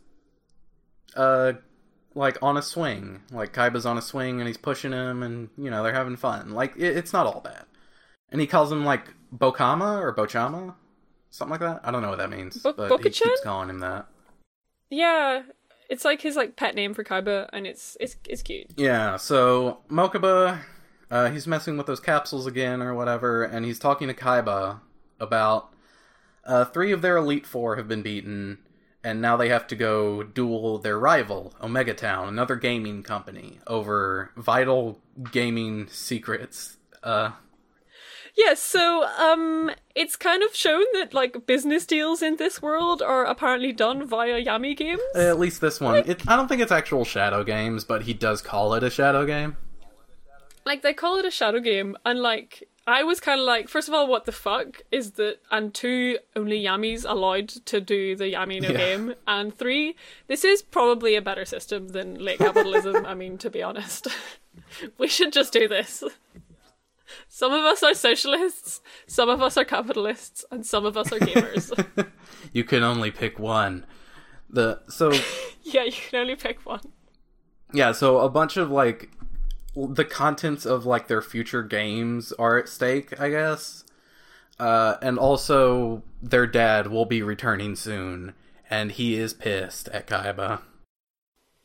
uh 1.16 1.54
like 2.16 2.38
on 2.44 2.58
a 2.58 2.62
swing, 2.62 3.22
like 3.32 3.54
Kaiba's 3.54 3.86
on 3.86 3.98
a 3.98 4.02
swing 4.02 4.40
and 4.40 4.48
he's 4.48 4.58
pushing 4.58 4.92
him, 4.92 5.24
and 5.24 5.50
you 5.58 5.70
know 5.72 5.84
they're 5.84 5.94
having 5.94 6.16
fun. 6.16 6.52
Like 6.52 6.76
it, 6.78 6.96
it's 6.98 7.14
not 7.14 7.26
all 7.26 7.42
bad. 7.42 7.66
And 8.32 8.40
he 8.42 8.48
calls 8.48 8.72
him 8.72 8.84
like 8.86 9.14
Bokama 9.36 10.00
or 10.02 10.14
Bochama, 10.14 10.76
something 11.30 11.52
like 11.52 11.60
that. 11.62 11.82
I 11.84 11.92
don't 11.92 12.02
know 12.02 12.10
what 12.10 12.18
that 12.20 12.30
means, 12.30 12.58
Bo- 12.58 12.74
but 12.74 12.90
he 13.04 13.10
keeps 13.10 13.42
calling 13.44 13.70
him 13.70 13.80
that. 13.80 14.08
yeah. 14.90 15.44
It's 15.90 16.06
like 16.06 16.22
his 16.22 16.36
like 16.36 16.56
pet 16.56 16.74
name 16.76 16.94
for 16.94 17.04
Kaiba, 17.04 17.50
and 17.54 17.68
it's 17.68 17.98
it's 18.00 18.16
it's 18.28 18.42
cute. 18.42 18.68
Yeah. 18.78 19.18
So 19.18 19.80
Mokuba, 19.92 20.62
uh, 21.14 21.30
he's 21.30 21.46
messing 21.46 21.78
with 21.78 21.86
those 21.86 22.00
capsules 22.00 22.48
again 22.48 22.82
or 22.82 22.96
whatever, 22.96 23.44
and 23.44 23.66
he's 23.66 23.78
talking 23.78 24.08
to 24.08 24.16
Kaiba 24.16 24.80
about 25.20 25.70
uh, 26.44 26.66
three 26.66 26.92
of 26.92 27.04
their 27.04 27.18
elite 27.18 27.46
four 27.46 27.76
have 27.76 27.88
been 27.88 28.02
beaten, 28.02 28.58
and 29.04 29.22
now 29.22 29.38
they 29.38 29.50
have 29.50 29.68
to 29.68 29.76
go 29.76 30.24
duel 30.24 30.80
their 30.80 30.98
rival, 30.98 31.54
Omega 31.62 31.94
Town, 31.94 32.28
another 32.28 32.56
gaming 32.56 33.04
company, 33.04 33.60
over 33.68 34.32
vital 34.36 35.00
gaming 35.32 35.88
secrets. 35.88 36.78
Uh, 37.04 37.34
Yes, 38.36 38.60
so 38.60 39.08
um 39.20 39.70
it's 39.94 40.16
kind 40.16 40.42
of 40.42 40.56
shown 40.56 40.84
that 40.94 41.14
like 41.14 41.46
business 41.46 41.86
deals 41.86 42.24
in 42.24 42.38
this 42.38 42.64
world 42.64 43.04
are 43.04 43.26
apparently 43.26 43.72
done 43.72 44.08
via 44.08 44.44
Yami 44.44 44.76
games. 44.76 45.02
at 45.14 45.38
least 45.38 45.62
this 45.62 45.80
one. 45.80 45.98
It, 45.98 46.28
I 46.28 46.36
don't 46.36 46.48
think 46.48 46.60
it's 46.60 46.72
actual 46.72 47.06
Shadow 47.06 47.44
games, 47.44 47.84
but 47.84 48.02
he 48.02 48.14
does 48.16 48.42
call 48.42 48.74
it 48.74 48.82
a 48.82 48.90
Shadow 48.90 49.28
game. 49.28 49.56
Like 50.66 50.82
they 50.82 50.94
call 50.94 51.18
it 51.18 51.26
a 51.26 51.32
shadow 51.32 51.60
game 51.60 51.98
and 52.06 52.20
like 52.20 52.64
I 52.86 53.04
was 53.04 53.20
kind 53.22 53.40
of 53.40 53.46
like 53.46 53.70
first 53.70 53.88
of 53.88 53.94
all 53.94 54.08
what 54.08 54.26
the 54.26 54.32
fuck 54.32 54.82
is 54.92 55.12
that 55.12 55.38
and 55.52 55.74
two 55.74 56.18
only 56.36 56.62
Yamis 56.64 57.06
allowed 57.08 57.48
to 57.50 57.80
do 57.80 58.16
the 58.16 58.26
Yami 58.34 58.62
no 58.62 58.70
Yeah. 58.70 58.78
game. 58.78 59.14
And 59.28 59.58
three 59.58 59.96
this 60.28 60.44
is 60.44 60.62
probably 60.62 61.16
a 61.16 61.22
better 61.22 61.46
system 61.46 61.90
than 61.90 62.16
late 62.16 62.40
capitalism 62.40 63.06
I 63.06 63.14
mean 63.14 63.38
to 63.40 63.50
be 63.50 63.62
honest. 63.64 64.08
We 65.00 65.08
should 65.08 65.34
just 65.34 65.52
do 65.54 65.68
this. 65.68 66.04
Some 67.28 67.52
of 67.54 67.64
us 67.64 67.84
are 67.84 67.94
socialists 67.94 68.82
some 69.08 69.30
of 69.30 69.42
us 69.42 69.58
are 69.58 69.66
capitalists 69.66 70.46
and 70.52 70.66
some 70.66 70.86
of 70.86 70.98
us 70.98 71.12
are 71.12 71.20
gamers. 71.20 71.68
You 72.54 72.64
can 72.64 72.84
only 72.84 73.10
pick 73.10 73.40
one. 73.40 73.86
The 74.50 74.82
so 74.90 75.12
yeah 75.64 75.84
you 75.84 75.92
can 75.92 76.20
only 76.20 76.36
pick 76.36 76.66
one. 76.66 76.82
Yeah, 77.74 77.92
so 77.94 78.20
a 78.20 78.30
bunch 78.30 78.58
of 78.58 78.70
like 78.70 79.10
the 79.76 80.06
contents 80.06 80.66
of 80.66 80.86
like 80.86 81.08
their 81.08 81.22
future 81.22 81.64
games 81.64 82.32
are 82.34 82.58
at 82.58 82.70
stake, 82.70 83.20
I 83.20 83.30
guess. 83.30 83.84
Uh, 84.60 84.98
and 85.02 85.18
also 85.18 86.04
their 86.22 86.46
dad 86.48 86.88
will 86.88 87.06
be 87.06 87.22
returning 87.24 87.76
soon, 87.76 88.34
and 88.70 88.92
he 88.92 89.16
is 89.16 89.34
pissed 89.34 89.88
at 89.90 90.08
Kaiba. 90.08 90.62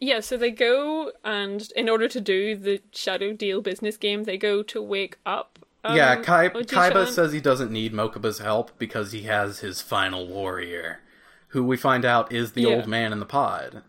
Yeah, 0.00 0.20
so 0.20 0.36
they 0.36 0.50
go 0.50 1.12
and 1.24 1.68
in 1.76 1.88
order 1.88 2.08
to 2.08 2.20
do 2.20 2.56
the 2.56 2.80
shadow 2.92 3.32
deal 3.32 3.60
business 3.60 3.96
game, 3.96 4.24
they 4.24 4.38
go 4.38 4.62
to 4.62 4.80
wake 4.82 5.18
up. 5.26 5.58
Um, 5.84 5.96
yeah, 5.96 6.16
Kai- 6.16 6.48
Kaiba 6.48 7.06
says 7.08 7.32
he 7.32 7.40
doesn't 7.40 7.70
need 7.70 7.92
Mokuba's 7.92 8.38
help 8.38 8.76
because 8.78 9.12
he 9.12 9.22
has 9.22 9.58
his 9.60 9.80
final 9.82 10.26
warrior, 10.26 11.00
who 11.48 11.62
we 11.64 11.76
find 11.76 12.04
out 12.04 12.32
is 12.32 12.52
the 12.52 12.62
Yeah. 12.62 12.76
old 12.76 12.86
man 12.86 13.12
in 13.12 13.20
the 13.20 13.26
pod. 13.26 13.82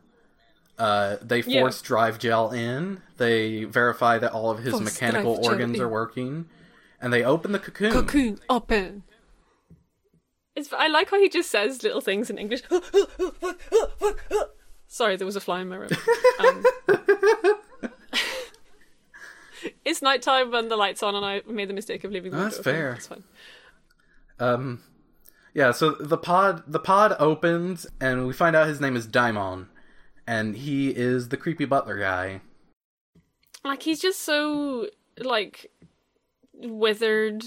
Uh, 0.79 1.17
they 1.21 1.41
Yeah. 1.41 1.59
force 1.61 1.81
drive 1.81 2.17
gel 2.19 2.51
in. 2.51 3.01
They 3.17 3.65
verify 3.65 4.17
that 4.17 4.31
all 4.31 4.49
of 4.49 4.59
his 4.59 4.71
Force 4.71 4.83
mechanical 4.85 5.39
organs 5.45 5.77
are 5.79 5.89
working, 5.89 6.47
and 7.01 7.11
they 7.13 7.23
open 7.23 7.51
the 7.51 7.59
cocoon. 7.59 7.91
Cocoon 7.91 8.39
open. 8.49 9.03
It's, 10.55 10.71
I 10.73 10.87
like 10.87 11.09
how 11.11 11.19
he 11.19 11.27
just 11.29 11.51
says 11.51 11.83
little 11.83 12.01
things 12.01 12.29
in 12.29 12.37
English. 12.37 12.61
Sorry, 14.87 15.15
there 15.17 15.25
was 15.25 15.35
a 15.35 15.41
fly 15.41 15.61
in 15.61 15.69
my 15.69 15.75
room. 15.75 15.89
Um, 16.39 16.63
it's 19.83 20.01
nighttime 20.01 20.53
and 20.53 20.71
the 20.71 20.77
lights 20.77 21.03
on, 21.03 21.15
and 21.15 21.25
I 21.25 21.41
made 21.47 21.69
the 21.69 21.73
mistake 21.73 22.03
of 22.03 22.11
leaving 22.11 22.31
the 22.31 22.37
That's 22.37 22.55
window 22.57 22.69
open. 22.71 22.79
fair. 22.81 22.93
It's 22.93 23.07
fine. 23.07 23.23
Um, 24.39 24.81
yeah. 25.53 25.71
So 25.71 25.91
the 25.91 26.17
pod, 26.17 26.63
the 26.67 26.79
pod 26.79 27.15
opens, 27.19 27.85
and 27.99 28.25
we 28.25 28.33
find 28.33 28.55
out 28.55 28.67
his 28.67 28.79
name 28.79 28.95
is 28.95 29.05
Daimon, 29.05 29.67
and 30.29 30.55
he 30.55 30.89
is 30.89 31.29
the 31.29 31.37
creepy 31.37 31.65
butler 31.65 31.97
guy. 31.97 32.41
Like 33.63 33.81
he's 33.83 33.99
just 33.99 34.19
so 34.21 34.87
like 35.17 35.71
withered. 36.53 37.43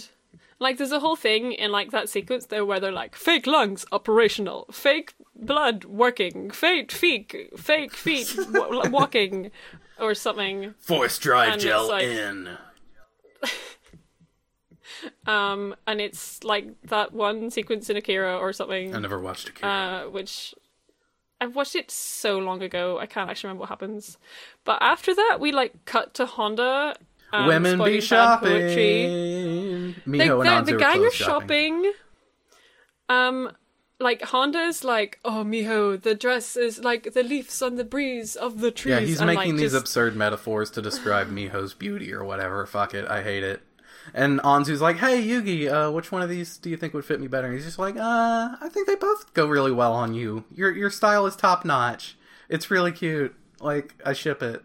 Like 0.58 0.78
there's 0.78 0.92
a 0.92 1.00
whole 1.00 1.16
thing 1.16 1.52
in 1.52 1.70
like 1.72 1.90
that 1.92 2.08
sequence 2.08 2.46
there 2.46 2.64
where 2.64 2.80
they're 2.80 2.92
like 2.92 3.14
fake 3.16 3.46
lungs 3.46 3.84
operational, 3.92 4.66
fake 4.72 5.14
blood 5.34 5.84
working, 5.84 6.50
fake 6.50 6.90
feet, 6.92 7.34
fake 7.56 7.92
feet 7.94 8.34
w- 8.52 8.90
walking, 8.90 9.50
or 9.98 10.14
something. 10.14 10.74
Force 10.78 11.18
drive 11.18 11.52
And 11.54 11.62
gel 11.62 11.88
like- 11.88 12.04
in. 12.04 12.50
Um, 15.26 15.74
and 15.86 16.00
it's 16.00 16.44
like 16.44 16.80
that 16.84 17.12
one 17.12 17.50
sequence 17.50 17.90
in 17.90 17.96
Akira 17.96 18.36
or 18.38 18.52
something. 18.52 18.94
I 18.94 18.98
never 19.00 19.18
watched 19.18 19.48
Akira. 19.48 19.70
uh, 19.70 20.02
which 20.10 20.54
I've 21.42 21.56
watched 21.56 21.74
it 21.74 21.90
so 21.90 22.38
long 22.38 22.62
ago, 22.62 23.00
I 23.00 23.06
can't 23.06 23.28
actually 23.28 23.48
remember 23.48 23.62
what 23.62 23.68
happens. 23.70 24.16
But 24.64 24.78
after 24.80 25.12
that, 25.12 25.38
we 25.40 25.50
like 25.50 25.84
cut 25.86 26.14
to 26.14 26.24
Honda. 26.24 26.94
Um, 27.32 27.46
Women 27.48 27.82
be 27.82 28.00
shopping. 28.00 28.50
Miho 30.06 30.44
The, 30.44 30.50
and 30.52 30.66
the, 30.66 30.72
the 30.72 30.78
gang 30.78 31.04
are 31.04 31.10
shopping. 31.10 31.82
shopping. 31.82 31.92
Um, 33.08 33.52
like 33.98 34.22
Honda's 34.22 34.84
like, 34.84 35.18
oh 35.24 35.42
Miho, 35.44 36.00
the 36.00 36.14
dress 36.14 36.56
is 36.56 36.78
like 36.78 37.12
the 37.12 37.24
leaves 37.24 37.60
on 37.60 37.74
the 37.74 37.84
breeze 37.84 38.36
of 38.36 38.60
the 38.60 38.70
trees. 38.70 38.92
Yeah, 38.92 39.00
he's 39.00 39.20
and, 39.20 39.26
making 39.26 39.54
like, 39.54 39.60
these 39.60 39.72
just- 39.72 39.82
absurd 39.82 40.14
metaphors 40.14 40.70
to 40.72 40.82
describe 40.82 41.28
Miho's 41.28 41.74
beauty 41.74 42.12
or 42.12 42.22
whatever. 42.22 42.64
Fuck 42.66 42.94
it, 42.94 43.08
I 43.08 43.24
hate 43.24 43.42
it. 43.42 43.62
And 44.14 44.40
Anzu's 44.40 44.80
like, 44.80 44.96
"Hey 44.96 45.22
Yugi, 45.22 45.70
uh, 45.70 45.90
which 45.92 46.10
one 46.12 46.22
of 46.22 46.28
these 46.28 46.58
do 46.58 46.68
you 46.70 46.76
think 46.76 46.92
would 46.94 47.04
fit 47.04 47.20
me 47.20 47.28
better?" 47.28 47.46
And 47.46 47.54
he's 47.56 47.64
just 47.64 47.78
like, 47.78 47.96
"Uh, 47.96 48.56
I 48.60 48.68
think 48.68 48.86
they 48.86 48.96
both 48.96 49.32
go 49.34 49.46
really 49.46 49.72
well 49.72 49.92
on 49.92 50.14
you. 50.14 50.44
Your 50.54 50.70
your 50.70 50.90
style 50.90 51.26
is 51.26 51.36
top 51.36 51.64
notch. 51.64 52.16
It's 52.48 52.70
really 52.70 52.92
cute. 52.92 53.34
Like 53.60 53.94
I 54.04 54.12
ship 54.12 54.42
it." 54.42 54.62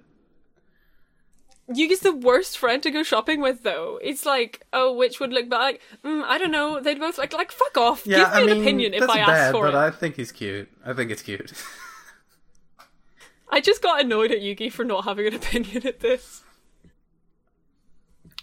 Yugi's 1.69 1.99
the 1.99 2.13
worst 2.15 2.57
friend 2.57 2.81
to 2.81 2.89
go 2.89 3.03
shopping 3.03 3.41
with, 3.41 3.63
though. 3.63 3.99
It's 4.01 4.25
like, 4.25 4.65
oh, 4.71 4.93
which 4.95 5.19
would 5.19 5.33
look 5.33 5.49
better? 5.49 5.63
Like, 5.63 5.81
mm, 6.03 6.23
I 6.23 6.38
don't 6.38 6.51
know. 6.51 6.79
They'd 6.79 6.97
both 6.97 7.17
like, 7.17 7.33
like, 7.33 7.51
fuck 7.51 7.77
off. 7.77 8.07
Yeah, 8.07 8.19
Give 8.19 8.45
me 8.45 8.51
I 8.51 8.55
an 8.55 8.61
opinion 8.61 8.93
if 8.93 9.03
I 9.03 9.17
bad, 9.17 9.29
ask 9.29 9.51
for 9.51 9.63
but 9.65 9.73
it. 9.73 9.77
I 9.77 9.91
think 9.91 10.15
he's 10.15 10.31
cute. 10.31 10.69
I 10.85 10.93
think 10.93 11.11
it's 11.11 11.21
cute. 11.21 11.51
I 13.49 13.59
just 13.59 13.81
got 13.81 13.99
annoyed 14.01 14.31
at 14.31 14.39
Yugi 14.39 14.71
for 14.71 14.85
not 14.85 15.03
having 15.03 15.27
an 15.27 15.33
opinion 15.35 15.85
at 15.85 15.99
this. 15.99 16.43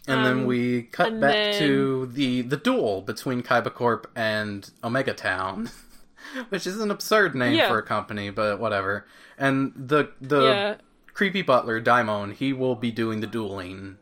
And 0.07 0.25
then 0.25 0.39
Um, 0.41 0.45
we 0.45 0.83
cut 0.83 1.19
back 1.19 1.33
then- 1.33 1.59
to 1.61 2.07
the 2.07 2.43
the 2.43 2.57
duel 2.59 3.01
between 3.03 3.43
Kaiba 3.43 3.73
Corp 3.73 4.11
and 4.15 4.71
Omega 4.83 5.15
Town, 5.15 5.71
which 6.51 6.67
is 6.67 6.79
an 6.81 6.91
absurd 6.91 7.35
name 7.35 7.55
Yeah. 7.55 7.69
for 7.69 7.79
a 7.79 7.83
company, 7.83 8.29
but 8.31 8.59
whatever. 8.61 9.07
And 9.39 9.73
the 9.75 10.11
the 10.21 10.43
yeah. 10.43 10.75
creepy 11.15 11.41
butler 11.43 11.81
Daimon, 11.81 12.33
he 12.33 12.53
will 12.53 12.75
be 12.77 12.91
doing 12.93 13.21
the 13.21 13.27
dueling. 13.27 13.97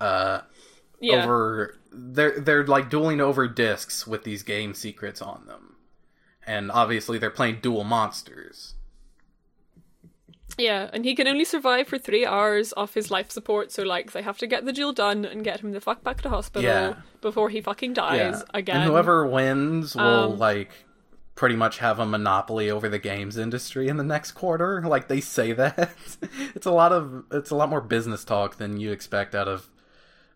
Uh, 0.00 0.40
Yeah. 1.00 1.22
over 1.24 1.76
they're 1.92 2.40
they're 2.40 2.66
like 2.66 2.90
dueling 2.90 3.20
over 3.20 3.46
discs 3.46 4.06
with 4.06 4.24
these 4.24 4.42
game 4.42 4.74
secrets 4.74 5.22
on 5.22 5.46
them, 5.46 5.76
and 6.46 6.70
obviously 6.72 7.18
they're 7.18 7.30
playing 7.30 7.60
Duel 7.60 7.84
Monsters. 7.84 8.74
Yeah, 10.58 10.90
and 10.92 11.04
he 11.04 11.14
can 11.14 11.26
only 11.28 11.44
survive 11.44 11.88
for 11.88 11.98
three 11.98 12.26
hours 12.26 12.72
off 12.76 12.94
his 12.94 13.10
life 13.10 13.30
support, 13.30 13.72
so 13.72 13.82
like 13.82 14.12
they 14.12 14.22
have 14.22 14.38
to 14.38 14.46
get 14.46 14.64
the 14.64 14.72
duel 14.72 14.92
done 14.92 15.24
and 15.24 15.42
get 15.44 15.60
him 15.60 15.72
the 15.72 15.80
fuck 15.80 16.02
back 16.04 16.20
to 16.22 16.28
hospital 16.28 16.62
Yeah. 16.70 16.94
before 17.20 17.48
he 17.48 17.60
fucking 17.60 17.94
dies 17.94 18.42
again. 18.52 18.76
And 18.82 18.84
whoever 18.90 19.26
wins 19.26 19.94
will 19.96 20.32
Um, 20.32 20.38
like 20.38 20.70
pretty 21.34 21.56
much 21.56 21.78
have 21.78 21.98
a 21.98 22.04
monopoly 22.06 22.70
over 22.70 22.88
the 22.88 22.98
games 22.98 23.38
industry 23.38 23.88
in 23.88 23.96
the 23.96 24.04
next 24.04 24.32
quarter. 24.32 24.82
Like 24.86 25.08
they 25.08 25.20
say 25.20 25.52
that. 25.52 25.90
it's 26.54 26.66
a 26.66 26.70
lot 26.70 26.92
of 26.92 27.24
it's 27.32 27.50
a 27.50 27.56
lot 27.56 27.70
more 27.70 27.80
business 27.80 28.24
talk 28.24 28.56
than 28.56 28.78
you 28.78 28.92
expect 28.92 29.34
out 29.34 29.48
of 29.48 29.68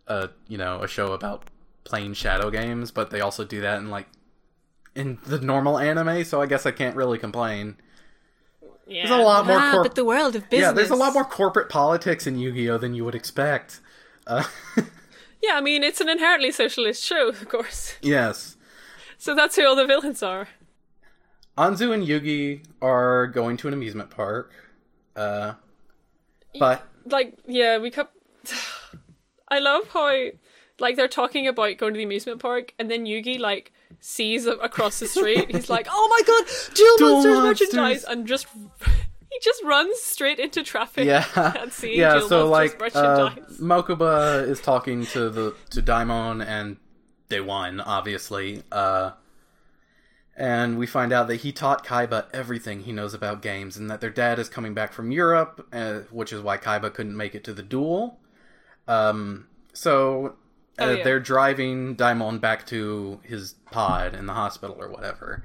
a 0.06 0.30
you 0.48 0.56
know, 0.56 0.82
a 0.82 0.88
show 0.88 1.12
about 1.12 1.44
playing 1.84 2.14
shadow 2.14 2.50
games, 2.50 2.90
but 2.90 3.10
they 3.10 3.20
also 3.20 3.44
do 3.44 3.60
that 3.60 3.78
in 3.78 3.90
like 3.90 4.06
in 4.94 5.18
the 5.26 5.38
normal 5.38 5.78
anime, 5.78 6.24
so 6.24 6.40
I 6.40 6.46
guess 6.46 6.64
I 6.64 6.70
can't 6.70 6.96
really 6.96 7.18
complain. 7.18 7.76
Yeah. 8.86 9.06
there's 9.06 9.20
a 9.20 9.22
lot 9.22 9.46
more 9.46 9.58
ah, 9.58 9.70
corp- 9.72 9.84
but 9.84 9.94
the 9.94 10.04
world 10.04 10.36
of 10.36 10.48
business. 10.48 10.68
Yeah, 10.68 10.72
there's 10.72 10.90
a 10.90 10.96
lot 10.96 11.12
more 11.12 11.24
corporate 11.24 11.68
politics 11.68 12.26
in 12.26 12.38
Yu-Gi-Oh 12.38 12.78
than 12.78 12.94
you 12.94 13.04
would 13.04 13.14
expect. 13.14 13.80
Uh, 14.26 14.44
Yeah, 15.42 15.52
I 15.54 15.60
mean 15.60 15.84
it's 15.84 16.00
an 16.00 16.08
inherently 16.08 16.50
socialist 16.50 17.04
show, 17.04 17.28
of 17.28 17.48
course. 17.48 17.94
yes. 18.02 18.56
So 19.18 19.34
that's 19.34 19.54
who 19.56 19.66
all 19.66 19.76
the 19.76 19.86
villains 19.86 20.22
are. 20.22 20.48
Anzu 21.56 21.92
and 21.94 22.06
Yugi 22.06 22.64
are 22.82 23.26
going 23.28 23.56
to 23.58 23.68
an 23.68 23.74
amusement 23.74 24.10
park. 24.10 24.52
Uh, 25.14 25.54
but 26.58 26.82
Like, 27.06 27.38
yeah, 27.46 27.78
we 27.78 27.90
kept. 27.90 28.14
I 29.48 29.58
love 29.60 29.88
how, 29.88 30.30
like, 30.80 30.96
they're 30.96 31.06
talking 31.08 31.46
about 31.46 31.76
going 31.78 31.94
to 31.94 31.98
the 31.98 32.04
amusement 32.04 32.40
park, 32.40 32.74
and 32.78 32.90
then 32.90 33.06
Yugi 33.06 33.38
like 33.38 33.72
sees 34.00 34.46
a- 34.46 34.52
across 34.52 34.98
the 34.98 35.06
street. 35.06 35.50
He's 35.54 35.70
like, 35.70 35.86
"Oh 35.90 36.08
my 36.08 36.22
god, 36.26 36.74
Duel, 36.74 36.96
Duel 36.98 37.22
Monsters, 37.22 37.34
Monsters!" 37.34 37.74
merchandise!" 37.74 38.04
and 38.04 38.26
just 38.26 38.46
he 39.30 39.38
just 39.42 39.62
runs 39.64 40.00
straight 40.00 40.38
into 40.38 40.62
traffic. 40.62 41.06
yeah, 41.06 41.24
and 41.60 41.72
seeing 41.72 41.98
yeah. 41.98 42.18
Duel 42.18 42.28
So 42.28 42.48
Monsters 42.50 42.80
like, 42.80 42.96
uh. 42.96 43.30
Mokuba 43.60 44.48
is 44.48 44.60
talking 44.60 45.06
to 45.06 45.30
the 45.30 45.54
to 45.70 45.82
Daimon 45.82 46.40
and 46.46 46.76
they 47.28 47.40
won, 47.40 47.80
obviously. 47.80 48.62
Uh, 48.70 49.12
and 50.36 50.78
we 50.78 50.86
find 50.86 51.12
out 51.12 51.28
that 51.28 51.36
he 51.36 51.50
taught 51.50 51.84
Kaiba 51.84 52.26
everything 52.32 52.80
he 52.82 52.92
knows 52.92 53.14
about 53.14 53.40
games, 53.40 53.76
and 53.76 53.90
that 53.90 54.00
their 54.00 54.10
dad 54.10 54.38
is 54.38 54.48
coming 54.48 54.74
back 54.74 54.92
from 54.92 55.10
Europe, 55.10 55.66
uh, 55.72 56.00
which 56.10 56.32
is 56.32 56.42
why 56.42 56.58
Kaiba 56.58 56.92
couldn't 56.92 57.16
make 57.16 57.34
it 57.34 57.42
to 57.44 57.54
the 57.54 57.62
duel. 57.62 58.20
Um, 58.86 59.48
so 59.72 60.36
Oh, 60.78 60.88
uh, 60.88 60.92
yeah. 60.92 61.04
they're 61.04 61.20
driving 61.20 61.94
Daimon 61.94 62.38
back 62.38 62.66
to 62.66 63.20
his 63.22 63.54
pod 63.70 64.14
in 64.14 64.26
the 64.26 64.34
hospital 64.34 64.76
or 64.78 64.90
whatever, 64.90 65.44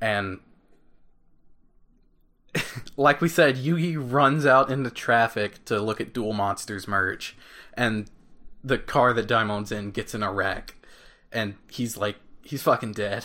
and 0.00 0.40
like 2.96 3.20
we 3.20 3.28
said, 3.28 3.56
Yugi 3.56 3.96
runs 3.98 4.46
out 4.46 4.70
into 4.70 4.90
traffic 4.90 5.64
to 5.66 5.80
look 5.80 6.00
at 6.00 6.12
Duel 6.12 6.32
Monsters 6.32 6.86
merch, 6.86 7.36
and 7.74 8.10
the 8.62 8.78
car 8.78 9.12
that 9.12 9.26
Daimon's 9.26 9.72
in 9.72 9.90
gets 9.90 10.14
in 10.14 10.22
a 10.22 10.32
wreck, 10.32 10.76
and 11.30 11.54
he's 11.70 11.96
like, 11.96 12.16
he's 12.42 12.62
fucking 12.62 12.92
dead. 12.92 13.24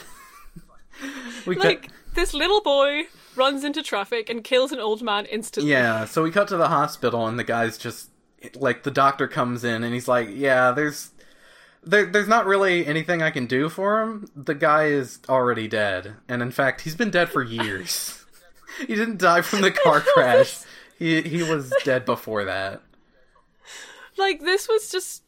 we 1.45 1.55
cut- 1.55 1.65
like 1.65 1.89
this 2.13 2.33
little 2.33 2.61
boy 2.61 3.03
runs 3.35 3.63
into 3.63 3.83
traffic 3.83 4.29
and 4.29 4.43
kills 4.43 4.71
an 4.71 4.79
old 4.79 5.01
man 5.01 5.25
instantly. 5.25 5.71
yeah, 5.71 6.05
so 6.05 6.23
we 6.23 6.31
cut 6.31 6.47
to 6.47 6.57
the 6.57 6.69
hospital, 6.69 7.27
and 7.27 7.37
the 7.37 7.43
guy's 7.43 7.77
just 7.77 8.09
like, 8.55 8.83
the 8.83 8.91
doctor 8.91 9.27
comes 9.27 9.63
in, 9.63 9.83
and 9.83 9.93
he's 9.93 10.07
like, 10.07 10.29
yeah, 10.31 10.71
there's. 10.71 11.11
There, 11.87 12.05
there's 12.05 12.27
not 12.27 12.45
really 12.45 12.85
anything 12.85 13.21
I 13.21 13.31
can 13.31 13.45
do 13.45 13.69
for 13.69 14.01
him. 14.01 14.29
The 14.35 14.55
guy 14.55 14.85
is 14.85 15.19
already 15.29 15.67
dead, 15.67 16.15
and 16.27 16.41
in 16.41 16.51
fact, 16.51 16.81
he's 16.81 16.95
been 16.95 17.09
dead 17.09 17.29
for 17.29 17.41
years. 17.43 18.25
he 18.79 18.95
didn't 18.95 19.17
die 19.17 19.41
from 19.41 19.61
the 19.61 19.71
car 19.71 20.01
crash. 20.13 20.59
He 20.99 21.21
he 21.21 21.43
was 21.43 21.73
dead 21.83 22.05
before 22.05 22.43
that. 22.45 22.81
Like 24.17 24.41
this 24.41 24.67
was 24.67 24.91
just 24.91 25.23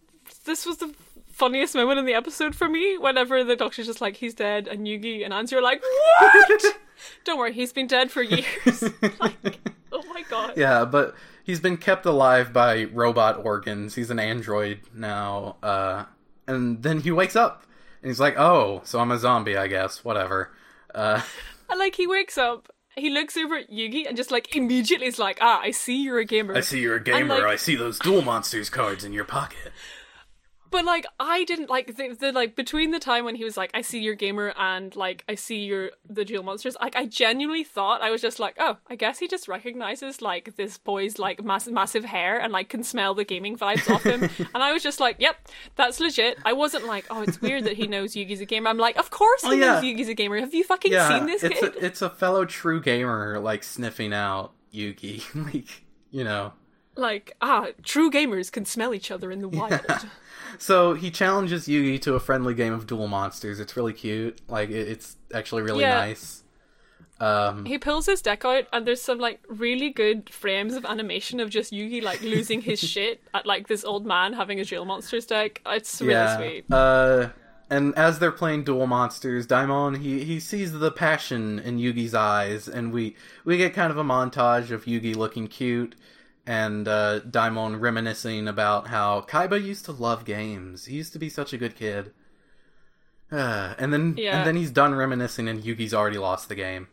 this 0.46 0.66
was 0.66 0.78
the 0.78 0.94
funniest 1.32 1.76
moment 1.76 2.00
in 2.00 2.06
the 2.06 2.14
episode 2.14 2.56
for 2.56 2.68
me. 2.68 2.98
Whenever 2.98 3.44
the 3.44 3.56
doctor's 3.56 3.86
just 3.86 4.02
like 4.02 4.18
he's 4.18 4.34
dead, 4.34 4.68
and 4.68 4.86
Yugi 4.86 5.24
and 5.24 5.34
Anzu 5.34 5.54
are 5.54 5.62
like, 5.62 5.82
"What? 5.82 6.66
Don't 7.24 7.38
worry, 7.38 7.54
he's 7.54 7.72
been 7.72 7.88
dead 7.88 8.12
for 8.12 8.22
years." 8.22 8.84
like, 9.20 9.60
oh 9.92 10.04
my 10.14 10.24
god. 10.30 10.54
Yeah, 10.58 10.86
but 10.86 11.16
he's 11.44 11.60
been 11.60 11.78
kept 11.78 12.06
alive 12.06 12.52
by 12.52 12.86
robot 12.86 13.46
organs. 13.46 13.96
He's 13.96 14.10
an 14.10 14.20
android 14.20 14.82
now. 14.94 15.56
Uh, 15.64 16.06
and 16.50 16.84
then 16.84 17.02
he 17.02 17.12
wakes 17.12 17.36
up 17.36 17.64
and 18.02 18.10
he's 18.10 18.20
like, 18.20 18.38
"Oh, 18.38 18.82
so 18.84 19.00
I'm 19.00 19.12
a 19.12 19.18
zombie, 19.20 19.56
I 19.58 19.68
guess. 19.68 20.04
Whatever." 20.04 20.52
Uh, 20.94 21.22
And 21.70 21.78
like 21.80 21.96
he 21.96 22.08
wakes 22.08 22.38
up 22.38 22.68
he 22.96 23.10
looks 23.10 23.38
over 23.38 23.56
at 23.56 23.70
Yugi 23.72 24.06
and 24.08 24.18
just 24.18 24.32
like 24.32 24.54
immediately 24.56 25.08
is 25.08 25.20
like, 25.20 25.38
ah, 25.40 25.62
I 25.62 25.72
see 25.72 26.02
you're 26.04 26.18
a 26.20 26.26
gamer. 26.26 26.56
I 26.58 26.62
see 26.62 26.82
you're 26.82 26.96
a 26.98 27.04
gamer. 27.04 27.36
like- 27.36 27.44
I 27.44 27.56
see 27.56 27.76
those 27.76 27.98
Duel 28.00 28.22
Monsters 28.24 28.70
cards 28.70 29.06
in 29.06 29.14
your 29.14 29.24
pocket. 29.24 29.72
But 30.72 30.86
like, 30.86 31.06
I 31.20 31.44
didn't 31.46 31.70
like 31.70 31.96
the, 31.96 32.14
the 32.14 32.32
like 32.32 32.56
between 32.56 32.92
the 32.92 33.00
time 33.00 33.26
when 33.26 33.36
he 33.36 33.44
was 33.44 33.58
like, 33.58 33.72
I 33.74 33.82
see 33.82 34.00
you're 34.00 34.16
gamer 34.16 34.54
and 34.58 34.96
like 34.96 35.24
I 35.28 35.36
see 35.36 35.60
your 35.66 35.92
the 36.08 36.24
Duel 36.24 36.44
Monsters. 36.44 36.78
Like, 36.80 36.96
I 36.96 37.06
genuinely 37.06 37.64
thought 37.64 38.02
I 38.02 38.12
was 38.12 38.22
just 38.22 38.40
like, 38.40 38.56
oh, 38.60 38.78
I 38.88 38.96
guess 38.96 39.20
he 39.20 39.28
just 39.28 39.48
recognizes 39.48 40.22
like 40.22 40.56
this 40.58 40.78
boy's 40.78 41.18
like 41.18 41.44
mass- 41.44 41.68
massive 41.68 42.06
hair 42.06 42.40
and 42.40 42.54
like 42.54 42.70
can 42.70 42.84
smell 42.84 43.14
the 43.16 43.24
gaming 43.24 43.58
vibes 43.58 43.90
off 43.90 44.04
him. 44.04 44.24
and 44.54 44.64
I 44.64 44.72
was 44.74 44.84
just 44.84 45.00
like, 45.00 45.16
yep, 45.20 45.38
that's 45.76 46.00
legit. 46.00 46.38
I 46.46 46.54
wasn't 46.54 46.86
like, 46.86 47.06
oh, 47.10 47.22
it's 47.24 47.42
weird 47.42 47.64
that 47.64 47.74
he 47.78 47.88
knows 47.88 48.14
Yugi's 48.14 48.42
a 48.42 48.46
gamer. 48.46 48.70
I'm 48.70 48.78
like, 48.78 48.98
of 48.98 49.10
course 49.10 49.42
oh, 49.44 49.52
he 49.52 49.58
Oh, 49.58 49.66
yeah. 49.66 49.74
knows 49.76 49.84
Yugi's 49.84 50.10
a 50.10 50.14
gamer. 50.14 50.40
Have 50.40 50.54
you 50.54 50.64
fucking 50.64 50.92
Yeah, 50.92 51.08
seen 51.10 51.26
this 51.26 51.44
it's 51.44 51.60
kid? 51.60 51.76
a, 51.78 51.86
it's 51.86 52.02
a 52.02 52.10
fellow 52.10 52.46
true 52.46 52.82
gamer 52.82 53.40
like 53.40 53.64
sniffing 53.64 54.14
out 54.14 54.54
Yugi, 54.74 55.24
like 55.54 55.84
you 56.12 56.24
know. 56.24 56.54
Like, 57.00 57.36
ah, 57.42 57.68
true 57.84 58.12
gamers 58.12 58.52
can 58.52 58.66
smell 58.66 58.94
each 58.94 59.10
other 59.12 59.32
in 59.32 59.42
the 59.42 59.50
wild. 59.50 59.82
So 60.58 60.94
he 60.94 61.12
challenges 61.12 61.68
Yugi 61.68 62.02
to 62.02 62.16
a 62.16 62.20
friendly 62.20 62.54
game 62.54 62.74
of 62.74 62.86
Duel 62.88 63.08
Monsters. 63.08 63.60
It's 63.60 63.78
really 63.78 63.94
cute. 63.94 64.42
Like 64.50 64.70
it, 64.70 64.88
it's 64.88 65.16
actually 65.34 65.62
really 65.62 65.82
Yeah. 65.82 65.96
nice. 65.96 66.44
Um, 67.20 67.66
He 67.66 67.78
pulls 67.78 68.06
his 68.06 68.22
deck 68.22 68.46
out, 68.46 68.66
and 68.74 68.86
there's 68.88 69.02
some 69.02 69.20
like 69.20 69.42
really 69.48 69.90
good 69.90 70.30
frames 70.30 70.76
of 70.76 70.86
animation 70.86 71.40
of 71.40 71.50
just 71.50 71.72
Yugi 71.72 72.02
like 72.02 72.22
losing 72.22 72.62
his 72.62 72.80
shit 72.92 73.22
at 73.34 73.46
like 73.46 73.68
this 73.68 73.86
old 73.86 74.06
man 74.06 74.34
having 74.34 74.60
a 74.60 74.66
Duel 74.66 74.86
Monsters 74.86 75.26
deck. 75.26 75.62
It's 75.66 76.02
really 76.02 76.14
yeah. 76.14 76.38
sweet. 76.38 76.66
Uh, 76.72 77.30
and 77.70 77.94
as 77.96 78.20
they're 78.20 78.32
playing 78.32 78.64
Duel 78.64 78.88
Monsters, 78.88 79.46
Daimon 79.46 79.96
he 80.02 80.24
he 80.24 80.40
sees 80.40 80.72
the 80.74 80.92
passion 80.92 81.60
in 81.60 81.78
Yugi's 81.78 82.16
eyes, 82.16 82.68
and 82.68 82.92
we 82.92 83.16
we 83.46 83.58
get 83.58 83.74
kind 83.74 83.92
of 83.92 83.98
a 83.98 84.04
montage 84.04 84.72
of 84.72 84.86
Yugi 84.86 85.16
looking 85.16 85.48
cute. 85.48 85.96
And 86.50 86.88
uh, 86.88 87.20
Daimon 87.20 87.80
reminiscing 87.80 88.48
about 88.48 88.88
how 88.88 89.22
Kaiba 89.22 89.64
used 89.64 89.86
to 89.86 89.92
love 89.92 90.26
games. 90.26 90.86
He 90.86 90.96
used 90.96 91.14
to 91.14 91.20
be 91.20 91.30
such 91.30 91.54
a 91.54 91.58
good 91.60 91.76
kid. 91.76 92.12
Uh, 93.32 93.76
and 93.80 93.94
then 93.94 94.16
Yeah. 94.18 94.40
and 94.40 94.48
then 94.48 94.56
he's 94.56 94.72
done 94.72 94.96
reminiscing, 94.96 95.48
and 95.48 95.62
Yugi's 95.62 95.94
already 95.94 96.18
lost 96.18 96.50
the 96.50 96.56
game. 96.56 96.88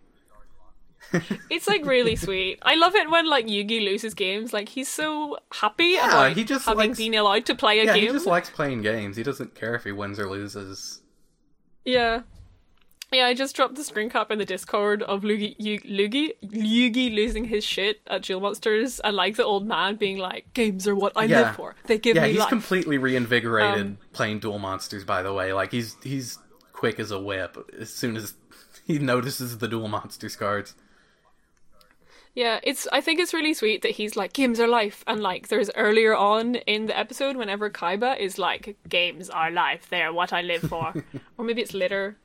It's 1.48 1.66
like 1.68 1.86
really 1.86 2.16
sweet. 2.16 2.58
I 2.62 2.74
love 2.74 2.94
it 2.96 3.08
when 3.08 3.30
like 3.30 3.46
Yugi 3.46 3.82
loses 3.82 4.12
games. 4.12 4.52
Like 4.52 4.68
he's 4.68 4.88
so 4.88 5.38
happy 5.52 5.94
Yeah, 5.94 6.08
about 6.08 6.32
he 6.36 6.44
just 6.44 6.66
having 6.66 6.88
likes- 6.90 6.98
been 6.98 7.14
allowed 7.14 7.46
to 7.46 7.54
play 7.54 7.78
a 7.80 7.84
Yeah, 7.84 7.94
game. 7.94 8.02
he 8.08 8.12
just 8.12 8.26
likes 8.26 8.50
playing 8.50 8.82
games. 8.82 9.16
He 9.16 9.22
doesn't 9.22 9.54
care 9.54 9.74
if 9.74 9.84
he 9.84 9.92
wins 9.92 10.18
or 10.18 10.28
loses. 10.28 11.00
Yeah. 11.84 12.22
Yeah, 13.12 13.26
I 13.26 13.34
just 13.34 13.54
dropped 13.54 13.76
the 13.76 13.84
screen 13.84 14.10
cap 14.10 14.30
in 14.32 14.38
the 14.38 14.44
Discord 14.44 15.02
of 15.04 15.22
Lugi, 15.22 15.54
Yu- 15.58 15.80
Lugi, 15.80 17.14
losing 17.14 17.44
his 17.44 17.64
shit 17.64 18.00
at 18.08 18.22
Duel 18.22 18.40
Monsters 18.40 18.98
and 19.00 19.14
like 19.14 19.36
the 19.36 19.44
old 19.44 19.64
man 19.66 19.94
being 19.94 20.18
like, 20.18 20.52
"Games 20.54 20.88
are 20.88 20.96
what 20.96 21.12
I 21.14 21.24
Yeah. 21.24 21.42
live 21.42 21.56
for. 21.56 21.76
They 21.86 21.98
give 21.98 22.16
yeah, 22.16 22.22
me 22.22 22.30
he's 22.30 22.40
life." 22.40 22.48
completely 22.48 22.98
reinvigorated 22.98 23.80
Um, 23.86 23.98
playing 24.12 24.40
Duel 24.40 24.58
Monsters. 24.58 25.04
By 25.04 25.22
the 25.22 25.32
way, 25.32 25.52
like 25.52 25.70
he's 25.72 25.96
he's 26.02 26.38
quick 26.72 26.98
as 26.98 27.10
a 27.12 27.18
whip 27.20 27.56
as 27.78 27.90
soon 27.94 28.16
as 28.16 28.34
he 28.86 28.98
notices 28.98 29.58
the 29.58 29.68
Duel 29.68 29.86
Monsters 29.88 30.34
cards. 30.34 30.74
Yeah, 32.34 32.60
it's. 32.64 32.86
I 32.92 33.00
think 33.00 33.18
it's 33.20 33.32
really 33.32 33.54
sweet 33.54 33.80
that 33.82 33.92
he's 33.92 34.14
like 34.16 34.32
games 34.34 34.60
are 34.60 34.68
life, 34.68 35.02
and 35.06 35.20
like 35.22 35.48
there's 35.48 35.70
earlier 35.76 36.14
on 36.14 36.56
in 36.56 36.86
the 36.86 36.98
episode 36.98 37.36
whenever 37.36 37.70
Kaiba 37.70 38.18
is 38.18 38.36
like 38.36 38.76
games 38.88 39.30
are 39.30 39.50
life, 39.50 39.86
they're 39.88 40.12
what 40.12 40.32
I 40.34 40.42
live 40.42 40.62
for, 40.62 40.92
or 41.38 41.44
maybe 41.44 41.62
it's 41.62 41.72
later. 41.72 42.16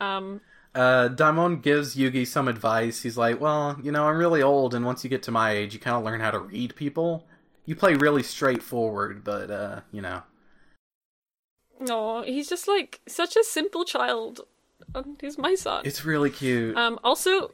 Um, 0.00 0.40
Uh, 0.74 1.06
Daimon 1.08 1.60
gives 1.60 1.94
Yugi 1.94 2.26
some 2.26 2.48
advice. 2.48 3.02
He's 3.02 3.16
like, 3.16 3.40
"Well, 3.40 3.78
you 3.82 3.92
know, 3.92 4.08
I'm 4.08 4.18
really 4.18 4.42
old, 4.42 4.74
and 4.74 4.84
once 4.84 5.04
you 5.04 5.10
get 5.10 5.22
to 5.24 5.30
my 5.30 5.52
age, 5.52 5.72
you 5.72 5.78
kind 5.78 5.96
of 5.96 6.02
learn 6.02 6.18
how 6.20 6.32
to 6.32 6.40
read 6.40 6.74
people. 6.74 7.26
You 7.64 7.76
play 7.76 7.94
really 7.94 8.24
straightforward, 8.24 9.22
but 9.22 9.50
uh, 9.52 9.80
you 9.92 10.02
know, 10.02 10.22
no, 11.80 12.22
he's 12.22 12.48
just 12.48 12.68
like 12.68 13.00
such 13.06 13.36
a 13.36 13.44
simple 13.44 13.84
child. 13.84 14.40
And 14.94 15.16
he's 15.20 15.38
my 15.38 15.54
son. 15.54 15.82
it's 15.86 16.04
really 16.04 16.30
cute." 16.30 16.76
Um, 16.76 16.98
also, 17.04 17.52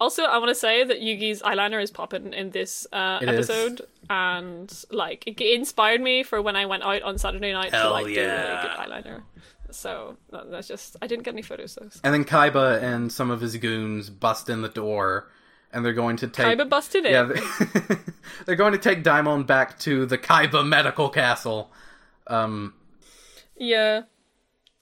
also, 0.00 0.24
I 0.24 0.38
want 0.38 0.48
to 0.50 0.54
say 0.54 0.84
that 0.84 1.00
Yugi's 1.00 1.42
eyeliner 1.42 1.82
is 1.82 1.90
popping 1.90 2.32
in 2.32 2.50
this 2.50 2.86
uh, 2.92 3.18
It 3.22 3.28
is. 3.30 3.50
episode, 3.50 3.80
and 4.10 4.72
like 4.90 5.26
it 5.26 5.40
inspired 5.40 6.00
me 6.00 6.22
for 6.22 6.40
when 6.42 6.54
I 6.56 6.66
went 6.66 6.82
out 6.82 7.02
on 7.02 7.18
Saturday 7.18 7.52
night 7.52 7.70
to 7.70 7.76
Hell 7.76 7.90
like 7.92 8.06
do 8.06 8.14
really 8.14 8.26
good 8.26 8.76
eyeliner. 8.78 9.22
So 9.70 10.16
that's 10.30 10.66
just 10.68 10.96
I 11.02 11.06
didn't 11.06 11.24
get 11.24 11.34
any 11.34 11.42
photos 11.42 11.74
though. 11.74 11.88
and 12.04 12.14
then 12.14 12.24
Kaiba 12.24 12.82
and 12.82 13.12
some 13.12 13.30
of 13.30 13.40
his 13.40 13.56
goons 13.56 14.08
bust 14.10 14.48
in 14.48 14.62
the 14.62 14.68
door, 14.68 15.30
and 15.72 15.84
they're 15.84 15.92
going 15.92 16.16
to 16.18 16.28
take 16.28 16.58
Kaiba 16.58 16.68
busted 16.68 17.04
it. 17.04 17.12
Yeah, 17.12 17.24
they- 17.24 17.96
they're 18.46 18.56
going 18.56 18.72
to 18.72 18.78
take 18.78 19.02
Daimon 19.04 19.44
back 19.46 19.78
to 19.80 20.06
the 20.06 20.16
Kaiba 20.18 20.66
Medical 20.66 21.08
Castle. 21.10 21.70
Um, 22.26 22.74
Yeah. 23.56 24.02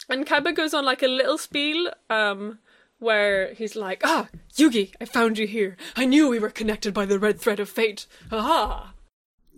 And 0.08 0.24
Kaiba 0.24 0.54
goes 0.54 0.72
on 0.72 0.84
like 0.84 1.02
a 1.02 1.08
little 1.08 1.36
spiel, 1.38 1.90
um, 2.10 2.60
where 3.00 3.52
he's 3.54 3.74
like, 3.74 4.02
Ah, 4.04 4.28
Yugi, 4.56 4.92
I 5.00 5.04
found 5.04 5.36
you 5.38 5.46
here. 5.48 5.76
I 5.96 6.06
knew 6.06 6.28
we 6.28 6.38
were 6.38 6.50
connected 6.50 6.94
by 6.94 7.06
the 7.06 7.18
red 7.18 7.40
thread 7.40 7.58
of 7.60 7.68
fate. 7.68 8.06
Aha! 8.30 8.92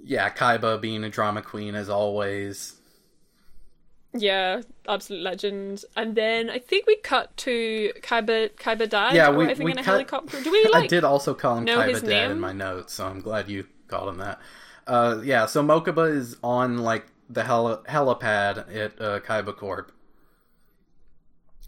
yeah, 0.03 0.31
Kaiba 0.31 0.81
being 0.81 1.05
a 1.05 1.11
drama 1.11 1.43
queen 1.43 1.75
as 1.75 1.91
always. 1.91 2.77
Yeah, 4.15 4.63
absolute 4.89 5.23
legend. 5.23 5.85
And 5.97 6.15
then 6.17 6.49
I 6.51 6.59
think 6.59 6.87
we 6.87 6.97
cut 6.97 7.37
to 7.39 7.93
Kaiba 8.03 8.51
Kaiba 8.55 8.89
dad 8.89 9.15
Yeah, 9.15 9.31
we- 9.31 9.45
arriving 9.47 9.65
we 9.67 9.73
in 9.73 9.79
a 9.79 9.83
cut- 9.83 9.93
helicopter. 9.93 10.43
Do 10.43 10.51
we 10.51 10.65
like 10.73 10.85
I 10.85 10.87
did 10.87 11.05
also 11.05 11.35
call 11.35 11.57
him 11.59 11.67
Kaiba 11.67 12.01
Dad 12.01 12.05
name? 12.05 12.31
in 12.33 12.41
my 12.41 12.53
notes, 12.53 12.95
so 12.95 13.07
I'm 13.07 13.21
glad 13.21 13.49
you 13.51 13.67
called 13.87 14.09
him 14.11 14.19
that. 14.19 14.41
Uh, 14.87 15.21
yeah, 15.23 15.45
so 15.47 15.63
Mokuba 15.63 16.11
is 16.11 16.37
on 16.43 16.79
like 16.79 17.07
the 17.29 17.45
heli- 17.45 17.77
helipad 17.89 18.75
at 18.75 18.99
uh, 19.01 19.21
Kaiba 19.21 19.55
Corp, 19.55 19.93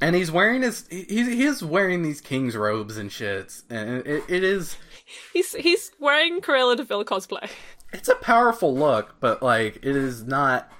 and 0.01 0.17
he's 0.17 0.31
wearing 0.31 0.63
his 0.63 0.87
he, 0.89 1.05
he 1.05 1.45
is 1.45 1.63
wearing 1.63 2.03
these 2.03 2.21
king's 2.23 2.57
robes 2.57 2.97
and 2.97 3.11
shits, 3.11 3.63
and 3.69 4.07
it, 4.07 4.25
it 4.29 4.43
is 4.43 4.77
he's 5.35 5.53
he's 5.55 5.91
wearing 6.01 6.41
Cruella 6.41 6.77
de 6.77 6.85
Vil 6.85 7.05
cosplay. 7.05 7.51
it's 7.93 8.09
a 8.09 8.15
powerful 8.15 8.75
look, 8.75 9.17
but 9.21 9.43
like 9.43 9.77
it 9.83 9.95
is 9.97 10.25
not 10.25 10.71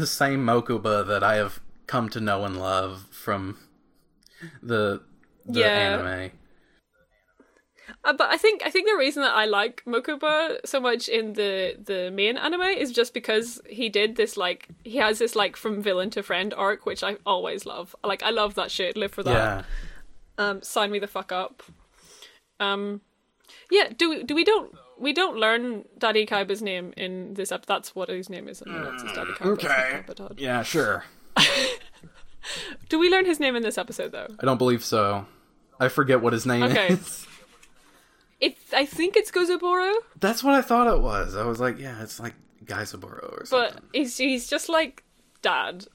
the 0.00 0.06
same 0.06 0.44
Mokuba 0.44 1.06
that 1.06 1.22
I 1.22 1.36
have 1.36 1.60
come 1.86 2.08
to 2.10 2.20
know 2.20 2.44
and 2.44 2.58
love 2.58 3.06
from 3.10 3.58
the 4.62 5.02
the 5.46 5.60
Yeah. 5.60 5.98
anime. 5.98 6.32
Uh, 8.04 8.12
but 8.12 8.30
I 8.30 8.36
think 8.36 8.62
I 8.64 8.70
think 8.70 8.88
the 8.88 8.96
reason 8.96 9.22
that 9.22 9.34
I 9.34 9.44
like 9.46 9.82
Mokuba 9.84 10.58
so 10.64 10.80
much 10.80 11.08
in 11.08 11.34
the 11.34 11.76
the 11.84 12.10
main 12.10 12.36
anime 12.36 12.62
is 12.62 12.92
just 12.92 13.12
because 13.12 13.60
he 13.68 13.88
did 13.88 14.16
this 14.16 14.36
like 14.36 14.68
he 14.84 14.96
has 14.98 15.18
this 15.18 15.34
like 15.36 15.56
from 15.56 15.82
villain 15.82 16.10
to 16.10 16.22
friend 16.22 16.54
arc, 16.54 16.86
which 16.86 17.02
I 17.02 17.16
always 17.26 17.66
love. 17.66 17.94
Like 18.04 18.22
I 18.22 18.30
love 18.30 18.54
that 18.54 18.70
shit. 18.70 18.96
Live 18.96 19.12
for 19.12 19.22
that. 19.24 19.32
Yeah. 19.32 19.62
Um, 20.38 20.62
sign 20.62 20.90
me 20.90 20.98
the 20.98 21.08
fuck 21.08 21.32
up. 21.32 21.62
Um, 22.60 23.00
yeah. 23.70 23.88
Do 23.96 24.08
we 24.10 24.22
do 24.22 24.34
we 24.34 24.44
don't 24.44 24.72
we 25.00 25.12
don't 25.12 25.36
learn 25.36 25.84
Daddy 25.98 26.26
Kaiba's 26.26 26.62
name 26.62 26.92
in 26.96 27.34
this 27.34 27.50
episode. 27.50 27.68
That's 27.68 27.94
what 27.94 28.08
his 28.08 28.28
name 28.28 28.46
is. 28.48 28.60
And 28.62 28.74
that's 28.84 29.02
hmm, 29.02 29.08
his 29.08 29.16
Daddy 29.16 29.32
Kaiba. 29.32 29.54
it's 29.54 30.16
not 30.16 30.18
Kaiba 30.30 30.34
Yeah, 30.38 30.62
sure. 30.62 31.04
Do 32.88 32.98
we 32.98 33.10
learn 33.10 33.24
his 33.24 33.40
name 33.40 33.56
in 33.56 33.62
this 33.62 33.78
episode 33.78 34.12
though? 34.12 34.28
I 34.40 34.44
don't 34.44 34.58
believe 34.58 34.84
so. 34.84 35.26
I 35.78 35.88
forget 35.88 36.20
what 36.20 36.32
his 36.32 36.46
name 36.46 36.62
Okay. 36.64 36.88
is. 36.94 37.26
It 38.40 38.56
I 38.72 38.86
think 38.86 39.16
it's 39.16 39.30
Gozaburo, 39.30 39.92
That's 40.18 40.42
what 40.42 40.54
I 40.54 40.62
thought 40.62 40.86
it 40.86 41.02
was. 41.02 41.36
I 41.36 41.44
was 41.44 41.60
like, 41.60 41.78
yeah, 41.78 42.02
it's 42.02 42.18
like 42.18 42.32
Geisaburo 42.64 43.38
or 43.38 43.44
something. 43.44 43.74
but 43.74 43.82
he's 43.92 44.16
he's 44.16 44.48
just 44.48 44.70
like 44.70 45.02
dad. 45.42 45.86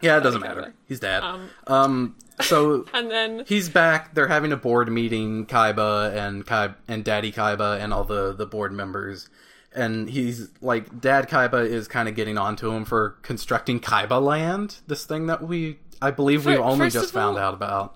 Yeah, 0.00 0.18
it 0.18 0.22
doesn't 0.22 0.40
matter. 0.40 0.74
He's 0.86 1.00
dead. 1.00 1.22
Um, 1.22 1.50
Um, 1.66 2.16
so 2.40 2.84
And 2.94 3.10
then 3.10 3.44
he's 3.46 3.68
back. 3.68 4.14
They're 4.14 4.28
having 4.28 4.52
a 4.52 4.56
board 4.56 4.90
meeting, 4.90 5.46
Kaiba 5.46 6.14
and 6.14 6.44
Kai 6.46 6.74
and 6.86 7.04
Daddy 7.04 7.32
Kaiba 7.32 7.80
and 7.80 7.92
all 7.94 8.04
the 8.04 8.34
the 8.34 8.46
board 8.46 8.72
members. 8.72 9.28
And 9.74 10.08
he's 10.08 10.48
like, 10.62 11.00
Dad 11.00 11.28
Kaiba 11.28 11.66
is 11.66 11.86
kind 11.86 12.08
of 12.08 12.14
getting 12.14 12.38
onto 12.38 12.70
him 12.70 12.84
for 12.86 13.10
constructing 13.22 13.78
Kaiba 13.78 14.22
Land, 14.22 14.78
this 14.86 15.04
thing 15.04 15.26
that 15.26 15.42
we, 15.42 15.78
I 16.00 16.10
believe, 16.10 16.46
we 16.46 16.56
only 16.56 16.88
just 16.88 17.12
found 17.12 17.36
all- 17.36 17.44
out 17.44 17.54
about. 17.54 17.94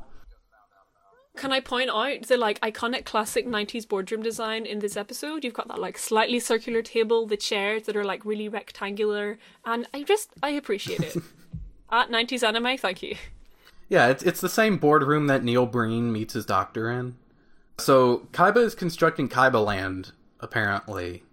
Can 1.37 1.53
I 1.53 1.61
point 1.61 1.89
out 1.89 2.27
the 2.27 2.37
like 2.37 2.61
iconic 2.61 3.07
classic 3.07 3.47
90s 3.47 3.89
boardroom 3.89 4.21
design 4.23 4.67
in 4.67 4.81
this 4.81 4.95
episode? 4.95 5.43
You've 5.43 5.55
got 5.55 5.69
that 5.69 5.79
like 5.79 5.97
slightly 5.97 6.39
circular 6.39 6.83
table, 6.83 7.27
the 7.27 7.37
chairs 7.39 7.85
that 7.85 7.97
are 7.97 8.05
like 8.05 8.27
really 8.27 8.49
rectangular, 8.49 9.39
and 9.65 9.87
I 9.95 10.03
just 10.03 10.31
I 10.43 10.51
appreciate 10.51 11.01
it. 11.01 11.17
Ah, 11.91 12.03
At 12.03 12.11
90s 12.11 12.47
anime, 12.47 12.77
thank 12.79 13.03
you. 13.03 13.17
Yeah, 13.89 14.09
it's 14.09 14.23
it's 14.23 14.41
the 14.41 14.49
same 14.49 14.77
boardroom 14.77 15.27
that 15.27 15.43
Neil 15.43 15.67
Breen 15.67 16.13
meets 16.13 16.35
his 16.35 16.47
doctor 16.47 16.91
in. 16.91 17.17
So 17.79 18.29
Kaiba 18.33 18.59
is 18.59 18.75
constructing 18.75 19.29
Kaiba 19.29 19.65
Land, 19.65 20.13
apparently, 20.39 21.25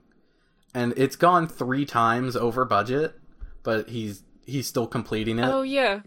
and 0.73 0.93
it's 0.97 1.15
gone 1.15 1.47
three 1.47 1.85
times 1.85 2.35
over 2.35 2.65
budget, 2.65 3.19
but 3.61 3.89
he's 3.89 4.23
he's 4.45 4.65
still 4.67 4.87
completing 4.87 5.37
it. 5.37 5.45
Oh 5.45 5.61
yeah. 5.61 6.01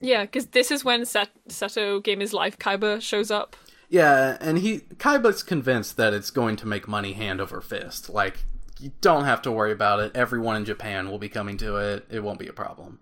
Yeah, 0.00 0.22
because 0.24 0.48
this 0.48 0.70
is 0.70 0.84
when 0.84 1.06
Set- 1.06 1.30
Seto 1.48 2.02
Game 2.04 2.20
Is 2.20 2.34
Life 2.34 2.58
Kaiba 2.58 3.00
shows 3.00 3.30
up. 3.30 3.56
Yeah, 3.88 4.36
and 4.40 4.58
he 4.58 4.80
Kaiba's 4.96 5.42
convinced 5.42 5.96
that 5.96 6.12
it's 6.12 6.30
going 6.30 6.56
to 6.56 6.66
make 6.66 6.86
money 6.86 7.14
hand 7.14 7.40
over 7.40 7.62
fist. 7.62 8.10
Like 8.10 8.44
you 8.78 8.92
don't 9.00 9.24
have 9.24 9.40
to 9.42 9.50
worry 9.52 9.72
about 9.72 10.00
it. 10.00 10.12
Everyone 10.14 10.56
in 10.56 10.64
Japan 10.66 11.10
will 11.10 11.18
be 11.18 11.30
coming 11.30 11.56
to 11.58 11.76
it. 11.76 12.04
It 12.10 12.22
won't 12.22 12.38
be 12.38 12.48
a 12.48 12.52
problem. 12.52 12.98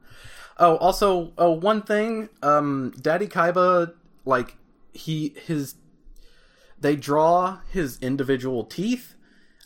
Oh, 0.57 0.77
also, 0.77 1.33
oh, 1.37 1.51
one 1.51 1.83
thing, 1.83 2.29
um, 2.43 2.95
Daddy 3.01 3.27
Kaiba, 3.27 3.93
like 4.25 4.57
he 4.93 5.35
his, 5.47 5.75
they 6.81 6.95
draw 6.95 7.59
his 7.71 7.99
individual 8.01 8.65
teeth. 8.65 9.15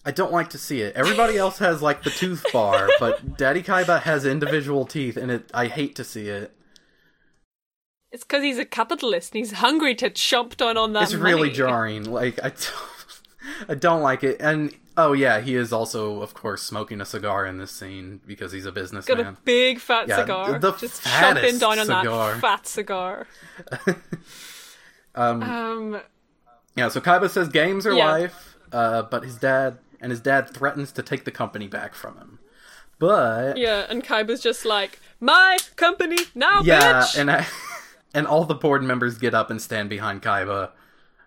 I 0.04 0.10
don't 0.10 0.32
like 0.32 0.48
to 0.50 0.58
see 0.58 0.80
it. 0.80 0.96
Everybody 0.96 1.36
else 1.38 1.58
has 1.58 1.82
like 1.82 2.02
the 2.02 2.10
tooth 2.10 2.44
bar, 2.52 2.88
but 2.98 3.36
Daddy 3.36 3.62
Kaiba 3.62 4.02
has 4.02 4.24
individual 4.24 4.86
teeth, 4.86 5.16
and 5.16 5.30
it. 5.30 5.50
I 5.52 5.66
hate 5.66 5.94
to 5.96 6.04
see 6.04 6.28
it. 6.28 6.54
It's 8.10 8.24
because 8.24 8.42
he's 8.42 8.58
a 8.58 8.64
capitalist 8.64 9.34
and 9.34 9.40
he's 9.40 9.52
hungry 9.52 9.94
to 9.96 10.08
chomp 10.08 10.56
down 10.56 10.78
on 10.78 10.94
that. 10.94 11.04
It's 11.04 11.14
really 11.14 11.50
jarring. 11.50 12.04
Like 12.04 12.38
I, 12.42 12.48
don't, 12.48 12.72
I 13.68 13.74
don't 13.74 14.02
like 14.02 14.24
it. 14.24 14.36
And 14.40 14.74
oh 14.96 15.12
yeah, 15.12 15.40
he 15.40 15.54
is 15.54 15.72
also, 15.72 16.20
of 16.22 16.34
course, 16.34 16.62
smoking 16.62 17.00
a 17.00 17.04
cigar 17.04 17.46
in 17.46 17.58
this 17.58 17.70
scene 17.70 18.20
because 18.26 18.52
he's 18.52 18.66
a 18.66 18.72
businessman. 18.72 19.16
Got 19.18 19.26
a 19.26 19.36
big 19.44 19.78
fat 19.80 20.08
Yeah, 20.08 20.16
cigar. 20.16 20.58
the 20.58 20.72
just 20.72 21.02
chomping 21.02 21.60
down 21.60 21.78
on 21.78 21.86
cigar. 21.86 22.32
that 22.34 22.40
fat 22.40 22.66
cigar. 22.66 23.26
um, 25.14 25.42
Um, 25.42 26.00
yeah. 26.76 26.88
So 26.88 27.00
Kaiba 27.00 27.30
says 27.30 27.48
games 27.48 27.86
are 27.86 27.92
Yeah. 27.94 28.10
life, 28.10 28.56
uh, 28.72 29.02
but 29.02 29.24
his 29.24 29.36
dad 29.36 29.78
and 30.00 30.10
his 30.10 30.20
dad 30.20 30.50
threatens 30.50 30.92
to 30.92 31.02
take 31.02 31.24
the 31.24 31.30
company 31.30 31.66
back 31.68 31.94
from 31.94 32.16
him. 32.18 32.38
But 32.98 33.56
yeah, 33.56 33.86
and 33.88 34.02
Kaiba's 34.04 34.40
just 34.40 34.64
like, 34.64 35.00
my 35.20 35.58
company 35.76 36.18
now, 36.34 36.60
Yeah, 36.62 37.02
bitch. 37.02 37.18
and 37.18 37.30
I, 37.30 37.46
and 38.14 38.26
all 38.26 38.44
the 38.44 38.54
board 38.54 38.82
members 38.82 39.18
get 39.18 39.34
up 39.34 39.50
and 39.50 39.62
stand 39.62 39.88
behind 39.88 40.22
Kaiba, 40.22 40.70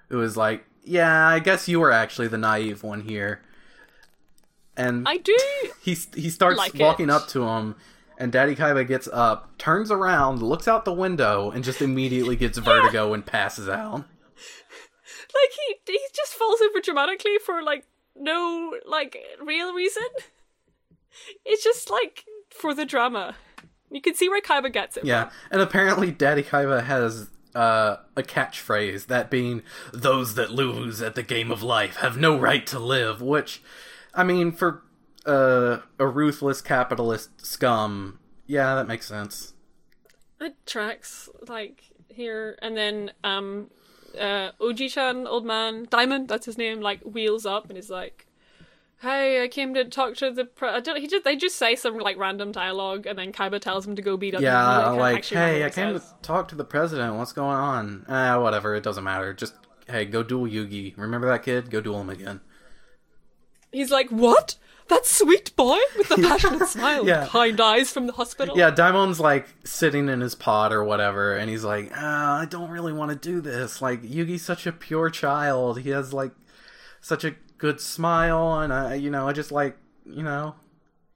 who 0.10 0.22
is 0.22 0.36
like, 0.36 0.66
"Yeah, 0.84 1.28
I 1.28 1.40
guess 1.40 1.68
you 1.68 1.80
were 1.80 1.92
actually 1.92 2.28
the 2.28 2.38
naive 2.38 2.84
one 2.84 3.02
here." 3.02 3.42
And 4.78 5.08
I 5.08 5.18
do. 5.18 5.38
he 5.82 5.98
he 6.16 6.30
starts 6.30 6.58
like 6.58 6.74
walking 6.76 7.10
it. 7.10 7.12
up 7.12 7.28
to 7.30 7.44
him, 7.44 7.76
and 8.18 8.32
Daddy 8.32 8.56
Kaiba 8.56 8.88
gets 8.88 9.08
up, 9.12 9.58
turns 9.58 9.92
around, 9.92 10.42
looks 10.42 10.68
out 10.68 10.86
the 10.86 10.94
window, 10.94 11.52
and 11.52 11.64
just 11.64 11.82
immediately 11.82 12.36
gets 12.36 12.58
vertigo 12.58 13.14
and 13.14 13.26
passes 13.26 13.70
out. 13.70 14.06
Like 15.34 15.52
he 15.86 15.94
he 15.94 16.00
just 16.14 16.34
falls 16.34 16.60
over 16.62 16.82
dramatically 16.82 17.38
for 17.46 17.64
like 17.64 17.86
no 18.18 18.76
like 18.86 19.18
real 19.42 19.74
reason. 19.74 20.04
It's 21.46 21.64
just 21.64 21.90
like 21.90 22.26
for 22.50 22.74
the 22.74 22.86
drama. 22.86 23.36
You 23.90 24.02
can 24.02 24.14
see 24.14 24.28
where 24.28 24.42
Kaiba 24.42 24.72
gets 24.74 24.98
it. 24.98 25.06
Yeah, 25.06 25.30
and 25.50 25.62
apparently 25.62 26.12
Daddy 26.12 26.44
Kaiba 26.44 26.84
has 26.84 27.30
uh, 27.56 27.98
a 28.16 28.24
catchphrase, 28.24 29.08
that 29.08 29.30
being, 29.30 29.64
those 29.94 30.36
that 30.36 30.52
lose 30.52 31.02
at 31.02 31.16
the 31.16 31.24
game 31.24 31.52
of 31.52 31.64
life 31.64 31.98
have 31.98 32.18
no 32.18 32.38
right 32.38 32.66
to 32.68 32.80
live, 32.80 33.22
which, 33.22 33.62
I 34.14 34.24
mean, 34.24 34.52
for 34.52 34.84
uh, 35.26 35.80
a 36.00 36.08
ruthless 36.08 36.62
capitalist 36.62 37.46
scum, 37.46 38.20
yeah, 38.48 38.76
that 38.76 38.88
makes 38.88 39.08
sense. 39.08 39.54
It 40.40 40.56
tracks 40.66 41.30
like 41.48 41.84
here, 42.08 42.58
and 42.62 42.76
then 42.76 43.12
um, 43.24 43.70
uh, 44.20 44.52
Oji-chan, 44.60 45.28
old 45.28 45.46
man, 45.46 45.86
Daimon, 45.86 46.28
that's 46.28 46.46
his 46.46 46.58
name, 46.58 46.82
like 46.82 47.02
wheels 47.02 47.46
up 47.46 47.70
and 47.70 47.78
is 47.78 47.90
like, 47.90 48.28
"Hey, 49.02 49.44
I 49.44 49.48
came 49.48 49.74
to 49.74 49.86
talk 49.86 50.16
to 50.18 50.32
the." 50.32 50.46
Pre-. 50.46 50.70
I 50.70 50.80
don't. 50.80 51.00
He 51.00 51.08
just 51.08 51.24
they 51.24 51.36
just 51.36 51.56
say 51.58 51.76
some 51.76 51.98
like 51.98 52.18
random 52.18 52.52
dialogue, 52.52 53.06
and 53.06 53.18
then 53.18 53.32
Kaiba 53.32 53.60
tells 53.60 53.86
him 53.86 53.96
to 53.96 54.02
go 54.02 54.18
beat 54.18 54.36
up. 54.36 54.42
Yeah, 54.42 54.86
enemy. 54.88 55.00
Like, 55.00 55.26
hey, 55.26 55.64
I 55.66 55.70
came 55.70 55.94
to 55.94 56.04
talk 56.22 56.48
to 56.50 56.56
the 56.56 56.64
president, 56.64 57.16
what's 57.16 57.34
going 57.34 57.56
on? 57.58 58.06
Ah, 58.08 58.40
whatever, 58.42 58.76
it 58.76 58.84
doesn't 58.84 59.04
matter. 59.04 59.34
Just, 59.34 59.54
hey, 59.88 60.06
go 60.06 60.24
duel 60.24 60.46
Yugi. 60.48 60.94
Remember 60.98 61.28
that 61.30 61.44
kid? 61.44 61.70
Go 61.70 61.82
duel 61.82 62.02
him 62.02 62.10
again. 62.10 62.42
He's 63.72 63.92
like, 63.92 64.10
"What? 64.10 64.56
That 64.90 65.06
sweet 65.06 65.56
boy 65.56 65.78
with 65.98 66.10
the 66.10 66.16
passionate 66.28 66.68
smile, 66.68 67.08
Yeah. 67.08 67.22
and 67.22 67.30
kind 67.30 67.62
eyes 67.62 67.92
from 67.94 68.08
the 68.08 68.14
hospital." 68.14 68.58
Yeah, 68.58 68.72
Daimon's 68.72 69.20
like 69.20 69.48
sitting 69.64 70.10
in 70.10 70.20
his 70.20 70.36
pod 70.36 70.74
or 70.74 70.84
whatever, 70.84 71.36
and 71.38 71.50
he's 71.50 71.64
like, 71.64 71.92
ah, 71.96 72.40
I 72.42 72.46
don't 72.46 72.70
really 72.70 72.92
want 72.92 73.12
to 73.12 73.16
do 73.18 73.40
this. 73.40 73.82
Like, 73.82 74.02
Yugi's 74.04 74.42
such 74.42 74.68
a 74.68 74.72
pure 74.74 75.10
child. 75.10 75.80
He 75.80 75.92
has 75.92 76.14
like 76.14 76.32
such 77.00 77.24
a 77.24 77.36
good 77.62 77.80
smile, 77.80 78.60
and 78.60 78.74
I, 78.74 78.96
you 78.96 79.12
know, 79.12 79.28
I 79.28 79.34
just 79.34 79.52
like, 79.52 79.78
you 80.04 80.24
know, 80.24 80.56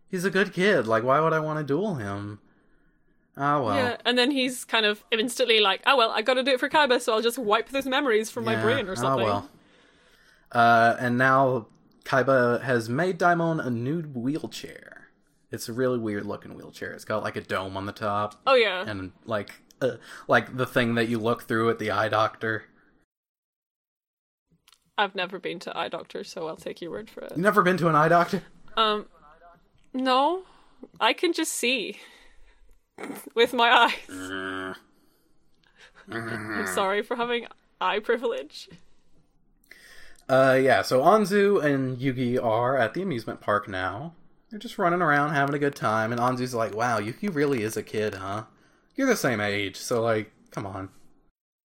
he's 0.07 0.23
a 0.23 0.29
good 0.29 0.53
kid. 0.53 0.85
Like, 0.85 1.03
why 1.03 1.19
would 1.19 1.33
I 1.33 1.39
want 1.39 1.57
to 1.59 1.65
duel 1.65 1.95
him? 1.95 2.39
Ah, 3.35 3.59
well. 3.59 3.75
Yeah, 3.75 3.97
and 4.05 4.17
then 4.17 4.29
he's 4.31 4.63
kind 4.63 4.85
of 4.85 5.03
instantly 5.11 5.59
like, 5.59 5.81
"Oh 5.85 5.97
well, 5.97 6.11
I 6.11 6.21
got 6.21 6.35
to 6.35 6.43
do 6.43 6.51
it 6.51 6.59
for 6.59 6.69
Kaiba, 6.69 7.01
so 7.01 7.13
I'll 7.13 7.21
just 7.21 7.37
wipe 7.37 7.69
those 7.69 7.85
memories 7.85 8.29
from 8.29 8.45
my 8.45 8.55
brain 8.61 8.87
or 8.87 8.93
ah, 8.93 8.95
something." 8.95 9.25
well. 9.25 9.49
Uh, 10.51 10.95
and 10.99 11.17
now 11.17 11.67
Kaiba 12.05 12.61
has 12.61 12.87
made 12.87 13.17
Daimon 13.17 13.59
a 13.59 13.69
nude 13.69 14.15
wheelchair. 14.15 15.09
It's 15.51 15.67
a 15.67 15.73
really 15.73 15.99
weird 15.99 16.25
looking 16.25 16.55
wheelchair. 16.55 16.93
It's 16.93 17.03
got 17.03 17.23
like 17.23 17.35
a 17.35 17.41
dome 17.41 17.75
on 17.75 17.85
the 17.85 17.91
top. 17.91 18.39
Oh 18.47 18.55
yeah, 18.55 18.85
and 18.87 19.11
like 19.25 19.51
uh, 19.81 19.97
like 20.29 20.55
the 20.55 20.65
thing 20.65 20.95
that 20.95 21.09
you 21.09 21.19
look 21.19 21.43
through 21.43 21.69
at 21.71 21.79
the 21.79 21.91
eye 21.91 22.07
doctor. 22.07 22.65
I've 24.97 25.15
never 25.15 25.39
been 25.39 25.59
to 25.59 25.77
eye 25.77 25.89
doctor, 25.89 26.23
so 26.23 26.47
I'll 26.47 26.55
take 26.55 26.81
your 26.81 26.91
word 26.91 27.09
for 27.09 27.21
it. 27.21 27.33
You 27.35 27.41
never 27.41 27.61
been 27.61 27.77
to 27.77 27.89
an 27.89 27.95
eye 27.95 28.07
doctor? 28.07 28.43
Um, 28.77 29.07
no, 29.93 30.43
I 30.99 31.13
can 31.13 31.33
just 31.33 31.53
see 31.53 31.99
with 33.35 33.53
my 33.53 33.69
eyes. 33.69 34.75
I'm 36.09 36.67
sorry 36.67 37.01
for 37.01 37.15
having 37.15 37.47
eye 37.81 37.99
privilege. 37.99 38.69
Uh, 40.27 40.57
yeah. 40.61 40.81
So 40.81 41.01
Anzu 41.01 41.63
and 41.63 41.97
Yugi 41.97 42.43
are 42.43 42.77
at 42.77 42.93
the 42.93 43.01
amusement 43.01 43.41
park 43.41 43.67
now. 43.67 44.13
They're 44.49 44.59
just 44.59 44.77
running 44.77 45.01
around 45.01 45.33
having 45.33 45.55
a 45.55 45.59
good 45.59 45.75
time, 45.75 46.11
and 46.11 46.21
Anzu's 46.21 46.53
like, 46.53 46.73
"Wow, 46.73 46.99
Yugi 46.99 47.33
really 47.33 47.63
is 47.63 47.75
a 47.75 47.83
kid, 47.83 48.15
huh? 48.15 48.43
You're 48.95 49.07
the 49.07 49.15
same 49.15 49.41
age, 49.41 49.75
so 49.75 50.01
like, 50.01 50.31
come 50.51 50.65
on." 50.65 50.89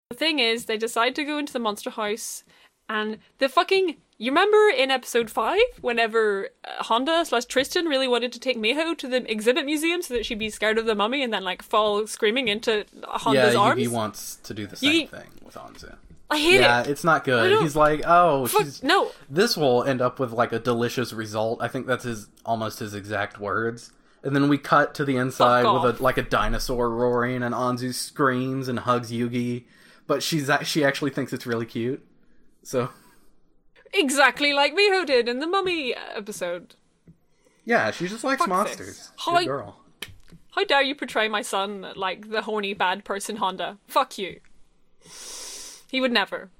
The 0.10 0.18
thing 0.18 0.40
is, 0.40 0.66
they 0.66 0.78
decide 0.78 1.16
to 1.16 1.24
go 1.24 1.38
into 1.38 1.54
the 1.54 1.60
monster 1.60 1.92
house, 1.92 2.44
and 2.90 3.20
the 3.38 3.48
fucking. 3.48 3.98
You 4.22 4.32
remember 4.32 4.58
in 4.78 4.92
episode 4.92 5.30
five, 5.30 5.62
whenever 5.80 6.50
uh, 6.66 6.84
Honda 6.84 7.24
slash 7.24 7.46
Tristan 7.46 7.86
really 7.86 8.08
wanted 8.10 8.34
to 8.34 8.40
take 8.42 8.58
Miho 8.58 8.98
to 8.98 9.08
the 9.08 9.32
exhibit 9.32 9.64
museum 9.66 10.02
so 10.02 10.14
that 10.14 10.26
she'd 10.26 10.38
be 10.40 10.50
scared 10.50 10.78
of 10.78 10.86
the 10.86 10.94
mummy 10.94 11.24
and 11.24 11.32
then 11.32 11.46
like 11.46 11.62
fall 11.62 12.06
screaming 12.06 12.50
into 12.50 12.86
Honda's 13.06 13.54
yeah, 13.54 13.60
arms. 13.62 13.82
Yugi 13.82 13.88
wants 13.88 14.36
to 14.44 14.54
do 14.54 14.68
the 14.68 14.76
same 14.76 15.08
Yugi- 15.08 15.10
thing 15.10 15.28
with 15.46 15.56
Anzu. 15.56 15.96
I 16.30 16.38
hate 16.38 16.60
Yeah, 16.60 16.82
it. 16.82 16.88
it's 16.88 17.06
not 17.06 17.24
good. 17.24 17.62
He's 17.62 17.78
like, 17.78 18.02
"Oh, 18.06 18.46
Fuck, 18.48 18.64
she's 18.64 18.84
no, 18.84 19.10
this 19.30 19.56
will 19.56 19.86
end 19.86 20.02
up 20.02 20.20
with 20.20 20.32
like 20.34 20.52
a 20.52 20.60
delicious 20.60 21.14
result. 21.14 21.62
I 21.62 21.70
think 21.70 21.88
that's 21.88 22.04
his 22.04 22.28
almost 22.46 22.80
his 22.80 22.94
exact 22.94 23.40
words. 23.40 23.94
And 24.22 24.36
then 24.36 24.50
we 24.50 24.58
cut 24.58 24.94
to 24.96 25.06
the 25.06 25.16
inside 25.16 25.64
Fuck 25.64 25.82
with 25.82 26.00
a 26.02 26.04
like 26.04 26.18
a 26.18 26.24
dinosaur 26.24 26.90
roaring, 26.90 27.42
and 27.42 27.56
Anzu 27.56 27.94
screams 27.94 28.68
and 28.68 28.80
hugs 28.80 29.14
Yugi, 29.14 29.64
but 30.08 30.22
she's 30.22 30.52
she 30.64 30.84
actually 30.84 31.12
thinks 31.12 31.32
it's 31.32 31.46
really 31.48 31.66
cute. 31.66 32.06
So 32.70 32.90
exactly 33.94 34.54
like 34.54 34.76
Miho 34.76 35.04
did 35.04 35.28
in 35.28 35.40
the 35.40 35.48
mummy 35.48 35.96
episode. 35.96 36.76
yeah, 37.66 37.90
she 37.90 38.08
just 38.08 38.24
likes 38.24 38.40
Fuck 38.42 38.50
monsters. 38.50 38.88
this. 38.98 39.08
Good 39.26 39.34
Hi- 39.34 39.46
girl. 39.46 39.80
How 40.52 40.66
dare 40.66 40.84
you 40.84 40.94
portray 40.94 41.28
my 41.30 41.42
son 41.42 41.94
like 41.96 42.30
the 42.30 42.44
horny 42.44 42.76
bad 42.76 43.06
person 43.06 43.38
Honda? 43.38 43.80
Fuck 43.88 44.20
you. 44.20 44.40
He 45.90 46.00
would 46.00 46.12
never. 46.12 46.52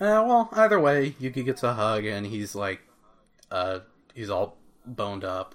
Uh, 0.00 0.24
well, 0.26 0.48
either 0.52 0.80
way, 0.80 1.14
Yugi 1.20 1.44
gets 1.44 1.62
a 1.62 1.74
hug, 1.74 2.04
and 2.04 2.26
he's 2.26 2.56
like, 2.56 2.80
uh, 3.52 3.78
he's 4.14 4.30
all 4.30 4.56
boned 4.84 5.22
up. 5.22 5.54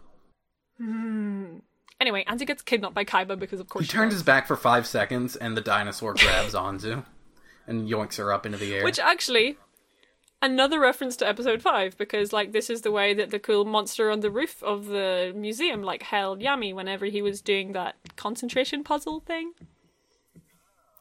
Anyway, 0.79 2.23
Anzu 2.29 2.47
gets 2.47 2.61
kidnapped 2.61 2.93
by 2.95 3.03
Kaiba 3.03 3.37
because 3.37 3.59
of 3.59 3.67
course 3.67 3.83
He 3.83 3.89
she 3.91 3.97
turns 3.97 4.11
does. 4.13 4.19
his 4.19 4.23
back 4.23 4.47
for 4.47 4.55
five 4.55 4.87
seconds, 4.87 5.35
and 5.35 5.57
the 5.57 5.61
dinosaur 5.61 6.13
grabs 6.17 6.53
Anzu 6.53 7.03
and 7.67 7.87
yoinks 7.87 8.17
her 8.17 8.31
up 8.31 8.45
into 8.45 8.57
the 8.57 8.73
air. 8.73 8.83
Which 8.83 8.99
actually, 8.99 9.57
another 10.41 10.79
reference 10.79 11.15
to 11.17 11.27
episode 11.27 11.61
five 11.61 11.97
because 11.97 12.31
like 12.31 12.51
this 12.51 12.69
is 12.69 12.81
the 12.81 12.91
way 12.91 13.13
that 13.13 13.31
the 13.31 13.39
cool 13.39 13.65
monster 13.65 14.09
on 14.09 14.21
the 14.21 14.31
roof 14.31 14.63
of 14.63 14.85
the 14.85 15.33
museum 15.35 15.83
like 15.83 16.03
held 16.03 16.39
Yami 16.39 16.73
whenever 16.73 17.05
he 17.05 17.21
was 17.21 17.41
doing 17.41 17.73
that 17.73 17.95
concentration 18.15 18.83
puzzle 18.83 19.19
thing. 19.19 19.53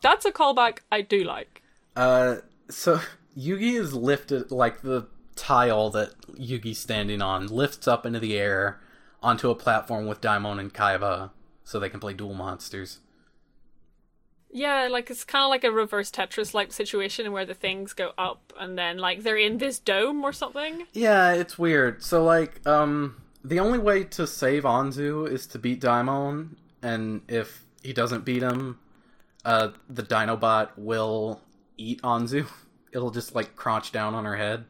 That's 0.02 0.24
a 0.24 0.32
callback 0.32 0.78
I 0.90 1.00
do 1.00 1.24
like. 1.24 1.62
Uh, 1.94 2.36
so 2.68 3.00
Yugi 3.36 3.74
is 3.74 3.94
lifted 3.94 4.50
like 4.50 4.82
the 4.82 5.08
tile 5.34 5.90
that 5.90 6.18
Yugi's 6.32 6.78
standing 6.78 7.22
on 7.22 7.46
lifts 7.46 7.86
up 7.86 8.06
into 8.06 8.18
the 8.18 8.38
air 8.38 8.80
onto 9.22 9.50
a 9.50 9.54
platform 9.54 10.06
with 10.06 10.20
Daimon 10.20 10.58
and 10.58 10.72
Kaiba, 10.72 11.30
so 11.64 11.78
they 11.78 11.88
can 11.88 12.00
play 12.00 12.12
Duel 12.12 12.34
Monsters. 12.34 13.00
Yeah, 14.56 14.88
like 14.90 15.10
it's 15.10 15.22
kind 15.22 15.44
of 15.44 15.50
like 15.50 15.64
a 15.64 15.70
reverse 15.70 16.10
Tetris 16.10 16.54
like 16.54 16.72
situation 16.72 17.30
where 17.30 17.44
the 17.44 17.52
things 17.52 17.92
go 17.92 18.12
up 18.16 18.54
and 18.58 18.78
then 18.78 18.96
like 18.96 19.22
they're 19.22 19.36
in 19.36 19.58
this 19.58 19.78
dome 19.78 20.24
or 20.24 20.32
something. 20.32 20.86
Yeah, 20.94 21.32
it's 21.34 21.58
weird. 21.58 22.02
So 22.02 22.24
like, 22.24 22.66
um, 22.66 23.16
the 23.44 23.60
only 23.60 23.78
way 23.78 24.04
to 24.04 24.26
save 24.26 24.62
Anzu 24.62 25.30
is 25.30 25.46
to 25.48 25.58
beat 25.58 25.82
Daimon, 25.82 26.56
and 26.80 27.20
if 27.28 27.66
he 27.82 27.92
doesn't 27.92 28.24
beat 28.24 28.42
him, 28.42 28.78
uh, 29.44 29.68
the 29.90 30.02
Dinobot 30.02 30.70
will 30.78 31.42
eat 31.76 32.00
Anzu. 32.00 32.46
It'll 32.92 33.10
just 33.10 33.34
like 33.34 33.56
crouch 33.56 33.92
down 33.92 34.14
on 34.14 34.24
her 34.24 34.36
head. 34.36 34.64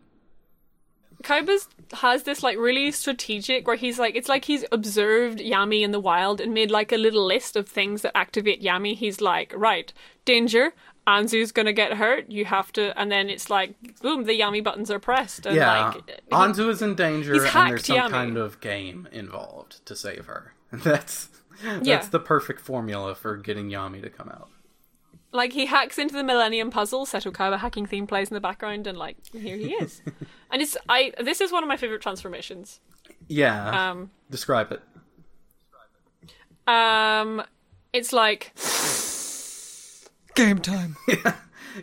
Kaiba's 1.22 1.68
has 1.92 2.24
this 2.24 2.42
like 2.42 2.58
really 2.58 2.90
strategic 2.92 3.66
where 3.66 3.76
he's 3.76 3.98
like 3.98 4.16
it's 4.16 4.28
like 4.28 4.44
he's 4.44 4.64
observed 4.72 5.38
Yami 5.38 5.82
in 5.82 5.92
the 5.92 6.00
wild 6.00 6.40
and 6.40 6.52
made 6.52 6.70
like 6.70 6.92
a 6.92 6.96
little 6.96 7.24
list 7.24 7.56
of 7.56 7.68
things 7.68 8.02
that 8.02 8.16
activate 8.16 8.62
Yami. 8.62 8.94
He's 8.96 9.20
like, 9.20 9.52
right, 9.56 9.92
danger, 10.24 10.72
Anzu's 11.06 11.52
gonna 11.52 11.72
get 11.72 11.94
hurt. 11.94 12.28
You 12.28 12.44
have 12.44 12.72
to, 12.72 12.98
and 13.00 13.10
then 13.10 13.30
it's 13.30 13.48
like, 13.48 13.74
boom, 14.02 14.24
the 14.24 14.38
Yami 14.38 14.62
buttons 14.64 14.90
are 14.90 14.98
pressed. 14.98 15.46
And 15.46 15.54
yeah, 15.56 15.86
like, 15.90 16.02
he- 16.08 16.12
Anzu 16.34 16.68
is 16.68 16.82
in 16.82 16.94
danger, 16.96 17.32
and 17.34 17.40
there's 17.42 17.86
some 17.86 17.96
Yami. 17.96 18.10
kind 18.10 18.36
of 18.36 18.60
game 18.60 19.08
involved 19.12 19.84
to 19.86 19.94
save 19.94 20.26
her. 20.26 20.54
That's 20.72 21.28
that's 21.64 21.86
Yeah. 21.86 22.04
the 22.10 22.18
perfect 22.20 22.60
formula 22.60 23.14
for 23.14 23.36
getting 23.36 23.70
Yami 23.70 24.02
to 24.02 24.10
come 24.10 24.28
out. 24.28 24.48
Like 25.36 25.52
he 25.52 25.66
hacks 25.66 25.98
into 25.98 26.14
the 26.14 26.24
Millennium 26.24 26.70
Puzzle. 26.70 27.06
Seto 27.06 27.30
Kaiba 27.32 27.58
hacking 27.58 27.86
theme 27.86 28.06
plays 28.06 28.28
in 28.30 28.34
the 28.34 28.40
background, 28.40 28.86
and 28.86 28.96
like 28.98 29.16
here 29.32 29.56
he 29.56 29.72
is. 29.74 30.02
and 30.50 30.60
it's 30.62 30.76
I. 30.88 31.12
This 31.22 31.40
is 31.40 31.52
one 31.52 31.62
of 31.62 31.68
my 31.68 31.76
favorite 31.76 32.02
transformations. 32.02 32.80
Yeah, 33.28 33.90
Um, 33.90 34.10
describe 34.30 34.72
it. 34.72 34.82
um, 36.66 37.42
it's 37.92 38.12
like 38.12 38.52
game 40.34 40.58
time. 40.58 40.96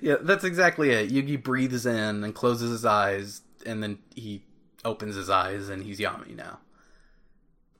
Yeah, 0.01 0.15
that's 0.21 0.43
exactly 0.43 0.89
it. 0.89 1.11
Yugi 1.11 1.41
breathes 1.41 1.85
in 1.85 2.23
and 2.23 2.33
closes 2.33 2.71
his 2.71 2.83
eyes, 2.83 3.41
and 3.63 3.83
then 3.83 3.99
he 4.15 4.43
opens 4.83 5.15
his 5.15 5.29
eyes, 5.29 5.69
and 5.69 5.83
he's 5.83 5.99
Yami 5.99 6.35
now. 6.35 6.57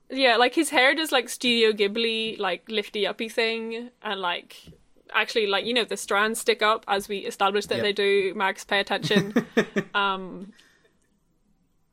Yeah, 0.08 0.36
like 0.36 0.54
his 0.54 0.70
hair 0.70 0.94
does 0.94 1.10
like 1.10 1.28
Studio 1.28 1.72
Ghibli 1.72 2.38
like 2.38 2.68
lifty 2.68 3.04
uppy 3.04 3.28
thing, 3.28 3.90
and 4.00 4.20
like 4.20 4.56
actually 5.12 5.46
like 5.46 5.64
you 5.66 5.74
know 5.74 5.84
the 5.84 5.96
strands 5.96 6.40
stick 6.40 6.62
up 6.62 6.84
as 6.88 7.08
we 7.08 7.18
established 7.18 7.68
that 7.68 7.76
Yep. 7.76 7.84
they 7.84 7.92
do. 7.92 8.32
Max, 8.34 8.64
pay 8.64 8.80
attention. 8.80 9.34
um, 9.94 10.52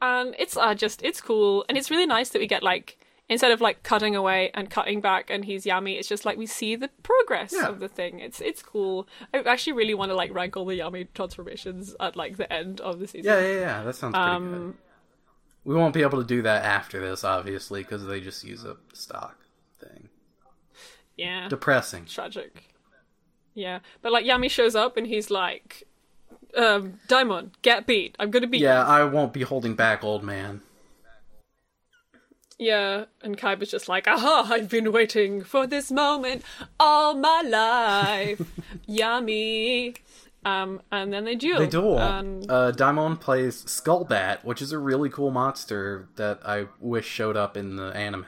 and 0.01 0.35
it's 0.39 0.57
uh, 0.57 0.73
just 0.73 1.03
it's 1.03 1.21
cool, 1.21 1.65
and 1.69 1.77
it's 1.77 1.91
really 1.91 2.05
nice 2.07 2.29
that 2.29 2.39
we 2.39 2.47
get 2.47 2.63
like 2.63 2.97
instead 3.29 3.51
of 3.51 3.61
like 3.61 3.81
cutting 3.83 4.15
away 4.15 4.51
and 4.53 4.69
cutting 4.69 4.99
back, 4.99 5.29
and 5.29 5.45
he's 5.45 5.63
Yami 5.65 5.97
It's 5.97 6.07
just 6.07 6.25
like 6.25 6.37
we 6.37 6.45
see 6.45 6.75
the 6.75 6.89
progress 7.03 7.53
Yeah. 7.55 7.67
of 7.69 7.79
the 7.79 7.87
thing. 7.87 8.19
It's 8.19 8.41
it's 8.41 8.61
cool. 8.63 9.07
I 9.33 9.39
actually 9.39 9.73
really 9.73 9.93
want 9.93 10.09
to 10.11 10.15
like 10.15 10.33
rank 10.33 10.57
all 10.57 10.65
the 10.65 10.79
Yami 10.79 11.07
transformations 11.13 11.95
at 11.99 12.15
like 12.15 12.37
the 12.37 12.51
end 12.51 12.81
of 12.81 12.99
the 12.99 13.07
season. 13.07 13.31
Yeah, 13.31 13.39
yeah, 13.41 13.59
yeah. 13.59 13.83
That 13.83 13.95
sounds 13.95 14.13
pretty 14.15 14.25
good. 14.27 14.35
Um, 14.35 14.77
We 15.63 15.75
won't 15.75 15.93
be 15.93 16.01
able 16.01 16.17
to 16.19 16.27
do 16.27 16.41
that 16.41 16.65
after 16.65 16.99
this, 16.99 17.23
obviously, 17.23 17.83
because 17.83 18.05
they 18.05 18.19
just 18.19 18.43
use 18.43 18.65
a 18.65 18.77
stock 18.93 19.37
thing. 19.79 20.09
yeah. 21.15 21.47
Depressing. 21.47 22.05
tragic. 22.05 22.70
Yeah, 23.53 23.79
but 24.01 24.11
like 24.11 24.25
Yami 24.25 24.49
shows 24.49 24.75
up 24.75 24.95
and 24.97 25.05
he's 25.07 25.29
like, 25.29 25.83
um, 26.57 26.99
"Daimon, 27.07 27.51
get 27.61 27.85
beat. 27.85 28.15
I'm 28.19 28.31
gonna 28.31 28.47
beat." 28.47 28.61
Yeah, 28.61 28.85
I 28.85 29.03
won't 29.03 29.33
be 29.33 29.41
holding 29.41 29.75
back, 29.75 30.03
old 30.03 30.23
man. 30.23 30.61
yeah. 32.57 33.05
And 33.21 33.37
Kaiba's 33.37 33.71
just 33.71 33.89
like, 33.89 34.07
"Aha! 34.07 34.47
I've 34.51 34.69
been 34.69 34.91
waiting 34.91 35.43
for 35.43 35.65
this 35.67 35.91
moment 35.91 36.43
all 36.79 37.15
my 37.15 37.41
life, 37.41 38.41
Yami." 38.89 39.97
Um, 40.43 40.81
and 40.91 41.13
then 41.13 41.23
they 41.25 41.35
duel. 41.35 41.59
They 41.59 41.67
duel. 41.67 41.99
And 41.99 42.49
Uh, 42.49 42.71
Daimon 42.71 43.17
plays 43.19 43.63
Skullbat, 43.65 44.43
which 44.43 44.59
is 44.61 44.71
a 44.71 44.79
really 44.79 45.09
cool 45.09 45.29
monster 45.29 46.07
that 46.15 46.39
I 46.43 46.65
wish 46.79 47.05
showed 47.05 47.37
up 47.37 47.55
in 47.55 47.75
the 47.75 47.95
anime. 47.95 48.25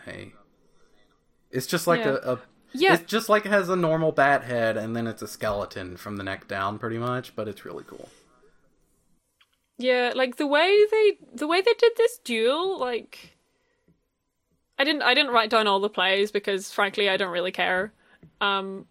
It's 1.49 1.65
just 1.65 1.87
like 1.87 2.01
Yeah. 2.01 2.17
a, 2.23 2.33
a 2.33 2.39
yeah, 2.73 2.93
It's 2.95 3.03
just 3.03 3.29
like 3.29 3.45
it 3.45 3.51
has 3.51 3.69
a 3.69 3.75
normal 3.75 4.11
bat 4.11 4.43
head 4.43 4.77
and 4.77 4.95
then 4.95 5.07
it's 5.07 5.21
a 5.21 5.27
skeleton 5.27 5.97
from 5.97 6.17
the 6.17 6.23
neck 6.23 6.47
down, 6.47 6.79
pretty 6.79 6.97
much. 6.97 7.35
But 7.35 7.47
it's 7.47 7.65
really 7.65 7.83
cool. 7.85 8.09
yeah, 9.77 10.13
like 10.15 10.37
the 10.37 10.47
way 10.47 10.85
they 10.91 11.17
the 11.33 11.47
way 11.47 11.61
they 11.61 11.73
did 11.73 11.93
this 11.97 12.17
duel, 12.19 12.79
like 12.79 13.35
I 14.79 14.83
didn't 14.83 15.01
I 15.01 15.13
didn't 15.13 15.31
write 15.31 15.49
down 15.49 15.67
all 15.67 15.79
the 15.79 15.89
plays 15.89 16.31
because 16.31 16.71
frankly 16.71 17.09
I 17.09 17.17
don't 17.17 17.31
really 17.31 17.51
care. 17.51 17.91
Um 18.41 18.85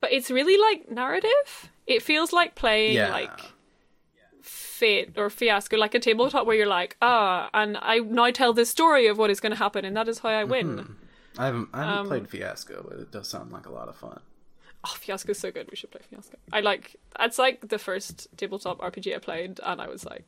but 0.00 0.12
it's 0.12 0.30
really 0.30 0.58
like 0.58 0.90
narrative. 0.90 1.70
It 1.86 2.02
feels 2.02 2.32
like 2.32 2.54
playing 2.54 2.94
Yeah. 2.94 3.10
like 3.10 3.40
Fate 4.40 5.16
or 5.16 5.30
Fiasco, 5.30 5.76
like 5.76 5.94
a 5.94 6.00
tabletop 6.00 6.44
where 6.46 6.56
you're 6.56 6.66
like, 6.66 6.96
ah, 7.00 7.48
and 7.54 7.78
I 7.80 7.98
now 8.00 8.30
tell 8.32 8.52
this 8.52 8.68
story 8.68 9.06
of 9.06 9.16
what 9.16 9.30
is 9.30 9.38
going 9.38 9.52
to 9.52 9.56
happen, 9.58 9.84
and 9.84 9.96
that 9.96 10.08
is 10.08 10.18
how 10.18 10.30
I 10.30 10.42
win. 10.42 10.96
I 11.38 11.46
haven't 11.46 11.68
I 11.72 11.78
haven't 11.84 11.98
Um, 11.98 12.06
played 12.08 12.28
Fiasco, 12.28 12.84
but 12.88 12.98
it 12.98 13.10
does 13.10 13.28
sound 13.28 13.52
like 13.52 13.66
a 13.66 13.72
lot 13.72 13.88
of 13.88 13.96
fun. 13.96 14.20
Oh, 14.84 14.94
Fiasco's 14.98 15.38
so 15.38 15.50
good. 15.52 15.68
We 15.70 15.76
should 15.76 15.90
play 15.92 16.00
Fiasco. 16.10 16.36
I 16.52 16.60
like. 16.60 16.96
It's 17.20 17.38
like 17.38 17.68
the 17.68 17.78
first 17.78 18.28
tabletop 18.36 18.78
RPG 18.80 19.14
I 19.14 19.18
played, 19.18 19.60
and 19.64 19.80
I 19.80 19.86
was 19.88 20.04
like, 20.04 20.24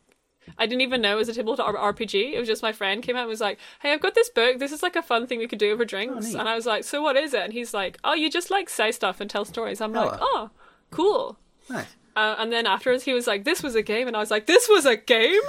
I 0.59 0.67
didn't 0.67 0.83
even 0.83 1.01
know 1.01 1.15
it 1.17 1.19
was 1.19 1.29
a 1.29 1.35
tabletop 1.35 1.75
RPG. 1.75 2.35
It 2.35 2.39
was 2.39 2.47
just 2.47 2.63
my 2.63 2.73
friend 2.73 3.03
came 3.03 3.17
out 3.17 3.23
and 3.23 3.29
was 3.29 3.41
like, 3.41 3.59
"Hey, 3.81 3.93
I've 3.93 4.01
got 4.01 4.15
this 4.15 4.29
book. 4.29 4.59
This 4.61 4.71
is 4.73 4.83
like 4.83 4.95
a 4.97 5.03
fun 5.03 5.27
thing 5.27 5.39
we 5.41 5.49
could 5.49 5.59
do 5.59 5.73
over 5.73 5.85
drinks." 5.85 6.27
neat. 6.27 6.37
and 6.37 6.49
I 6.49 6.55
was 6.55 6.67
like, 6.67 6.85
"So 6.85 7.03
what 7.03 7.17
is 7.17 7.35
it?" 7.35 7.43
And 7.43 7.53
he's 7.53 7.75
like, 7.75 7.99
"Oh, 8.05 8.15
you 8.15 8.31
just 8.31 8.51
like 8.51 8.69
say 8.71 8.93
stuff 8.93 9.21
and 9.21 9.29
tell 9.29 9.45
stories." 9.45 9.81
I'm 9.81 9.93
like, 9.93 10.19
"Oh, 10.21 10.51
cool." 10.91 11.37
Nice. 11.69 11.87
Uh, 12.17 12.37
and 12.39 12.53
then 12.53 12.65
afterwards, 12.65 13.03
he 13.03 13.13
was 13.13 13.27
like, 13.27 13.43
"This 13.43 13.61
was 13.61 13.75
a 13.75 13.83
game," 13.83 14.07
and 14.07 14.17
I 14.17 14.21
was 14.21 14.31
like, 14.31 14.47
"This 14.47 14.69
was 14.69 14.87
a 14.87 14.97
game? 14.97 15.41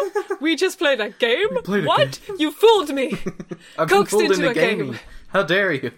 We 0.42 0.56
just 0.56 0.80
played 0.80 1.00
a 1.00 1.12
game? 1.12 1.50
played 1.64 1.84
a 1.84 1.88
what? 1.88 2.20
You 2.40 2.50
fooled 2.52 2.90
me!" 2.92 3.16
I've 3.78 3.88
Coaxed 3.88 4.12
fooled 4.12 4.24
into 4.24 4.48
into 4.48 4.50
a 4.50 4.54
game. 4.54 4.98
How 5.36 5.44
dare 5.44 5.74
you? 5.74 5.92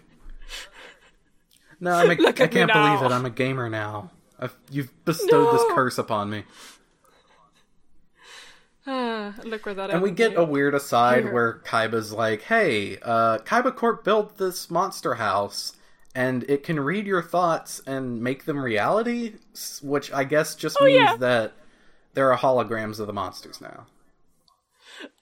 No, 1.79 1.91
I'm 1.91 2.09
a, 2.09 2.13
I 2.27 2.31
can't 2.31 2.73
believe 2.73 3.03
it. 3.03 3.11
I'm 3.11 3.23
a 3.27 3.29
gamer 3.29 3.69
now. 3.69 4.09
I've, 4.39 4.57
you've 4.71 5.05
bestowed 5.05 5.53
this 5.53 5.63
curse 5.75 5.99
upon 5.99 6.31
me. 6.31 6.43
Look 8.87 9.63
where 9.67 9.75
that. 9.75 9.91
And 9.91 10.01
we 10.01 10.09
get 10.09 10.31
you. 10.31 10.37
a 10.39 10.43
weird 10.43 10.73
aside 10.73 11.25
Here. 11.25 11.33
where 11.33 11.61
Kaiba's 11.63 12.11
like, 12.11 12.41
"Hey, 12.41 12.97
uh, 13.03 13.37
Kaiba 13.37 13.75
Corp 13.75 14.03
built 14.03 14.39
this 14.39 14.71
monster 14.71 15.13
house, 15.15 15.73
and 16.15 16.43
it 16.49 16.63
can 16.63 16.79
read 16.79 17.05
your 17.05 17.21
thoughts 17.21 17.79
and 17.85 18.19
make 18.23 18.45
them 18.45 18.57
reality." 18.57 19.35
Which 19.83 20.11
I 20.11 20.23
guess 20.23 20.55
just 20.55 20.81
means 20.81 20.97
Oh, 20.99 21.11
yeah. 21.11 21.15
that 21.17 21.53
there 22.15 22.33
are 22.33 22.39
holograms 22.39 22.99
of 22.99 23.05
the 23.05 23.13
monsters 23.13 23.61
now. 23.61 23.85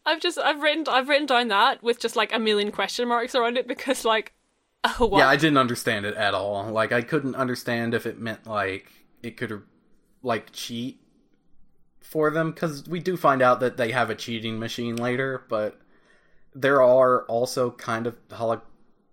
I've 0.05 0.21
just 0.21 0.37
I've 0.37 0.61
written 0.61 0.85
I've 0.87 1.09
written 1.09 1.25
down 1.25 1.47
that 1.49 1.81
with 1.81 1.99
just 1.99 2.15
like 2.15 2.33
a 2.33 2.39
million 2.39 2.71
question 2.71 3.07
marks 3.07 3.35
around 3.35 3.57
it 3.57 3.67
because 3.67 4.05
like 4.05 4.33
oh 4.99 5.07
what 5.07 5.19
Yeah, 5.19 5.27
I 5.27 5.35
didn't 5.35 5.57
understand 5.57 6.05
it 6.05 6.15
at 6.15 6.33
all. 6.33 6.69
Like, 6.69 6.91
I 6.91 7.01
couldn't 7.01 7.35
understand 7.35 7.93
if 7.93 8.05
it 8.05 8.19
meant 8.19 8.45
like 8.45 8.91
it 9.23 9.37
could 9.37 9.63
like 10.21 10.51
cheat 10.51 11.01
for 12.01 12.29
them 12.29 12.51
because 12.51 12.87
we 12.87 12.99
do 12.99 13.17
find 13.17 13.41
out 13.41 13.59
that 13.59 13.77
they 13.77 13.91
have 13.91 14.09
a 14.09 14.15
cheating 14.15 14.59
machine 14.59 14.95
later, 14.95 15.43
but 15.49 15.81
there 16.53 16.81
are 16.81 17.23
also 17.23 17.71
kind 17.71 18.07
of 18.07 18.15
holo- 18.31 18.61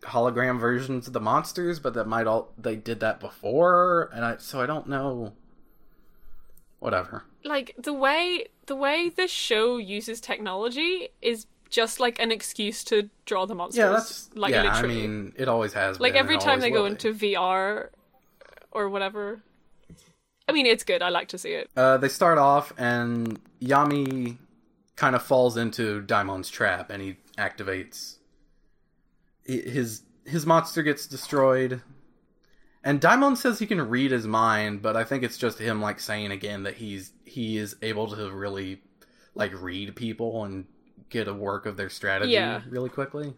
hologram 0.03 0.61
versions 0.61 1.07
of 1.07 1.13
the 1.13 1.21
monsters, 1.21 1.79
but 1.79 1.95
that 1.95 2.07
might 2.07 2.27
all 2.27 2.53
they 2.59 2.77
did 2.77 3.01
that 3.01 3.19
before, 3.19 4.11
and 4.15 4.25
I 4.25 4.37
so 4.39 4.61
I 4.61 4.67
don't 4.67 4.89
know. 4.89 5.33
Whatever. 6.83 7.25
like 7.45 7.77
the 7.79 7.93
way 7.93 8.47
the 8.67 8.75
way 8.75 9.09
this 9.09 9.31
show 9.31 9.77
uses 9.77 10.21
technology 10.21 11.11
is 11.21 11.47
just 11.71 12.01
like 12.01 12.21
an 12.21 12.33
excuse 12.33 12.83
to 12.85 13.09
draw 13.25 13.47
the 13.47 13.55
monsters. 13.55 13.79
Yeah, 13.79 13.89
that's 13.91 14.31
like 14.35 14.53
yeah. 14.53 14.63
literally. 14.65 15.05
I 15.05 15.07
mean, 15.07 15.33
it 15.37 15.49
always 15.49 15.73
has. 15.75 16.01
like 16.01 16.15
been, 16.15 16.21
every 16.21 16.39
time 16.39 16.59
they 16.59 16.71
go 16.71 16.83
be. 16.85 16.91
into 16.91 17.15
VR 17.15 17.89
or 18.73 18.89
whatever. 18.89 19.43
I 20.49 20.53
mean, 20.53 20.67
it's 20.67 20.83
good. 20.83 21.03
I 21.03 21.09
like 21.09 21.29
to 21.29 21.39
see 21.39 21.53
it. 21.53 21.71
Uh, 21.77 21.99
they 21.99 22.09
start 22.09 22.37
off, 22.37 22.73
and 22.77 23.39
Yami 23.61 24.39
kind 24.97 25.15
of 25.15 25.23
falls 25.23 25.57
into 25.57 26.03
Daimon's 26.03 26.51
trap, 26.51 26.91
and 26.91 27.01
he 27.01 27.17
activates. 27.39 28.17
His 29.45 30.03
his 30.25 30.47
monster 30.47 30.83
gets 30.83 31.07
destroyed, 31.07 31.81
and 32.85 33.01
Daimon 33.01 33.37
says 33.37 33.59
he 33.59 33.67
can 33.67 33.81
read 33.89 34.11
his 34.11 34.27
mind, 34.27 34.83
but 34.83 34.97
I 34.97 35.05
think 35.05 35.23
it's 35.23 35.39
just 35.39 35.59
him 35.59 35.81
like 35.81 36.01
saying 36.01 36.31
again 36.33 36.63
that 36.65 36.75
he's 36.75 37.13
he 37.25 37.59
is 37.59 37.77
able 37.83 38.09
to 38.17 38.31
really 38.31 38.83
like 39.35 39.53
read 39.61 39.95
people 39.97 40.45
and 40.45 40.67
get 41.09 41.29
a 41.29 41.35
work 41.35 41.67
of 41.67 41.77
their 41.77 41.89
strategy 41.91 42.33
Yeah. 42.33 42.63
really 42.69 42.89
quickly. 42.89 43.35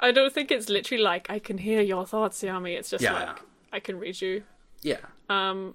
I 0.00 0.10
don't 0.12 0.32
think 0.32 0.50
it's 0.50 0.68
literally 0.68 1.02
like 1.02 1.28
I 1.30 1.38
can 1.38 1.58
hear 1.58 1.80
your 1.80 2.04
thoughts, 2.06 2.42
Yami. 2.42 2.76
It's 2.76 2.90
just 2.90 3.04
Yeah. 3.04 3.12
like 3.12 3.38
I 3.72 3.80
can 3.80 3.98
read 3.98 4.20
you. 4.20 4.42
Yeah, 4.82 4.98
Um, 5.28 5.74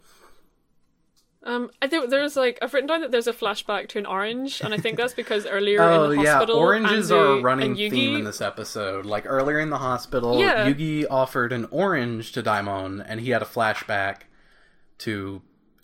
um, 1.43 1.69
I 1.81 1.88
think 1.88 2.09
there's 2.09 2.35
like 2.35 2.59
I've 2.61 2.73
written 2.73 2.88
down 2.88 3.01
that 3.01 3.11
there's 3.11 3.27
a 3.27 3.33
flashback 3.33 3.88
to 3.89 3.99
an 3.99 4.05
orange, 4.05 4.61
and 4.61 4.73
I 4.73 4.77
think 4.77 4.97
that's 4.97 5.13
because 5.13 5.45
earlier 5.45 5.81
Oh 5.83 6.09
in 6.11 6.17
the 6.17 6.23
yeah, 6.23 6.33
hospital, 6.33 6.57
oranges 6.57 7.11
Anzu 7.11 7.17
are 7.17 7.39
a 7.39 7.41
running 7.41 7.75
Yugi, 7.75 7.89
theme 7.91 8.15
in 8.17 8.23
this 8.25 8.41
episode. 8.41 9.05
Like 9.05 9.25
earlier 9.25 9.59
in 9.59 9.69
the 9.69 9.77
hospital, 9.77 10.39
Yeah. 10.39 10.67
Yugi 10.69 11.05
offered 11.09 11.53
an 11.53 11.67
orange 11.71 12.31
to 12.33 12.41
Daimon, 12.43 13.01
and 13.01 13.19
he 13.21 13.29
had 13.29 13.41
a 13.41 13.45
flashback 13.45 14.21
to 14.99 15.41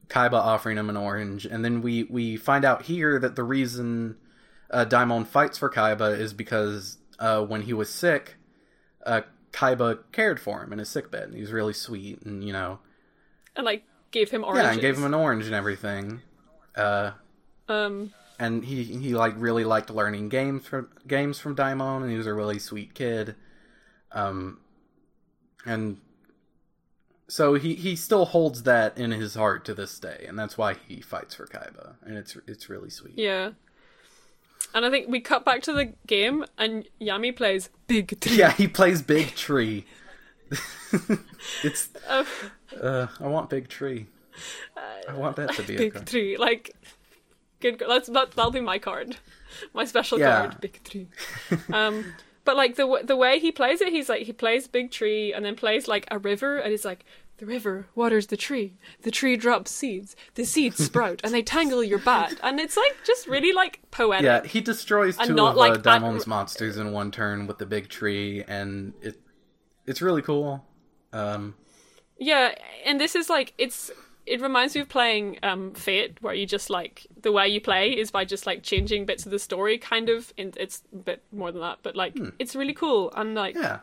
Kaiba 0.08 0.34
offering 0.34 0.78
him 0.78 0.90
an 0.90 0.98
orange. 0.98 1.46
And 1.46 1.64
then 1.64 1.82
we 1.82 2.04
we 2.04 2.36
find 2.36 2.66
out 2.66 2.84
here 2.84 3.20
that 3.20 3.36
the 3.36 3.44
reason 3.44 4.18
uh, 4.72 4.86
Daimon 4.86 5.26
fights 5.26 5.58
for 5.58 5.70
Kaiba 5.70 6.18
is 6.20 6.34
because 6.34 6.98
uh, 7.20 7.42
when 7.44 7.62
he 7.62 7.74
was 7.74 7.90
sick, 7.90 8.36
uh, 9.06 9.22
Kaiba 9.52 10.00
cared 10.12 10.40
for 10.40 10.64
him 10.64 10.74
in 10.74 10.80
his 10.80 10.90
sickbed. 10.90 11.26
And 11.26 11.36
he 11.36 11.42
was 11.42 11.52
really 11.54 11.74
sweet, 11.74 12.22
and 12.24 12.44
you 12.44 12.52
know 12.52 12.80
and 13.56 13.66
like 13.66 13.84
gave 14.14 14.32
him 14.32 14.46
oranges. 14.46 14.64
Yeah, 14.64 14.72
and 14.72 14.82
gave 14.82 14.98
him 14.98 15.04
an 15.04 15.14
orange 15.14 15.46
and 15.46 15.54
everything. 15.54 16.22
Uh, 16.76 17.12
um 17.68 18.14
and 18.40 18.64
he 18.64 18.84
he 18.84 19.14
like 19.14 19.34
really 19.38 19.64
liked 19.64 19.90
learning 19.90 20.30
games 20.30 20.66
from 20.66 20.90
games 21.08 21.40
from 21.40 21.56
Daimon, 21.56 22.02
and 22.04 22.12
he 22.12 22.18
was 22.18 22.28
a 22.28 22.34
really 22.34 22.60
sweet 22.60 22.94
kid. 22.94 23.36
Um, 24.12 24.60
and 25.66 25.98
so 27.28 27.56
he 27.56 27.76
he 27.76 27.96
still 27.96 28.26
holds 28.26 28.64
that 28.64 28.98
in 28.98 29.12
his 29.12 29.36
heart 29.36 29.66
to 29.66 29.74
this 29.74 30.00
day, 30.00 30.26
and 30.28 30.38
that's 30.38 30.58
why 30.58 30.76
he 30.88 31.02
fights 31.02 31.36
for 31.36 31.46
Kaiba, 31.48 31.96
and 32.04 32.18
it's 32.18 32.38
it's 32.48 32.70
really 32.70 32.90
sweet. 32.90 33.14
yeah. 33.18 33.52
And 34.76 34.86
I 34.86 34.90
think 34.90 35.08
we 35.08 35.20
cut 35.20 35.46
back 35.46 35.62
to 35.64 35.74
the 35.74 35.94
game, 36.08 36.46
and 36.58 36.88
Yami 37.00 37.36
plays 37.36 37.70
Big 37.86 38.20
Tree. 38.20 38.38
Yeah, 38.38 38.52
he 38.52 38.68
plays 38.68 39.04
Big 39.04 39.36
Tree. 39.36 39.86
it's 41.64 41.90
Uh, 42.10 42.24
uh, 42.82 43.08
I 43.20 43.28
want 43.28 43.50
Big 43.50 43.68
Tree. 43.68 44.08
I 45.08 45.14
want 45.14 45.36
that 45.36 45.54
to 45.56 45.64
be 45.64 45.76
a 45.76 45.78
Big 45.78 45.94
card. 45.94 46.08
Tree, 46.08 46.38
like 46.38 46.76
good. 47.60 47.82
That's 47.88 48.10
that. 48.10 48.32
That'll 48.32 48.52
be 48.52 48.62
my 48.62 48.80
card, 48.80 49.18
my 49.74 49.86
special 49.86 50.20
Yeah. 50.20 50.48
card, 50.48 50.62
Big 50.62 50.84
Tree. 50.84 51.08
um, 51.72 52.06
but 52.46 52.56
like 52.56 52.76
the 52.76 53.02
the 53.04 53.16
way 53.16 53.40
he 53.40 53.52
plays 53.52 53.82
it, 53.82 53.90
he's 53.90 54.10
like 54.10 54.24
he 54.24 54.34
plays 54.34 54.68
Big 54.68 54.92
Tree 54.92 55.34
and 55.34 55.46
then 55.46 55.56
plays 55.56 55.88
like 55.88 56.08
a 56.12 56.18
river, 56.20 56.58
and 56.58 56.72
he's 56.72 56.86
like. 56.86 57.06
The 57.38 57.48
river 57.48 57.88
waters 57.96 58.28
the 58.28 58.38
tree. 58.38 58.76
The 59.02 59.10
tree 59.10 59.36
drops 59.36 59.72
seeds. 59.72 60.16
The 60.36 60.46
seeds 60.46 60.78
sprout, 60.78 61.20
and 61.24 61.34
they 61.34 61.42
tangle 61.42 61.84
your 61.84 61.98
bat. 61.98 62.40
And 62.44 62.60
it's 62.60 62.78
like 62.78 62.96
just 63.04 63.28
really 63.28 63.52
like 63.52 63.80
poetic. 63.90 64.24
Yeah, 64.24 64.46
he 64.46 64.62
destroys 64.62 65.18
two 65.18 65.34
not 65.34 65.52
of 65.52 65.58
like 65.58 65.86
uh, 65.86 66.20
monsters 66.28 66.78
in 66.78 66.92
one 66.92 67.10
turn 67.10 67.48
with 67.48 67.58
the 67.58 67.66
big 67.66 67.90
tree, 67.90 68.44
and 68.48 68.94
it 69.02 69.20
it's 69.88 70.00
really 70.00 70.22
cool. 70.22 70.64
Um, 71.12 71.56
Yeah, 72.18 72.56
and 72.86 73.00
this 73.00 73.16
is 73.16 73.30
like 73.30 73.54
it's 73.58 73.92
it 74.26 74.40
reminds 74.40 74.76
me 74.76 74.82
of 74.82 74.88
playing 74.90 75.38
um 75.44 75.74
Fate 75.74 76.18
where 76.22 76.34
you 76.34 76.46
just 76.46 76.70
like 76.70 77.06
the 77.22 77.32
way 77.32 77.48
you 77.48 77.60
play 77.60 77.92
is 77.92 78.10
by 78.12 78.24
just 78.26 78.46
like 78.46 78.64
changing 78.64 79.06
bits 79.06 79.26
of 79.26 79.32
the 79.32 79.40
story 79.40 79.78
kind 79.78 80.08
of 80.10 80.34
and 80.38 80.56
it's 80.58 80.84
a 80.94 80.98
bit 80.98 81.24
more 81.32 81.52
than 81.52 81.62
that, 81.62 81.80
but 81.84 81.96
like 81.96 82.18
it's 82.40 82.56
really 82.56 82.74
cool 82.74 83.12
and 83.16 83.36
like 83.36 83.56
Hmm. 83.56 83.62
yeah, 83.64 83.80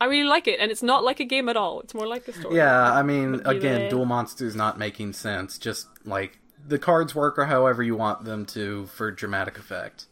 I 0.00 0.06
really 0.06 0.28
like 0.28 0.48
it 0.48 0.58
and 0.60 0.70
it's 0.70 0.82
not 0.82 1.04
like 1.04 1.20
a 1.20 1.24
game 1.24 1.48
at 1.48 1.56
all. 1.56 1.80
It's 1.80 1.92
more 1.94 2.06
like 2.06 2.26
a 2.28 2.32
story. 2.32 2.56
yeah. 2.56 2.92
I 2.92 3.02
mean, 3.02 3.42
again, 3.44 3.90
Duel 3.90 4.06
Monsters 4.06 4.56
not 4.56 4.78
making 4.78 5.12
sense. 5.12 5.58
Just 5.58 5.86
like 6.06 6.38
the 6.66 6.78
cards 6.78 7.14
work 7.14 7.38
or 7.38 7.44
however 7.46 7.82
you 7.82 7.96
want 7.96 8.24
them 8.24 8.46
to 8.46 8.86
for 8.86 9.10
dramatic 9.10 9.58
effect. 9.58 10.06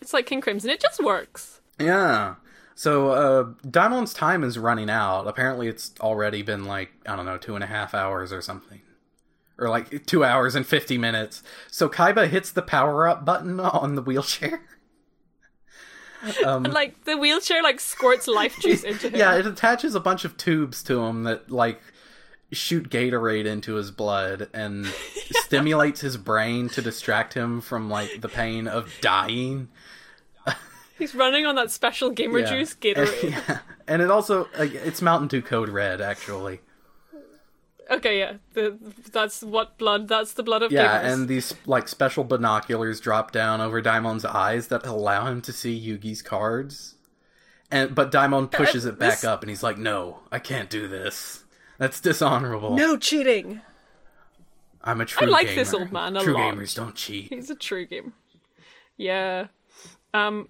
It's 0.00 0.12
like 0.14 0.26
King 0.26 0.40
Crimson. 0.40 0.70
It 0.70 0.80
just 0.80 1.02
works. 1.02 1.60
Yeah. 1.78 2.36
So 2.80 3.10
uh 3.10 3.44
Daimon's 3.68 4.14
time 4.14 4.42
is 4.42 4.56
running 4.58 4.88
out. 4.88 5.26
Apparently 5.26 5.68
it's 5.68 5.92
already 6.00 6.40
been 6.40 6.64
like, 6.64 6.88
I 7.04 7.14
don't 7.14 7.26
know, 7.26 7.36
two 7.36 7.54
and 7.54 7.62
a 7.62 7.66
half 7.66 7.92
hours 7.92 8.32
or 8.32 8.40
something. 8.40 8.80
Or 9.58 9.68
like 9.68 10.06
two 10.06 10.24
hours 10.24 10.54
and 10.54 10.66
fifty 10.66 10.96
minutes. 10.96 11.42
So 11.70 11.90
Kaiba 11.90 12.26
hits 12.28 12.50
the 12.50 12.62
power 12.62 13.06
up 13.06 13.22
button 13.22 13.60
on 13.82 13.96
the 13.96 14.02
wheelchair. 14.02 14.62
Um, 16.44 16.66
And 16.66 16.74
like 16.74 17.04
the 17.04 17.16
wheelchair 17.16 17.62
like 17.62 17.80
squirts 17.80 18.26
life 18.28 18.58
juice 18.60 18.82
into 18.82 19.08
him. 19.08 19.16
yeah, 19.16 19.36
it 19.36 19.46
attaches 19.46 19.94
a 19.94 20.00
bunch 20.00 20.26
of 20.26 20.36
tubes 20.36 20.82
to 20.82 21.02
him 21.02 21.24
that 21.24 21.50
like 21.50 21.80
shoot 22.52 22.90
Gatorade 22.90 23.46
into 23.46 23.74
his 23.74 23.90
blood 23.90 24.48
and 24.52 24.86
stimulates 25.44 26.02
his 26.02 26.18
brain 26.18 26.68
to 26.70 26.82
distract 26.82 27.32
him 27.32 27.62
from 27.62 27.88
like 27.88 28.20
the 28.20 28.28
pain 28.28 28.68
of 28.68 28.92
dying. 29.00 29.68
He's 31.00 31.14
running 31.16 31.46
on 31.46 31.56
that 31.56 31.72
special 31.72 32.10
gamer 32.10 32.38
Yeah. 32.40 32.46
juice 32.58 32.74
Gatorade. 32.74 33.30
yeah. 33.48 33.58
And 33.88 34.00
it 34.02 34.10
also 34.10 34.48
like, 34.56 34.72
it's 34.74 35.02
Mountain 35.02 35.26
Dew 35.28 35.42
Code 35.42 35.68
Red 35.68 36.00
actually. 36.00 36.60
Okay, 37.90 38.20
yeah. 38.20 38.34
The 38.52 38.78
that's 39.10 39.42
what 39.42 39.76
blood 39.76 40.06
that's 40.06 40.34
the 40.34 40.44
blood 40.44 40.62
of 40.62 40.70
Yeah, 40.70 41.02
gamers. 41.02 41.12
and 41.12 41.28
these 41.28 41.54
like 41.66 41.88
special 41.88 42.22
binoculars 42.22 43.00
drop 43.00 43.32
down 43.32 43.60
over 43.60 43.82
Daimon's 43.82 44.24
eyes 44.24 44.68
that 44.68 44.86
allow 44.86 45.26
him 45.26 45.40
to 45.42 45.52
see 45.52 45.74
Yugi's 45.76 46.22
cards. 46.22 46.94
And 47.68 47.92
but 47.94 48.12
Daimon 48.12 48.48
pushes 48.48 48.84
it 48.84 48.96
back 48.98 49.14
this- 49.20 49.24
up 49.24 49.42
and 49.42 49.50
he's 49.50 49.62
like, 49.64 49.76
"No, 49.78 50.20
I 50.30 50.38
can't 50.38 50.70
do 50.70 50.86
this. 50.86 51.42
That's 51.78 52.00
dishonorable. 52.00 52.76
No 52.76 52.96
cheating. 52.96 53.60
I'm 54.84 55.00
a 55.00 55.04
true 55.04 55.26
gamer. 55.26 55.30
I 55.30 55.32
like 55.32 55.46
gamer. 55.48 55.58
this 55.60 55.74
old 55.74 55.90
man 55.92 56.16
a 56.16 56.20
true 56.22 56.34
lot. 56.34 56.54
gamers 56.54 56.76
don't 56.76 56.94
cheat." 56.94 57.28
He's 57.30 57.50
a 57.50 57.54
true 57.56 57.86
game. 57.86 58.12
Yeah. 58.96 59.46
Um 60.14 60.48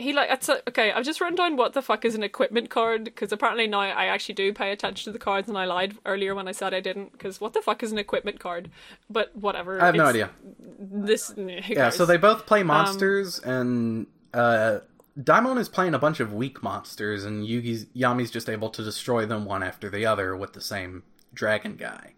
he 0.00 0.12
like 0.12 0.28
that's 0.28 0.48
a, 0.48 0.68
okay, 0.68 0.92
I've 0.92 1.04
just 1.04 1.20
written 1.20 1.36
down 1.36 1.56
what 1.56 1.74
the 1.74 1.82
fuck 1.82 2.04
is 2.04 2.14
an 2.14 2.22
equipment 2.22 2.70
card 2.70 3.04
because 3.04 3.32
apparently 3.32 3.66
now 3.66 3.80
I 3.80 4.06
actually 4.06 4.34
do 4.34 4.52
pay 4.52 4.72
attention 4.72 5.04
to 5.04 5.12
the 5.12 5.18
cards 5.18 5.48
and 5.48 5.58
I 5.58 5.66
lied 5.66 5.96
earlier 6.06 6.34
when 6.34 6.48
I 6.48 6.52
said 6.52 6.72
I 6.72 6.80
didn't 6.80 7.12
because 7.12 7.40
what 7.40 7.52
the 7.52 7.60
fuck 7.60 7.82
is 7.82 7.92
an 7.92 7.98
equipment 7.98 8.40
card? 8.40 8.70
But 9.08 9.36
whatever. 9.36 9.80
I 9.80 9.86
have 9.86 9.94
no 9.94 10.06
idea. 10.06 10.30
This 10.78 11.32
Yeah, 11.36 11.90
so 11.90 12.06
they 12.06 12.16
both 12.16 12.46
play 12.46 12.62
monsters, 12.62 13.38
and 13.40 14.06
uh, 14.32 14.80
Daimon 15.22 15.58
is 15.58 15.68
playing 15.68 15.94
a 15.94 15.98
bunch 15.98 16.20
of 16.20 16.32
weak 16.32 16.62
monsters, 16.62 17.24
and 17.24 17.46
Yugi's 17.46 17.86
Yami's 17.94 18.30
just 18.30 18.48
able 18.48 18.70
to 18.70 18.82
destroy 18.82 19.26
them 19.26 19.44
one 19.44 19.62
after 19.62 19.90
the 19.90 20.06
other 20.06 20.36
with 20.36 20.54
the 20.54 20.60
same 20.60 21.02
dragon 21.34 21.76
guy. 21.76 22.14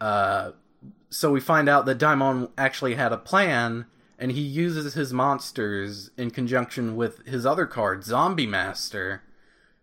Uh, 0.00 0.52
so 1.10 1.30
we 1.30 1.40
find 1.40 1.68
out 1.68 1.86
that 1.86 1.98
Daimon 1.98 2.50
actually 2.58 2.94
had 2.94 3.12
a 3.12 3.16
plan, 3.16 3.86
and 4.24 4.32
he 4.32 4.40
uses 4.40 4.94
his 4.94 5.12
monsters 5.12 6.10
in 6.16 6.30
conjunction 6.30 6.96
with 6.96 7.26
his 7.26 7.44
other 7.44 7.66
card, 7.66 8.02
Zombie 8.04 8.46
Master, 8.46 9.22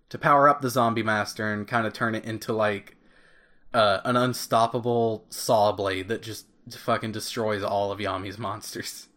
to 0.09 0.17
power 0.17 0.49
up 0.49 0.61
the 0.61 0.69
Zombie 0.71 1.03
Master 1.03 1.53
and 1.53 1.67
kind 1.67 1.85
of 1.85 1.93
turn 1.93 2.15
it 2.15 2.25
into 2.25 2.51
like 2.51 2.95
uh, 3.71 3.99
an 4.03 4.17
unstoppable 4.17 5.25
saw 5.29 5.71
blade 5.71 6.07
that 6.07 6.23
just 6.23 6.47
fucking 6.71 7.11
destroys 7.11 7.61
all 7.61 7.91
of 7.91 7.99
Yami's 7.99 8.39
monsters. 8.39 9.09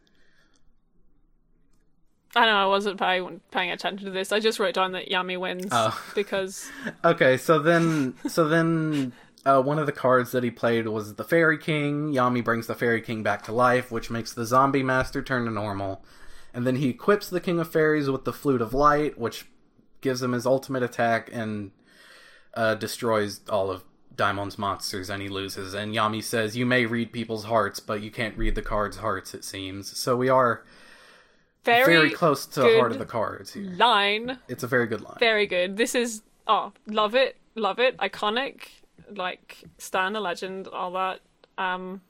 I 2.37 2.45
know 2.45 2.57
I 2.57 2.67
wasn't 2.67 3.01
paying 3.01 3.41
paying 3.51 3.71
attention 3.71 4.05
to 4.05 4.13
this. 4.13 4.31
I 4.31 4.41
just 4.41 4.59
wrote 4.59 4.75
down 4.75 4.93
that 4.93 5.09
Yami 5.09 5.39
wins 5.39 5.69
Oh. 5.73 5.99
because 6.15 6.69
Okay, 7.05 7.39
so 7.39 7.59
then, 7.59 8.13
so 8.29 8.47
then, 8.47 9.15
uh, 9.47 9.61
one 9.63 9.79
of 9.79 9.87
the 9.87 9.93
cards 9.93 10.33
that 10.33 10.43
he 10.43 10.51
played 10.51 10.89
was 10.89 11.15
the 11.15 11.25
Fairy 11.25 11.59
King. 11.59 12.13
Yami 12.13 12.43
brings 12.43 12.67
the 12.67 12.75
Fairy 12.75 13.01
King 13.01 13.23
back 13.23 13.43
to 13.43 13.53
life, 13.53 13.91
which 13.91 14.11
makes 14.11 14.33
the 14.33 14.47
Zombie 14.47 14.83
Master 14.83 15.23
turn 15.23 15.45
to 15.45 15.51
normal. 15.51 16.05
And 16.53 16.67
then 16.67 16.77
he 16.77 16.89
equips 16.89 17.29
the 17.29 17.41
King 17.41 17.59
of 17.59 17.71
Fairies 17.71 18.09
with 18.09 18.25
the 18.25 18.33
Flute 18.33 18.63
of 18.63 18.73
Light, 18.73 19.19
which 19.19 19.47
gives 20.01 20.23
him 20.23 20.33
his 20.33 20.47
ultimate 20.47 20.83
attack 20.83 21.29
and 21.33 21.73
uh, 22.55 22.75
destroys 22.75 23.41
all 23.49 23.71
of 23.71 23.85
Daimon's 24.15 24.59
monsters, 24.59 25.11
and 25.11 25.21
he 25.21 25.29
loses. 25.29 25.75
And 25.75 25.93
Yami 25.93 26.23
says, 26.23 26.57
"You 26.57 26.67
may 26.67 26.87
read 26.87 27.13
people's 27.13 27.45
hearts, 27.45 27.81
but 27.81 28.03
you 28.03 28.11
can't 28.11 28.37
read 28.39 28.55
the 28.55 28.63
cards' 28.63 28.99
hearts." 28.99 29.35
It 29.35 29.45
seems 29.45 29.99
so. 29.99 30.17
We 30.17 30.29
are 30.29 30.65
very, 31.65 31.97
very, 31.97 32.11
close 32.11 32.47
to 32.47 32.61
the 32.61 32.79
heart 32.79 32.93
of 32.93 32.99
the 32.99 33.07
cards 33.07 33.55
here. 33.55 33.65
line. 33.77 34.39
It's 34.49 34.63
a 34.63 34.69
very 34.69 34.87
good 34.87 35.01
line. 35.01 35.17
Very 35.19 35.47
good. 35.47 35.77
This 35.77 35.95
is 35.95 36.23
oh, 36.47 36.73
love 36.87 37.15
it, 37.15 37.37
love 37.55 37.79
it, 37.79 37.97
iconic, 37.99 38.69
like 39.15 39.65
Stan 39.79 40.17
a 40.17 40.21
legend, 40.21 40.69
all 40.69 40.91
that. 40.93 41.21
Um 41.59 42.01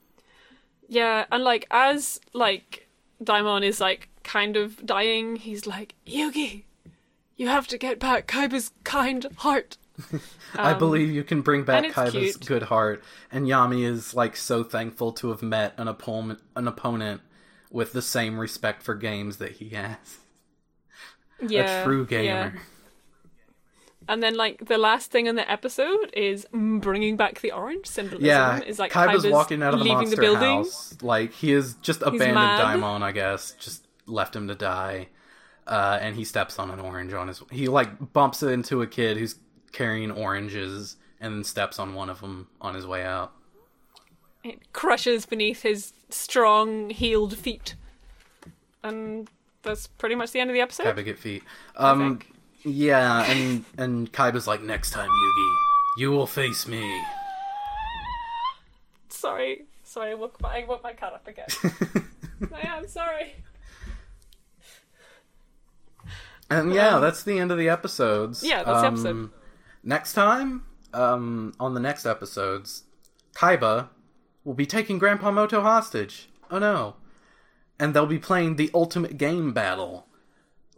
yeah, 0.87 1.25
and 1.31 1.43
like 1.43 1.65
as 1.71 2.19
like 2.33 2.87
Daimon 3.23 3.63
is 3.63 3.79
like 3.79 4.09
kind 4.23 4.57
of 4.57 4.85
dying, 4.85 5.35
he's 5.37 5.65
like, 5.65 5.95
Yugi, 6.05 6.63
you 7.35 7.47
have 7.47 7.67
to 7.67 7.77
get 7.77 7.99
back 7.99 8.27
Kaiba's 8.27 8.71
kind 8.83 9.25
heart. 9.37 9.77
I 10.55 10.73
believe 10.73 11.09
you 11.09 11.23
can 11.23 11.41
bring 11.41 11.63
back 11.63 11.85
Um, 11.85 11.91
Kaiba's 11.91 12.35
cute. 12.37 12.45
good 12.45 12.63
heart, 12.63 13.03
and 13.31 13.47
Yami 13.47 13.83
is 13.85 14.13
like 14.13 14.35
so 14.35 14.63
thankful 14.63 15.13
to 15.13 15.29
have 15.29 15.41
met 15.41 15.73
an 15.77 15.87
opponent, 15.87 16.39
an 16.55 16.67
opponent 16.67 17.21
with 17.71 17.93
the 17.93 18.01
same 18.01 18.37
respect 18.37 18.83
for 18.83 18.93
games 18.95 19.37
that 19.37 19.53
he 19.53 19.69
has. 19.69 20.17
Yeah. 21.45 21.81
a 21.81 21.83
true 21.83 22.05
yeah. 22.09 22.51
And 24.07 24.21
then 24.21 24.35
like 24.35 24.65
the 24.65 24.77
last 24.77 25.11
thing 25.11 25.25
in 25.25 25.35
the 25.35 25.49
episode 25.49 26.11
is 26.13 26.45
bringing 26.53 27.17
back 27.17 27.41
the 27.41 27.51
orange 27.51 27.87
symbolism. 27.87 28.25
Yeah, 28.25 28.61
is 28.61 28.77
like 28.77 28.91
Kaiba's, 28.91 29.23
Kaiba's 29.23 29.31
walking 29.31 29.63
out 29.63 29.73
of 29.73 29.79
the 29.79 29.85
leaving 29.85 29.97
monster 29.97 30.15
the 30.15 30.21
building. 30.21 30.57
house. 30.57 30.95
Like 31.01 31.33
he 31.33 31.51
has 31.51 31.73
just 31.75 32.01
abandoned 32.01 32.35
mad. 32.35 32.75
Daimon, 32.75 33.01
I 33.01 33.11
guess, 33.11 33.55
just 33.59 33.87
left 34.05 34.35
him 34.35 34.47
to 34.47 34.55
die. 34.55 35.07
Uh, 35.67 35.97
and 35.99 36.15
he 36.15 36.23
steps 36.23 36.59
on 36.59 36.69
an 36.69 36.79
orange 36.79 37.13
on 37.13 37.27
his. 37.27 37.41
He 37.51 37.67
like 37.67 38.13
bumps 38.13 38.43
into 38.43 38.83
a 38.83 38.87
kid 38.87 39.17
who's 39.17 39.35
carrying 39.71 40.11
oranges, 40.11 40.97
and 41.19 41.33
then 41.33 41.43
steps 41.43 41.79
on 41.79 41.95
one 41.95 42.09
of 42.09 42.21
them 42.21 42.47
on 42.61 42.75
his 42.75 42.85
way 42.85 43.03
out. 43.03 43.33
It 44.43 44.71
crushes 44.73 45.25
beneath 45.25 45.63
his 45.63 45.93
strong, 46.09 46.91
healed 46.91 47.35
feet. 47.35 47.73
And 48.83 49.27
that's 49.63 49.87
pretty 49.87 50.13
much 50.13 50.31
the 50.31 50.39
end 50.39 50.51
of 50.51 50.53
the 50.53 50.61
episode. 50.61 51.03
Get 51.03 51.17
feet. 51.17 51.43
Um. 51.75 52.19
Yeah, 52.65 53.23
and 53.31 53.63
and 53.77 54.11
Kaiba's 54.11 54.47
like, 54.47 54.61
next 54.61 54.91
time, 54.91 55.09
Yugi, 55.09 55.55
you 55.97 56.11
will 56.11 56.27
face 56.27 56.67
me. 56.67 57.01
Sorry. 59.09 59.65
Sorry, 59.83 60.11
I 60.11 60.15
woke 60.15 60.41
my, 60.41 60.57
I 60.57 60.65
woke 60.65 60.83
my 60.83 60.93
cat 60.93 61.13
up 61.13 61.27
again. 61.27 61.45
I 62.53 62.77
am 62.77 62.87
sorry. 62.87 63.35
And 66.49 66.73
yeah, 66.73 66.99
that's 66.99 67.23
the 67.23 67.39
end 67.39 67.51
of 67.51 67.57
the 67.57 67.69
episodes. 67.69 68.43
Um, 68.43 68.49
yeah, 68.49 68.63
that's 68.63 68.81
the 68.81 68.87
episode. 68.87 69.29
Next 69.83 70.13
time, 70.13 70.63
um, 70.93 71.53
on 71.59 71.73
the 71.73 71.79
next 71.79 72.05
episodes, 72.05 72.83
Kaiba 73.35 73.89
will 74.43 74.53
be 74.53 74.65
taking 74.65 74.97
Grandpa 74.97 75.31
Moto 75.31 75.61
hostage. 75.61 76.29
Oh 76.51 76.59
no. 76.59 76.95
And 77.79 77.93
they'll 77.93 78.05
be 78.05 78.19
playing 78.19 78.55
the 78.55 78.71
ultimate 78.73 79.17
game 79.17 79.53
battle. 79.53 80.07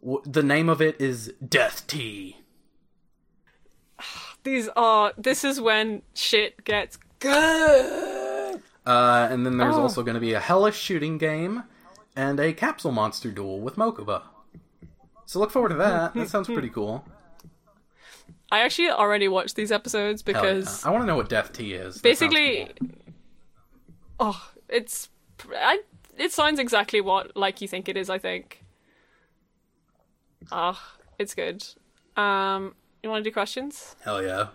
W- 0.08 0.24
the 0.26 0.42
name 0.44 0.70
of 0.70 0.82
it 0.82 1.02
is 1.02 1.34
Death-T. 1.46 2.38
These 4.44 4.70
are. 4.76 5.12
This 5.18 5.44
is 5.44 5.60
when 5.60 6.02
shit 6.14 6.64
gets 6.64 6.98
good. 7.20 8.62
Uh, 8.86 9.28
and 9.30 9.46
then 9.46 9.58
there's 9.58 9.76
Oh. 9.76 9.82
also 9.82 10.04
going 10.04 10.16
to 10.16 10.22
be 10.22 10.32
a 10.34 10.40
hellish 10.40 10.78
shooting 10.80 11.18
game 11.18 11.64
and 12.16 12.40
a 12.40 12.54
capsule 12.54 12.92
monster 12.94 13.30
duel 13.32 13.60
with 13.60 13.76
Mokuba. 13.76 14.22
So 15.26 15.40
look 15.40 15.52
forward 15.52 15.70
to 15.70 15.76
that. 15.76 16.14
That 16.14 16.30
sounds 16.30 16.48
pretty 16.48 16.70
cool. 16.70 17.04
I 18.50 18.60
actually 18.62 18.90
already 18.90 19.28
watched 19.28 19.58
these 19.58 19.74
episodes 19.74 20.24
Hell 20.26 20.34
yeah. 20.36 20.42
because 20.42 20.86
I 20.86 20.90
want 20.92 21.04
to 21.04 21.06
know 21.08 21.18
what 21.18 21.28
Death-T 21.28 21.74
is. 21.74 21.98
Basically, 21.98 22.72
cool. 22.80 22.90
oh, 24.22 24.50
it's. 24.70 25.10
I, 25.54 25.82
it 26.18 26.32
sounds 26.32 26.58
exactly 26.60 27.02
what 27.02 27.36
like 27.36 27.60
you 27.62 27.68
think 27.68 27.90
it 27.90 27.98
is. 27.98 28.10
I 28.10 28.20
think. 28.20 28.64
Ah, 30.52 30.96
it's 31.20 31.34
good. 31.36 31.64
Um, 32.16 32.76
you 33.04 33.10
want 33.10 33.24
to 33.24 33.30
do 33.30 33.34
questions? 33.34 33.96
Hell 34.04 34.24
yeah. 34.24 34.48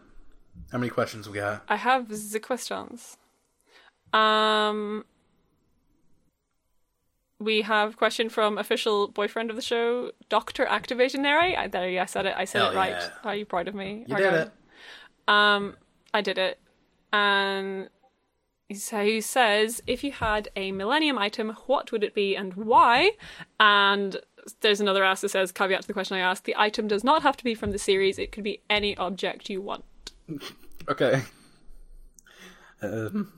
How 0.71 0.79
many 0.79 0.91
questions 0.91 1.29
we 1.29 1.39
got? 1.39 1.63
I 1.69 1.77
have 1.77 2.09
the 2.09 2.41
questions. 2.41 3.17
Um, 4.13 5.05
we 7.39 7.63
have 7.63 7.97
question 7.97 8.29
from 8.29 8.59
official 8.59 9.09
boyfriend 9.09 9.51
of 9.51 9.57
the 9.57 9.63
show, 9.63 10.13
Doctor 10.29 10.65
Activationary. 10.67 11.57
I, 11.57 11.69
there, 11.69 11.89
you, 11.89 12.01
I 12.01 12.05
said 12.07 12.27
it. 12.27 12.35
I 12.37 12.45
said 12.45 12.63
Hell 12.63 12.71
it 12.73 12.77
right. 12.77 12.91
yeah. 12.91 13.11
Are 13.25 13.35
you 13.35 13.45
proud 13.45 13.69
of 13.69 13.75
me? 13.75 14.05
You 14.07 14.17
did 14.17 14.35
it. 14.35 14.51
Um, 15.29 15.77
I 16.13 16.21
did 16.21 16.39
it. 16.39 16.59
And 17.13 17.89
so 18.75 19.05
he 19.05 19.21
says, 19.21 19.83
if 19.87 20.03
you 20.05 20.13
had 20.13 20.49
a 20.57 20.73
Millennium 20.73 21.19
item, 21.19 21.57
what 21.67 21.93
would 21.93 22.03
it 22.05 22.15
be 22.15 22.35
and 22.37 22.55
why? 22.55 23.13
And 23.61 24.17
there's 24.61 24.81
another 24.81 25.05
ask 25.05 25.23
that 25.23 25.31
says, 25.31 25.53
caveat 25.53 25.83
to 25.83 25.87
the 25.87 25.93
question 25.93 26.17
I 26.17 26.21
asked, 26.21 26.45
the 26.45 26.57
item 26.57 26.89
does 26.89 27.05
not 27.05 27.23
have 27.23 27.37
to 27.39 27.45
be 27.45 27.55
from 27.55 27.71
the 27.73 27.79
series. 27.79 28.19
It 28.19 28.33
could 28.33 28.45
be 28.45 28.61
any 28.69 28.97
object 28.97 29.49
you 29.51 29.61
want. 29.61 29.85
Okay. 30.89 31.23
Um, 32.83 33.33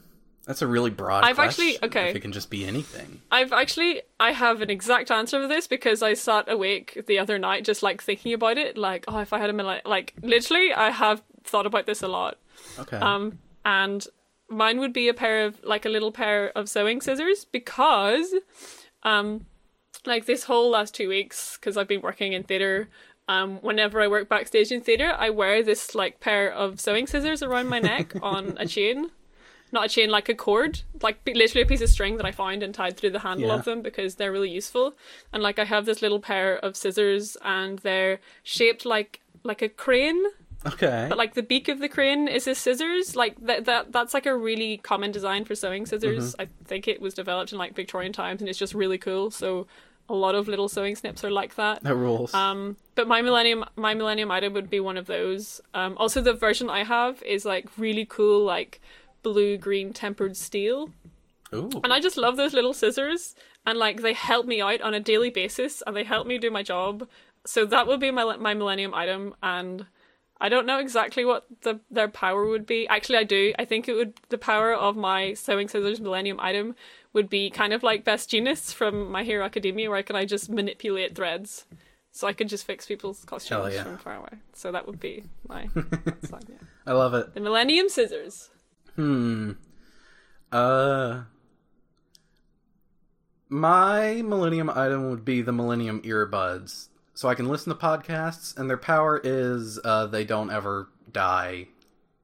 that's 0.46 0.62
a 0.62 0.66
really 0.66 0.90
broad 0.90 1.24
I've 1.24 1.38
actually- 1.38 1.76
okay. 1.82 2.10
If 2.10 2.16
it 2.16 2.20
can 2.20 2.32
just 2.32 2.50
be 2.50 2.64
anything. 2.64 3.20
I've 3.30 3.52
actually 3.52 4.02
I 4.20 4.32
have 4.32 4.60
an 4.62 4.70
exact 4.70 5.10
answer 5.10 5.40
for 5.42 5.46
this 5.48 5.66
because 5.66 6.02
I 6.02 6.14
sat 6.14 6.50
awake 6.50 7.02
the 7.06 7.18
other 7.18 7.38
night 7.38 7.64
just 7.64 7.82
like 7.82 8.02
thinking 8.02 8.32
about 8.32 8.56
it 8.58 8.76
like 8.78 9.04
oh 9.08 9.18
if 9.18 9.32
I 9.32 9.38
had 9.38 9.50
a 9.50 9.52
millennium 9.52 9.82
like 9.86 10.14
literally 10.22 10.72
I 10.72 10.90
have 10.90 11.22
thought 11.44 11.66
about 11.66 11.86
this 11.86 12.02
a 12.02 12.08
lot 12.08 12.38
Okay. 12.78 12.96
um 12.96 13.38
and 13.64 14.06
mine 14.48 14.78
would 14.80 14.92
be 14.92 15.08
a 15.08 15.14
pair 15.14 15.44
of 15.46 15.62
like 15.64 15.84
a 15.84 15.88
little 15.88 16.12
pair 16.12 16.50
of 16.56 16.68
sewing 16.68 17.00
scissors 17.00 17.44
because 17.46 18.34
um 19.02 19.46
like 20.06 20.26
this 20.26 20.44
whole 20.44 20.70
last 20.70 20.94
two 20.94 21.08
weeks 21.08 21.56
because 21.56 21.76
I've 21.76 21.88
been 21.88 22.02
working 22.02 22.32
in 22.32 22.42
theater 22.42 22.88
um 23.28 23.56
whenever 23.62 24.00
I 24.00 24.08
work 24.08 24.28
backstage 24.28 24.70
in 24.70 24.80
theater 24.82 25.14
I 25.18 25.30
wear 25.30 25.62
this 25.62 25.94
like 25.94 26.20
pair 26.20 26.52
of 26.52 26.80
sewing 26.80 27.06
scissors 27.06 27.42
around 27.42 27.68
my 27.68 27.78
neck 27.78 28.12
on 28.22 28.56
a 28.58 28.66
chain 28.66 29.10
not 29.72 29.86
a 29.86 29.88
chain, 29.88 30.08
like 30.08 30.28
a 30.28 30.34
cord, 30.34 30.82
like 31.02 31.18
literally 31.26 31.62
a 31.62 31.66
piece 31.66 31.80
of 31.80 31.88
string 31.88 32.16
that 32.18 32.24
I 32.26 32.30
found 32.30 32.62
and 32.62 32.72
tied 32.72 32.96
through 32.96 33.10
the 33.10 33.18
handle 33.18 33.48
Yeah. 33.48 33.54
of 33.56 33.64
them 33.64 33.82
because 33.82 34.14
they're 34.14 34.30
really 34.30 34.50
useful. 34.50 34.94
And 35.32 35.42
like 35.42 35.58
I 35.58 35.64
have 35.64 35.84
this 35.84 36.00
little 36.00 36.20
pair 36.20 36.58
of 36.58 36.76
scissors, 36.76 37.36
and 37.42 37.80
they're 37.80 38.20
shaped 38.44 38.86
like 38.86 39.20
like 39.42 39.62
a 39.62 39.68
crane, 39.68 40.22
okay. 40.66 41.06
but 41.08 41.18
like 41.18 41.34
the 41.34 41.42
beak 41.42 41.68
of 41.68 41.78
the 41.78 41.88
crane 41.88 42.28
is 42.28 42.46
a 42.46 42.54
scissors. 42.54 43.16
Like 43.16 43.36
that 43.40 43.64
that 43.66 43.92
that's 43.92 44.14
like 44.14 44.26
a 44.26 44.36
really 44.36 44.78
common 44.78 45.12
design 45.12 45.44
for 45.44 45.54
sewing 45.54 45.86
scissors. 45.86 46.34
I 46.38 46.48
think 46.64 46.88
it 46.88 47.00
was 47.00 47.14
developed 47.14 47.52
in 47.52 47.58
like 47.58 47.74
Victorian 47.74 48.12
times, 48.12 48.40
and 48.40 48.48
it's 48.48 48.58
just 48.58 48.74
really 48.74 48.98
cool. 48.98 49.30
So 49.30 49.66
a 50.08 50.14
lot 50.14 50.34
of 50.34 50.48
little 50.48 50.68
sewing 50.68 50.96
snips 50.96 51.24
are 51.24 51.30
like 51.30 51.54
that. 51.56 51.82
that 51.82 51.94
rules. 51.94 52.34
Um, 52.34 52.76
but 52.94 53.08
my 53.08 53.22
millennium, 53.22 53.64
my 53.76 53.94
millennium 53.94 54.30
item 54.30 54.52
would 54.52 54.68
be 54.68 54.80
one 54.80 54.96
of 54.96 55.06
those. 55.06 55.60
Um, 55.72 55.96
also 55.96 56.20
the 56.20 56.34
version 56.34 56.68
I 56.68 56.84
have 56.84 57.22
is 57.22 57.44
like 57.44 57.68
really 57.78 58.04
cool, 58.04 58.44
like 58.44 58.80
blue 59.22 59.56
green 59.56 59.92
tempered 59.92 60.36
steel, 60.36 60.90
Ooh. 61.52 61.70
and 61.82 61.92
I 61.92 62.00
just 62.00 62.16
love 62.16 62.36
those 62.36 62.52
little 62.52 62.74
scissors. 62.74 63.34
And 63.66 63.78
like 63.78 64.02
they 64.02 64.12
help 64.12 64.44
me 64.44 64.60
out 64.60 64.82
on 64.82 64.92
a 64.92 65.00
daily 65.00 65.30
basis, 65.30 65.82
and 65.86 65.96
they 65.96 66.04
help 66.04 66.26
me 66.26 66.36
do 66.36 66.50
my 66.50 66.62
job. 66.62 67.08
So 67.46 67.64
that 67.66 67.86
would 67.86 68.00
be 68.00 68.10
my 68.10 68.36
my 68.36 68.52
millennium 68.52 68.92
item, 68.94 69.34
and 69.42 69.86
I 70.44 70.50
don't 70.50 70.66
know 70.66 70.78
exactly 70.78 71.24
what 71.24 71.46
the 71.62 71.80
their 71.90 72.06
power 72.06 72.46
would 72.46 72.66
be. 72.66 72.86
Actually, 72.86 73.16
I 73.16 73.24
do. 73.24 73.54
I 73.58 73.64
think 73.64 73.88
it 73.88 73.94
would 73.94 74.12
the 74.28 74.36
power 74.36 74.74
of 74.74 74.94
my 74.94 75.32
sewing 75.32 75.68
scissors 75.68 76.02
millennium 76.02 76.38
item 76.38 76.76
would 77.14 77.30
be 77.30 77.48
kind 77.48 77.72
of 77.72 77.82
like 77.82 78.04
Best 78.04 78.28
Jeanist 78.28 78.74
from 78.74 79.10
My 79.10 79.24
Hero 79.24 79.42
Academia, 79.42 79.88
where 79.88 79.96
I 79.96 80.02
can 80.02 80.16
I 80.16 80.26
just 80.26 80.50
manipulate 80.50 81.14
threads, 81.14 81.64
so 82.12 82.26
I 82.26 82.34
could 82.34 82.50
just 82.50 82.66
fix 82.66 82.84
people's 82.84 83.24
costumes 83.24 83.72
yeah. 83.72 83.84
from 83.84 83.96
far 83.96 84.16
away. 84.16 84.34
So 84.52 84.70
that 84.70 84.86
would 84.86 85.00
be 85.00 85.24
my 85.48 85.62
like, 85.74 86.46
yeah. 86.46 86.56
I 86.86 86.92
love 86.92 87.14
it. 87.14 87.32
the 87.32 87.40
Millennium 87.40 87.88
Scissors. 87.88 88.50
Hmm. 88.96 89.52
Uh. 90.52 91.22
My 93.48 94.20
Millennium 94.20 94.68
item 94.68 95.08
would 95.08 95.24
be 95.24 95.40
the 95.40 95.52
Millennium 95.52 96.02
earbuds. 96.02 96.88
So 97.14 97.28
I 97.28 97.34
can 97.36 97.48
listen 97.48 97.72
to 97.72 97.78
podcasts, 97.78 98.56
and 98.58 98.68
their 98.68 98.76
power 98.76 99.20
is 99.22 99.78
uh, 99.84 100.06
they 100.06 100.24
don't 100.24 100.50
ever 100.50 100.88
die. 101.12 101.68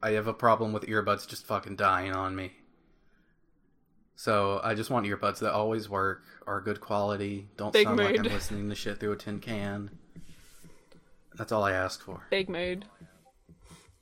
I 0.03 0.11
have 0.13 0.27
a 0.27 0.35
problem 0.35 0.73
with 0.73 0.83
earbuds 0.87 1.29
just 1.29 1.47
fucking 1.47 1.77
dying 1.77 2.13
on 2.13 2.35
me. 2.35 2.53
So 4.17 4.61
I 4.65 4.75
just 4.75 4.91
want 4.91 5.07
earbuds 5.07 5.39
that 5.39 5.53
always 5.53 5.89
work, 5.89 6.25
are 6.47 6.61
good 6.61 6.81
quality, 6.81 7.49
don't 7.57 7.73
Big 7.73 7.87
sound 7.87 7.99
like 7.99 8.19
I'm 8.19 8.25
listening 8.25 8.69
to 8.69 8.75
shit 8.75 8.99
through 8.99 9.13
a 9.13 9.17
tin 9.17 9.39
can. 9.39 9.91
That's 11.37 11.53
all 11.53 11.63
I 11.63 11.73
ask 11.73 12.03
for. 12.03 12.27
Big 12.29 12.49
mood. 12.49 12.85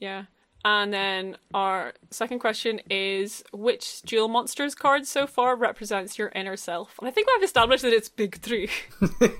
Yeah. 0.00 0.24
And 0.64 0.92
then 0.92 1.36
our 1.54 1.92
second 2.10 2.40
question 2.40 2.80
is 2.90 3.44
which 3.52 4.02
Duel 4.02 4.28
Monsters 4.28 4.74
card 4.74 5.06
so 5.06 5.26
far 5.26 5.56
represents 5.56 6.18
your 6.18 6.30
inner 6.34 6.56
self? 6.56 6.96
And 6.98 7.08
I 7.08 7.10
think 7.12 7.28
we've 7.28 7.44
established 7.44 7.82
that 7.84 7.92
it's 7.92 8.08
big 8.08 8.42
Tree. 8.42 8.68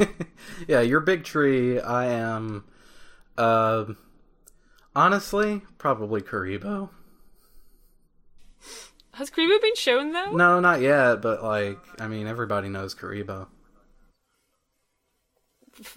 yeah, 0.69 0.81
your 0.81 1.01
big 1.01 1.25
tree. 1.25 1.81
I 1.81 2.07
am. 2.07 2.65
Uh, 3.37 3.87
honestly, 4.95 5.63
probably 5.77 6.21
Kuriboh. 6.21 6.91
Has 9.15 9.31
Kuriboh 9.31 9.61
been 9.61 9.75
shown 9.75 10.13
though? 10.13 10.31
No, 10.31 10.61
not 10.61 10.81
yet. 10.81 11.21
But 11.21 11.43
like, 11.43 11.79
I 12.01 12.07
mean, 12.07 12.29
everybody 12.29 12.69
knows 12.69 12.95
Kuriboh. 12.95 13.49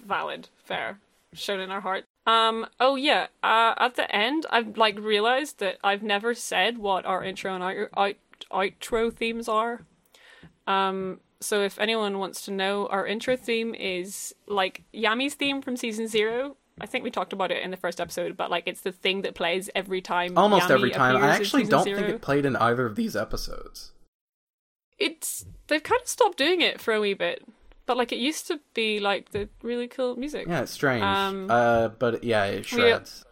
Valid. 0.04 0.48
Fair. 0.64 0.98
Shown 1.32 1.60
in 1.60 1.70
our 1.70 1.80
heart. 1.80 2.04
Um, 2.26 2.66
oh 2.78 2.94
yeah, 2.94 3.26
uh, 3.42 3.74
at 3.78 3.96
the 3.96 4.14
end, 4.14 4.46
I've 4.50 4.76
like 4.76 4.98
realized 4.98 5.58
that 5.58 5.78
I've 5.82 6.02
never 6.02 6.34
said 6.34 6.78
what 6.78 7.04
our 7.04 7.24
intro 7.24 7.54
and 7.54 7.64
out- 7.64 7.88
out- 7.96 8.16
outro 8.52 9.12
themes 9.12 9.48
are. 9.48 9.80
Um, 10.66 11.20
so 11.40 11.62
if 11.62 11.78
anyone 11.80 12.18
wants 12.18 12.42
to 12.42 12.52
know, 12.52 12.86
our 12.86 13.06
intro 13.06 13.36
theme 13.36 13.74
is 13.74 14.34
like 14.46 14.82
Yami's 14.94 15.34
theme 15.34 15.60
from 15.60 15.76
season 15.76 16.06
zero. 16.06 16.56
I 16.80 16.86
think 16.86 17.04
we 17.04 17.10
talked 17.10 17.32
about 17.32 17.50
it 17.50 17.62
in 17.62 17.70
the 17.70 17.76
first 17.76 18.00
episode, 18.00 18.36
but 18.36 18.50
like 18.50 18.64
it's 18.66 18.80
the 18.80 18.92
thing 18.92 19.22
that 19.22 19.34
plays 19.34 19.68
every 19.74 20.00
time. 20.00 20.38
Almost 20.38 20.68
Yami 20.68 20.70
every 20.70 20.90
time. 20.90 21.16
I 21.16 21.30
actually 21.30 21.64
don't 21.64 21.84
zero. 21.84 21.98
think 21.98 22.08
it 22.08 22.22
played 22.22 22.46
in 22.46 22.56
either 22.56 22.86
of 22.86 22.96
these 22.96 23.16
episodes. 23.16 23.92
It's 24.98 25.44
they've 25.66 25.82
kind 25.82 26.00
of 26.00 26.08
stopped 26.08 26.38
doing 26.38 26.60
it 26.60 26.80
for 26.80 26.94
a 26.94 27.00
wee 27.00 27.14
bit, 27.14 27.44
but 27.92 27.98
like 27.98 28.10
it 28.12 28.18
used 28.18 28.46
to 28.46 28.58
be 28.72 29.00
like 29.00 29.32
the 29.32 29.50
really 29.62 29.86
cool 29.86 30.16
music. 30.16 30.46
Yeah, 30.48 30.62
it's 30.62 30.72
strange. 30.72 31.02
Um, 31.02 31.50
uh, 31.50 31.88
but 31.88 32.24
yeah, 32.24 32.44
it 32.46 32.64
shreds. 32.64 33.22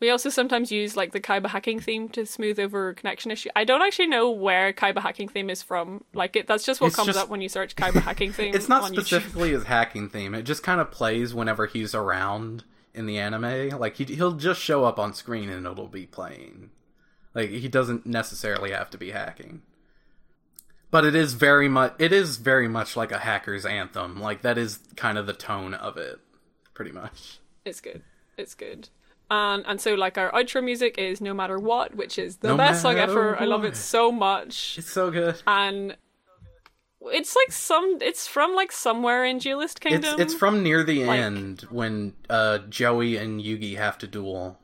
We 0.00 0.10
also 0.10 0.28
sometimes 0.28 0.70
use 0.70 0.96
like 0.98 1.12
the 1.12 1.20
Kaiba 1.20 1.46
hacking 1.48 1.80
theme 1.80 2.08
to 2.10 2.26
smooth 2.26 2.58
over 2.60 2.92
connection 2.94 3.30
issue. 3.30 3.48
I 3.56 3.64
don't 3.64 3.80
actually 3.82 4.06
know 4.08 4.30
where 4.30 4.72
Kaiba 4.74 4.98
hacking 5.00 5.28
theme 5.28 5.48
is 5.48 5.62
from. 5.62 6.04
Like 6.12 6.36
it, 6.36 6.46
that's 6.46 6.64
just 6.64 6.80
what 6.82 6.88
It's 6.88 6.96
comes 6.96 7.06
just- 7.08 7.18
up 7.18 7.28
when 7.30 7.40
you 7.40 7.48
search 7.48 7.74
Kaiba 7.76 8.02
hacking 8.02 8.32
theme. 8.38 8.54
It's 8.54 8.68
not 8.68 8.82
on 8.82 8.92
YouTube. 8.92 9.06
specifically 9.06 9.50
his 9.52 9.64
hacking 9.64 10.08
theme. 10.10 10.34
It 10.34 10.42
just 10.42 10.62
kind 10.62 10.80
of 10.80 10.90
plays 10.90 11.32
whenever 11.34 11.64
he's 11.66 11.94
around 11.94 12.64
in 12.94 13.06
the 13.06 13.18
anime. 13.18 13.78
Like 13.78 13.96
he 13.96 14.04
he'll 14.04 14.32
just 14.32 14.60
show 14.60 14.84
up 14.84 14.98
on 14.98 15.14
screen 15.14 15.48
and 15.48 15.66
it'll 15.66 15.88
be 15.88 16.06
playing. 16.06 16.70
Like 17.34 17.48
he 17.50 17.68
doesn't 17.68 18.04
necessarily 18.06 18.72
have 18.72 18.90
to 18.90 18.98
be 18.98 19.10
hacking. 19.10 19.62
But 20.90 21.04
it 21.04 21.14
is 21.14 21.34
very 21.34 21.68
much 21.68 21.94
it 21.98 22.12
is 22.12 22.36
very 22.36 22.66
much 22.68 22.96
like 22.96 23.12
a 23.12 23.18
hacker's 23.18 23.64
anthem. 23.64 24.20
Like 24.20 24.42
that 24.42 24.58
is 24.58 24.78
kind 24.96 25.18
of 25.18 25.26
the 25.26 25.32
tone 25.32 25.74
of 25.74 25.96
it, 25.96 26.18
pretty 26.74 26.92
much. 26.92 27.38
It's 27.64 27.80
good. 27.80 28.02
It's 28.36 28.54
good. 28.54 28.88
And 29.30 29.64
and 29.66 29.80
so 29.80 29.94
like 29.94 30.18
our 30.18 30.32
outro 30.32 30.64
music 30.64 30.98
is 30.98 31.20
No 31.20 31.32
Matter 31.32 31.58
What, 31.58 31.94
which 31.94 32.18
is 32.18 32.38
the 32.38 32.48
No 32.48 32.56
best 32.56 32.82
song 32.82 32.96
ever. 32.96 33.40
I 33.40 33.44
love 33.44 33.64
it 33.64 33.76
so 33.76 34.10
much. 34.10 34.76
It's 34.78 34.90
so 34.90 35.10
good. 35.12 35.40
And 35.46 35.96
it's 37.02 37.34
like 37.36 37.52
some 37.52 37.98
it's 38.00 38.26
from 38.26 38.54
like 38.56 38.72
somewhere 38.72 39.24
in 39.24 39.38
Duelist 39.38 39.78
It's 39.82 39.92
Kingdom. 39.92 40.20
it's 40.20 40.34
from 40.34 40.62
near 40.62 40.82
the 40.84 41.04
Like- 41.04 41.20
end 41.20 41.60
when 41.70 42.14
uh 42.28 42.58
Joey 42.68 43.16
and 43.16 43.40
Yugi 43.40 43.76
have 43.76 43.96
to 43.98 44.06
duel 44.08 44.58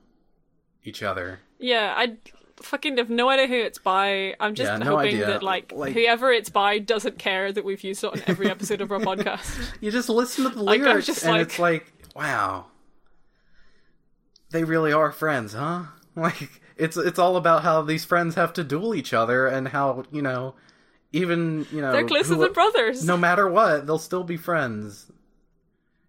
each 0.83 1.03
other. 1.03 1.41
Yeah, 1.59 1.95
I 1.97 2.17
fucking 2.63 2.97
have 2.99 3.11
no 3.11 3.29
idea 3.29 3.47
who 3.47 3.55
it's 3.55 3.79
by. 3.79 4.35
I'm 4.41 4.55
just 4.55 4.71
Yeah, 4.71 4.79
no 4.79 4.97
hoping 4.97 5.15
idea. 5.15 5.27
that 5.27 5.43
like, 5.43 5.73
Like- 5.75 5.93
whoever 5.95 6.31
it's 6.33 6.51
by 6.51 6.79
doesn't 6.79 7.19
care 7.19 7.53
that 7.53 7.65
we've 7.65 7.83
used 7.85 8.03
it 8.05 8.13
on 8.13 8.23
every 8.27 8.49
episode 8.51 8.81
of 8.81 8.91
our 8.93 8.99
podcast. 9.01 9.75
You 9.81 9.91
just 9.91 10.09
listen 10.09 10.45
to 10.45 10.51
the 10.51 10.63
Like, 10.63 10.81
lyrics 10.81 11.07
just 11.07 11.23
and 11.25 11.33
like- 11.33 11.43
it's 11.43 11.59
like, 11.59 11.93
wow. 12.15 12.67
They 14.51 14.65
really 14.65 14.93
are 14.93 15.13
friends, 15.13 15.53
huh? 15.53 15.85
Like 16.17 16.63
it's 16.79 16.97
it's 16.97 17.19
all 17.19 17.37
about 17.37 17.63
how 17.63 17.83
these 17.83 18.07
friends 18.07 18.37
have 18.37 18.55
to 18.55 18.65
duel 18.65 18.95
each 18.95 19.13
other 19.13 19.47
and 19.47 19.69
how, 19.69 20.05
you 20.11 20.23
know, 20.23 20.55
even, 21.13 21.67
you 21.71 21.83
know, 21.83 21.93
They're 21.93 22.07
closer 22.07 22.35
who- 22.37 22.41
than 22.41 22.53
brothers. 22.55 23.05
no 23.05 23.19
matter 23.19 23.47
what, 23.51 23.87
they'll 23.87 23.99
still 23.99 24.25
be 24.25 24.39
friends. 24.39 25.11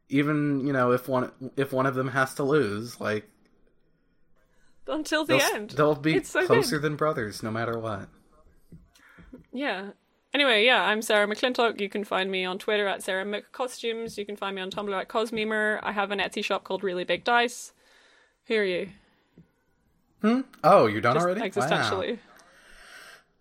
Even, 0.10 0.66
you 0.66 0.72
know, 0.72 0.94
if 0.94 1.10
one 1.10 1.32
if 1.58 1.74
one 1.74 1.86
of 1.86 1.96
them 1.96 2.08
has 2.08 2.36
to 2.36 2.44
lose, 2.44 3.02
like 3.02 3.30
until 4.88 5.26
the 5.26 5.38
they'll, 5.38 5.56
end. 5.56 5.70
they'll 5.72 5.96
be 5.96 6.16
It's 6.16 6.30
so 6.30 6.42
good. 6.42 6.48
closer 6.48 6.80
than 6.80 6.96
brothers 6.96 7.44
no 7.44 7.52
matter 7.52 7.78
what. 7.78 8.08
Yeah. 9.54 9.90
Anyway, 10.34 10.66
yeah, 10.66 10.84
I'm 10.84 11.02
Sarah 11.02 11.26
McClintock. 11.26 11.80
You 11.80 11.90
can 11.90 12.04
find 12.04 12.30
me 12.30 12.46
on 12.46 12.60
Twitter 12.60 12.88
at 12.88 13.02
Sarah 13.02 13.26
McCostumes. 13.26 14.18
You 14.18 14.26
can 14.26 14.36
find 14.36 14.56
me 14.56 14.62
on 14.62 14.70
Tumblr 14.70 14.94
at 15.00 15.08
Cosmemer. 15.08 15.80
I 15.82 15.92
have 15.94 16.12
an 16.12 16.20
Etsy 16.20 16.44
shop 16.44 16.64
called 16.64 16.84
Really 16.84 17.04
Big 17.06 17.24
Dice. 17.24 17.74
Who 18.46 18.56
are 18.56 18.64
you? 18.64 18.90
Hmm? 20.22 20.42
Oh, 20.64 20.88
you're 20.88 21.02
done 21.02 21.16
Just 21.16 21.26
already? 21.26 21.42
Wow. 21.56 22.18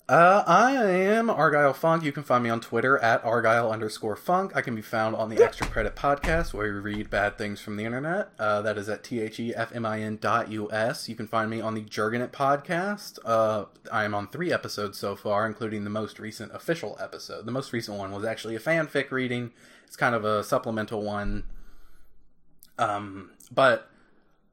Uh, 0.09 0.44
I 0.46 0.70
am 0.72 1.28
Argyle 1.28 1.72
Funk. 1.72 2.04
You 2.04 2.12
can 2.12 2.22
find 2.22 2.44
me 2.44 2.48
on 2.48 2.61
Twitter 2.61 2.96
at 2.98 3.24
Argyle 3.24 3.72
underscore 3.72 4.14
Funk. 4.14 4.52
I 4.54 4.61
can 4.62 4.76
be 4.76 4.82
found 4.82 5.16
on 5.16 5.30
the 5.30 5.42
Extra 5.42 5.66
Credit 5.66 5.96
Podcast, 5.96 6.54
where 6.54 6.72
we 6.72 6.78
read 6.78 7.11
bad 7.11 7.36
things 7.36 7.61
from 7.61 7.76
the 7.76 7.84
internet. 7.84 8.28
Uh, 8.38 8.62
that 8.62 8.78
is 8.78 8.88
at 8.88 9.02
t 9.02 9.20
h 9.20 9.40
e 9.40 9.52
f 9.52 9.72
m 9.74 9.84
i 9.84 10.00
n 10.00 10.16
dot 10.20 10.48
u 10.48 10.70
s. 10.70 11.09
You 11.09 11.16
can 11.16 11.26
find 11.26 11.50
me 11.50 11.61
on 11.61 11.74
the 11.74 11.80
Juergenit 11.80 12.30
Podcast. 12.30 13.18
Uh, 13.24 13.64
I 13.90 14.04
am 14.04 14.14
on 14.14 14.28
three 14.28 14.52
episodes 14.52 14.96
so 14.96 15.16
far, 15.16 15.44
including 15.44 15.82
the 15.82 15.90
most 15.90 16.20
recent 16.20 16.54
official 16.54 16.96
episode. 17.00 17.44
The 17.44 17.50
most 17.50 17.72
recent 17.72 17.98
one 17.98 18.12
was 18.12 18.24
actually 18.24 18.54
a 18.54 18.61
fanfic 18.61 19.11
reading. 19.11 19.50
It's 19.88 19.96
kind 19.96 20.14
of 20.14 20.24
a 20.24 20.44
supplemental 20.44 21.02
one. 21.02 21.42
Um, 22.78 23.32
but 23.50 23.90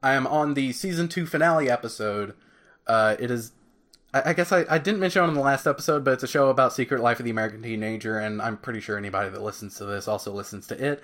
I 0.01 0.13
am 0.13 0.25
on 0.25 0.55
the 0.55 0.71
season 0.73 1.07
two 1.09 1.27
finale 1.27 1.69
episode. 1.69 2.33
Uh, 2.87 3.15
it 3.19 3.29
is 3.29 3.51
I, 4.13 4.33
guess 4.33 4.51
I, 4.51 4.65
I 4.69 4.77
didn't 4.77 4.99
mention 4.99 5.23
it 5.23 5.27
in 5.27 5.33
the 5.33 5.41
last 5.41 5.65
episode, 5.65 6.03
but 6.03 6.13
it's 6.13 6.23
a 6.23 6.27
show 6.27 6.49
about 6.49 6.73
Secret 6.73 7.01
Life 7.01 7.19
of 7.19 7.25
the 7.25 7.31
American 7.31 7.63
Teenager, 7.63 8.19
and 8.19 8.41
I'm 8.41 8.57
pretty 8.57 8.79
sure 8.79 8.97
anybody 8.97 9.29
that 9.29 9.41
listens 9.41 9.77
to 9.77 9.85
this 9.85 10.07
also 10.07 10.31
listens 10.31 10.67
to 10.67 10.83
it. 10.83 11.01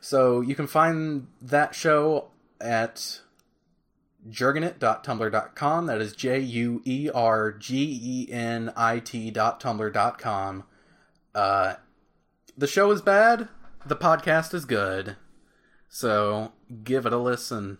So 0.00 0.40
you 0.40 0.54
can 0.54 0.66
find 0.66 1.28
that 1.40 1.74
show 1.74 2.28
at 2.60 3.20
juergenit.tumblr.com. 4.28 5.86
That 5.86 6.00
is 6.00 6.14
J 6.14 6.38
U 6.40 6.82
E 6.84 7.10
R 7.14 7.52
G 7.52 7.98
E 8.02 8.32
N 8.32 8.72
I 8.76 8.98
T 8.98 9.30
dot 9.30 9.60
tumblr 9.60 9.92
dot 9.92 10.18
com. 10.18 10.64
Uh, 11.34 11.74
the 12.56 12.66
show 12.66 12.90
is 12.90 13.02
bad. 13.02 13.48
The 13.86 13.96
podcast 13.96 14.52
is 14.52 14.64
good. 14.64 15.16
So 15.88 16.52
give 16.84 17.06
it 17.06 17.12
a 17.12 17.18
listen. 17.18 17.78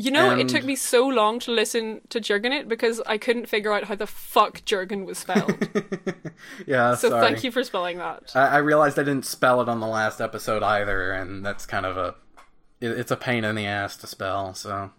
You 0.00 0.12
know, 0.12 0.30
it 0.30 0.48
took 0.48 0.62
me 0.62 0.76
so 0.76 1.08
long 1.08 1.40
to 1.40 1.50
listen 1.50 2.02
to 2.10 2.20
Juergenit 2.20 2.68
because 2.68 3.02
I 3.04 3.18
couldn't 3.18 3.46
figure 3.46 3.72
out 3.72 3.84
how 3.84 3.96
the 3.96 4.06
fuck 4.06 4.64
Jurgen 4.64 5.04
was 5.04 5.18
spelled. 5.18 5.68
yeah, 6.68 6.94
so 6.94 7.10
sorry. 7.10 7.26
thank 7.26 7.42
you 7.42 7.50
for 7.50 7.64
spelling 7.64 7.98
that. 7.98 8.30
I, 8.36 8.46
I 8.46 8.56
realized 8.58 8.96
I 8.96 9.02
didn't 9.02 9.26
spell 9.26 9.60
it 9.60 9.68
on 9.68 9.80
the 9.80 9.88
last 9.88 10.20
episode 10.20 10.62
either, 10.62 11.10
and 11.10 11.44
that's 11.44 11.66
kind 11.66 11.84
of 11.84 11.96
a 11.96 12.14
it, 12.80 12.92
it's 12.92 13.10
a 13.10 13.16
pain 13.16 13.42
in 13.42 13.56
the 13.56 13.66
ass 13.66 13.96
to 13.96 14.06
spell. 14.06 14.54
So 14.54 14.92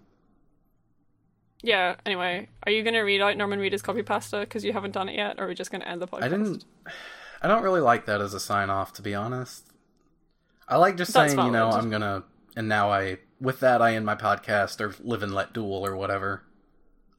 yeah, 1.61 1.95
anyway, 2.05 2.47
are 2.63 2.71
you 2.71 2.83
going 2.83 2.93
to 2.93 3.01
read 3.01 3.21
out 3.21 3.35
Norman 3.37 3.59
Reedus 3.59 3.83
copy 3.83 4.03
pasta 4.03 4.39
because 4.41 4.63
you 4.63 4.73
haven't 4.73 4.91
done 4.91 5.09
it 5.09 5.15
yet, 5.15 5.39
or 5.39 5.45
are 5.45 5.47
we 5.47 5.55
just 5.55 5.71
going 5.71 5.81
to 5.81 5.87
end 5.87 6.01
the 6.01 6.07
podcast? 6.07 6.23
I 6.23 6.27
didn't. 6.29 6.65
I 7.41 7.47
don't 7.47 7.63
really 7.63 7.81
like 7.81 8.05
that 8.05 8.21
as 8.21 8.33
a 8.33 8.39
sign 8.39 8.69
off, 8.69 8.93
to 8.93 9.01
be 9.01 9.15
honest. 9.15 9.65
I 10.67 10.77
like 10.77 10.97
just 10.97 11.13
That's 11.13 11.33
saying, 11.33 11.45
you 11.45 11.51
know. 11.51 11.69
I'm 11.69 11.89
gonna, 11.89 12.23
and 12.55 12.67
now 12.67 12.91
I, 12.91 13.17
with 13.39 13.59
that, 13.61 13.81
I 13.81 13.95
end 13.95 14.05
my 14.05 14.15
podcast 14.15 14.81
or 14.81 14.93
live 15.03 15.23
and 15.23 15.33
let 15.33 15.53
duel 15.53 15.85
or 15.85 15.95
whatever. 15.95 16.43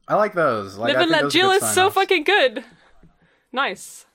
I 0.07 0.15
like 0.15 0.33
those. 0.33 0.77
Like, 0.77 0.89
Live 0.89 0.97
I 0.97 1.03
and 1.03 1.11
think 1.11 1.11
Let 1.11 1.21
those 1.23 1.35
are 1.35 1.37
Jill 1.39 1.49
good 1.51 1.63
is 1.63 1.73
so 1.73 1.89
fucking 1.89 2.23
good. 2.23 2.63
Nice. 3.51 4.05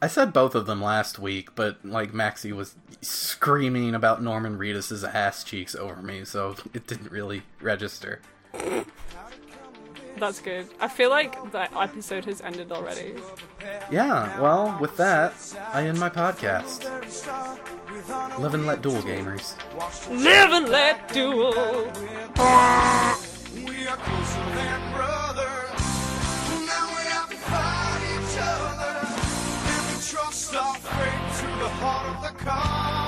I 0.00 0.08
said 0.08 0.32
both 0.32 0.54
of 0.54 0.66
them 0.66 0.82
last 0.82 1.18
week, 1.18 1.54
but 1.54 1.84
like 1.84 2.12
Maxie 2.12 2.52
was 2.52 2.74
screaming 3.02 3.94
about 3.94 4.22
Norman 4.22 4.58
Reedus's 4.58 5.04
ass 5.04 5.44
cheeks 5.44 5.76
over 5.76 6.02
me, 6.02 6.24
so 6.24 6.56
it 6.74 6.86
didn't 6.86 7.12
really 7.12 7.42
register. 7.60 8.20
That's 10.22 10.38
good. 10.40 10.68
I 10.78 10.86
feel 10.86 11.10
like 11.10 11.50
that 11.50 11.72
episode 11.74 12.26
has 12.26 12.40
ended 12.42 12.70
already. 12.70 13.16
Yeah, 13.90 14.40
well, 14.40 14.78
with 14.80 14.96
that, 14.96 15.34
I 15.72 15.88
end 15.88 15.98
my 15.98 16.10
podcast. 16.10 16.84
Live 18.38 18.54
and 18.54 18.64
let 18.64 18.82
duel 18.82 19.02
gamers. 19.02 19.56
Live 20.08 20.50
and 20.52 20.68
let 20.68 21.12
duel. 21.12 21.50
We 23.66 23.86
are 23.88 23.96
closer 23.96 24.46
than 24.54 24.92
brothers. 24.94 25.82
Now 26.70 26.86
we 26.94 27.02
have 27.10 27.28
to 27.28 27.36
fight 27.36 28.02
each 28.14 28.38
other. 28.38 28.94
And 29.72 29.82
we 29.88 30.02
trust 30.04 30.54
our 30.54 30.76
fate 30.76 31.32
to 31.40 31.46
the 31.64 31.68
heart 31.82 32.06
of 32.14 32.22
the 32.22 32.44
car. 32.44 33.01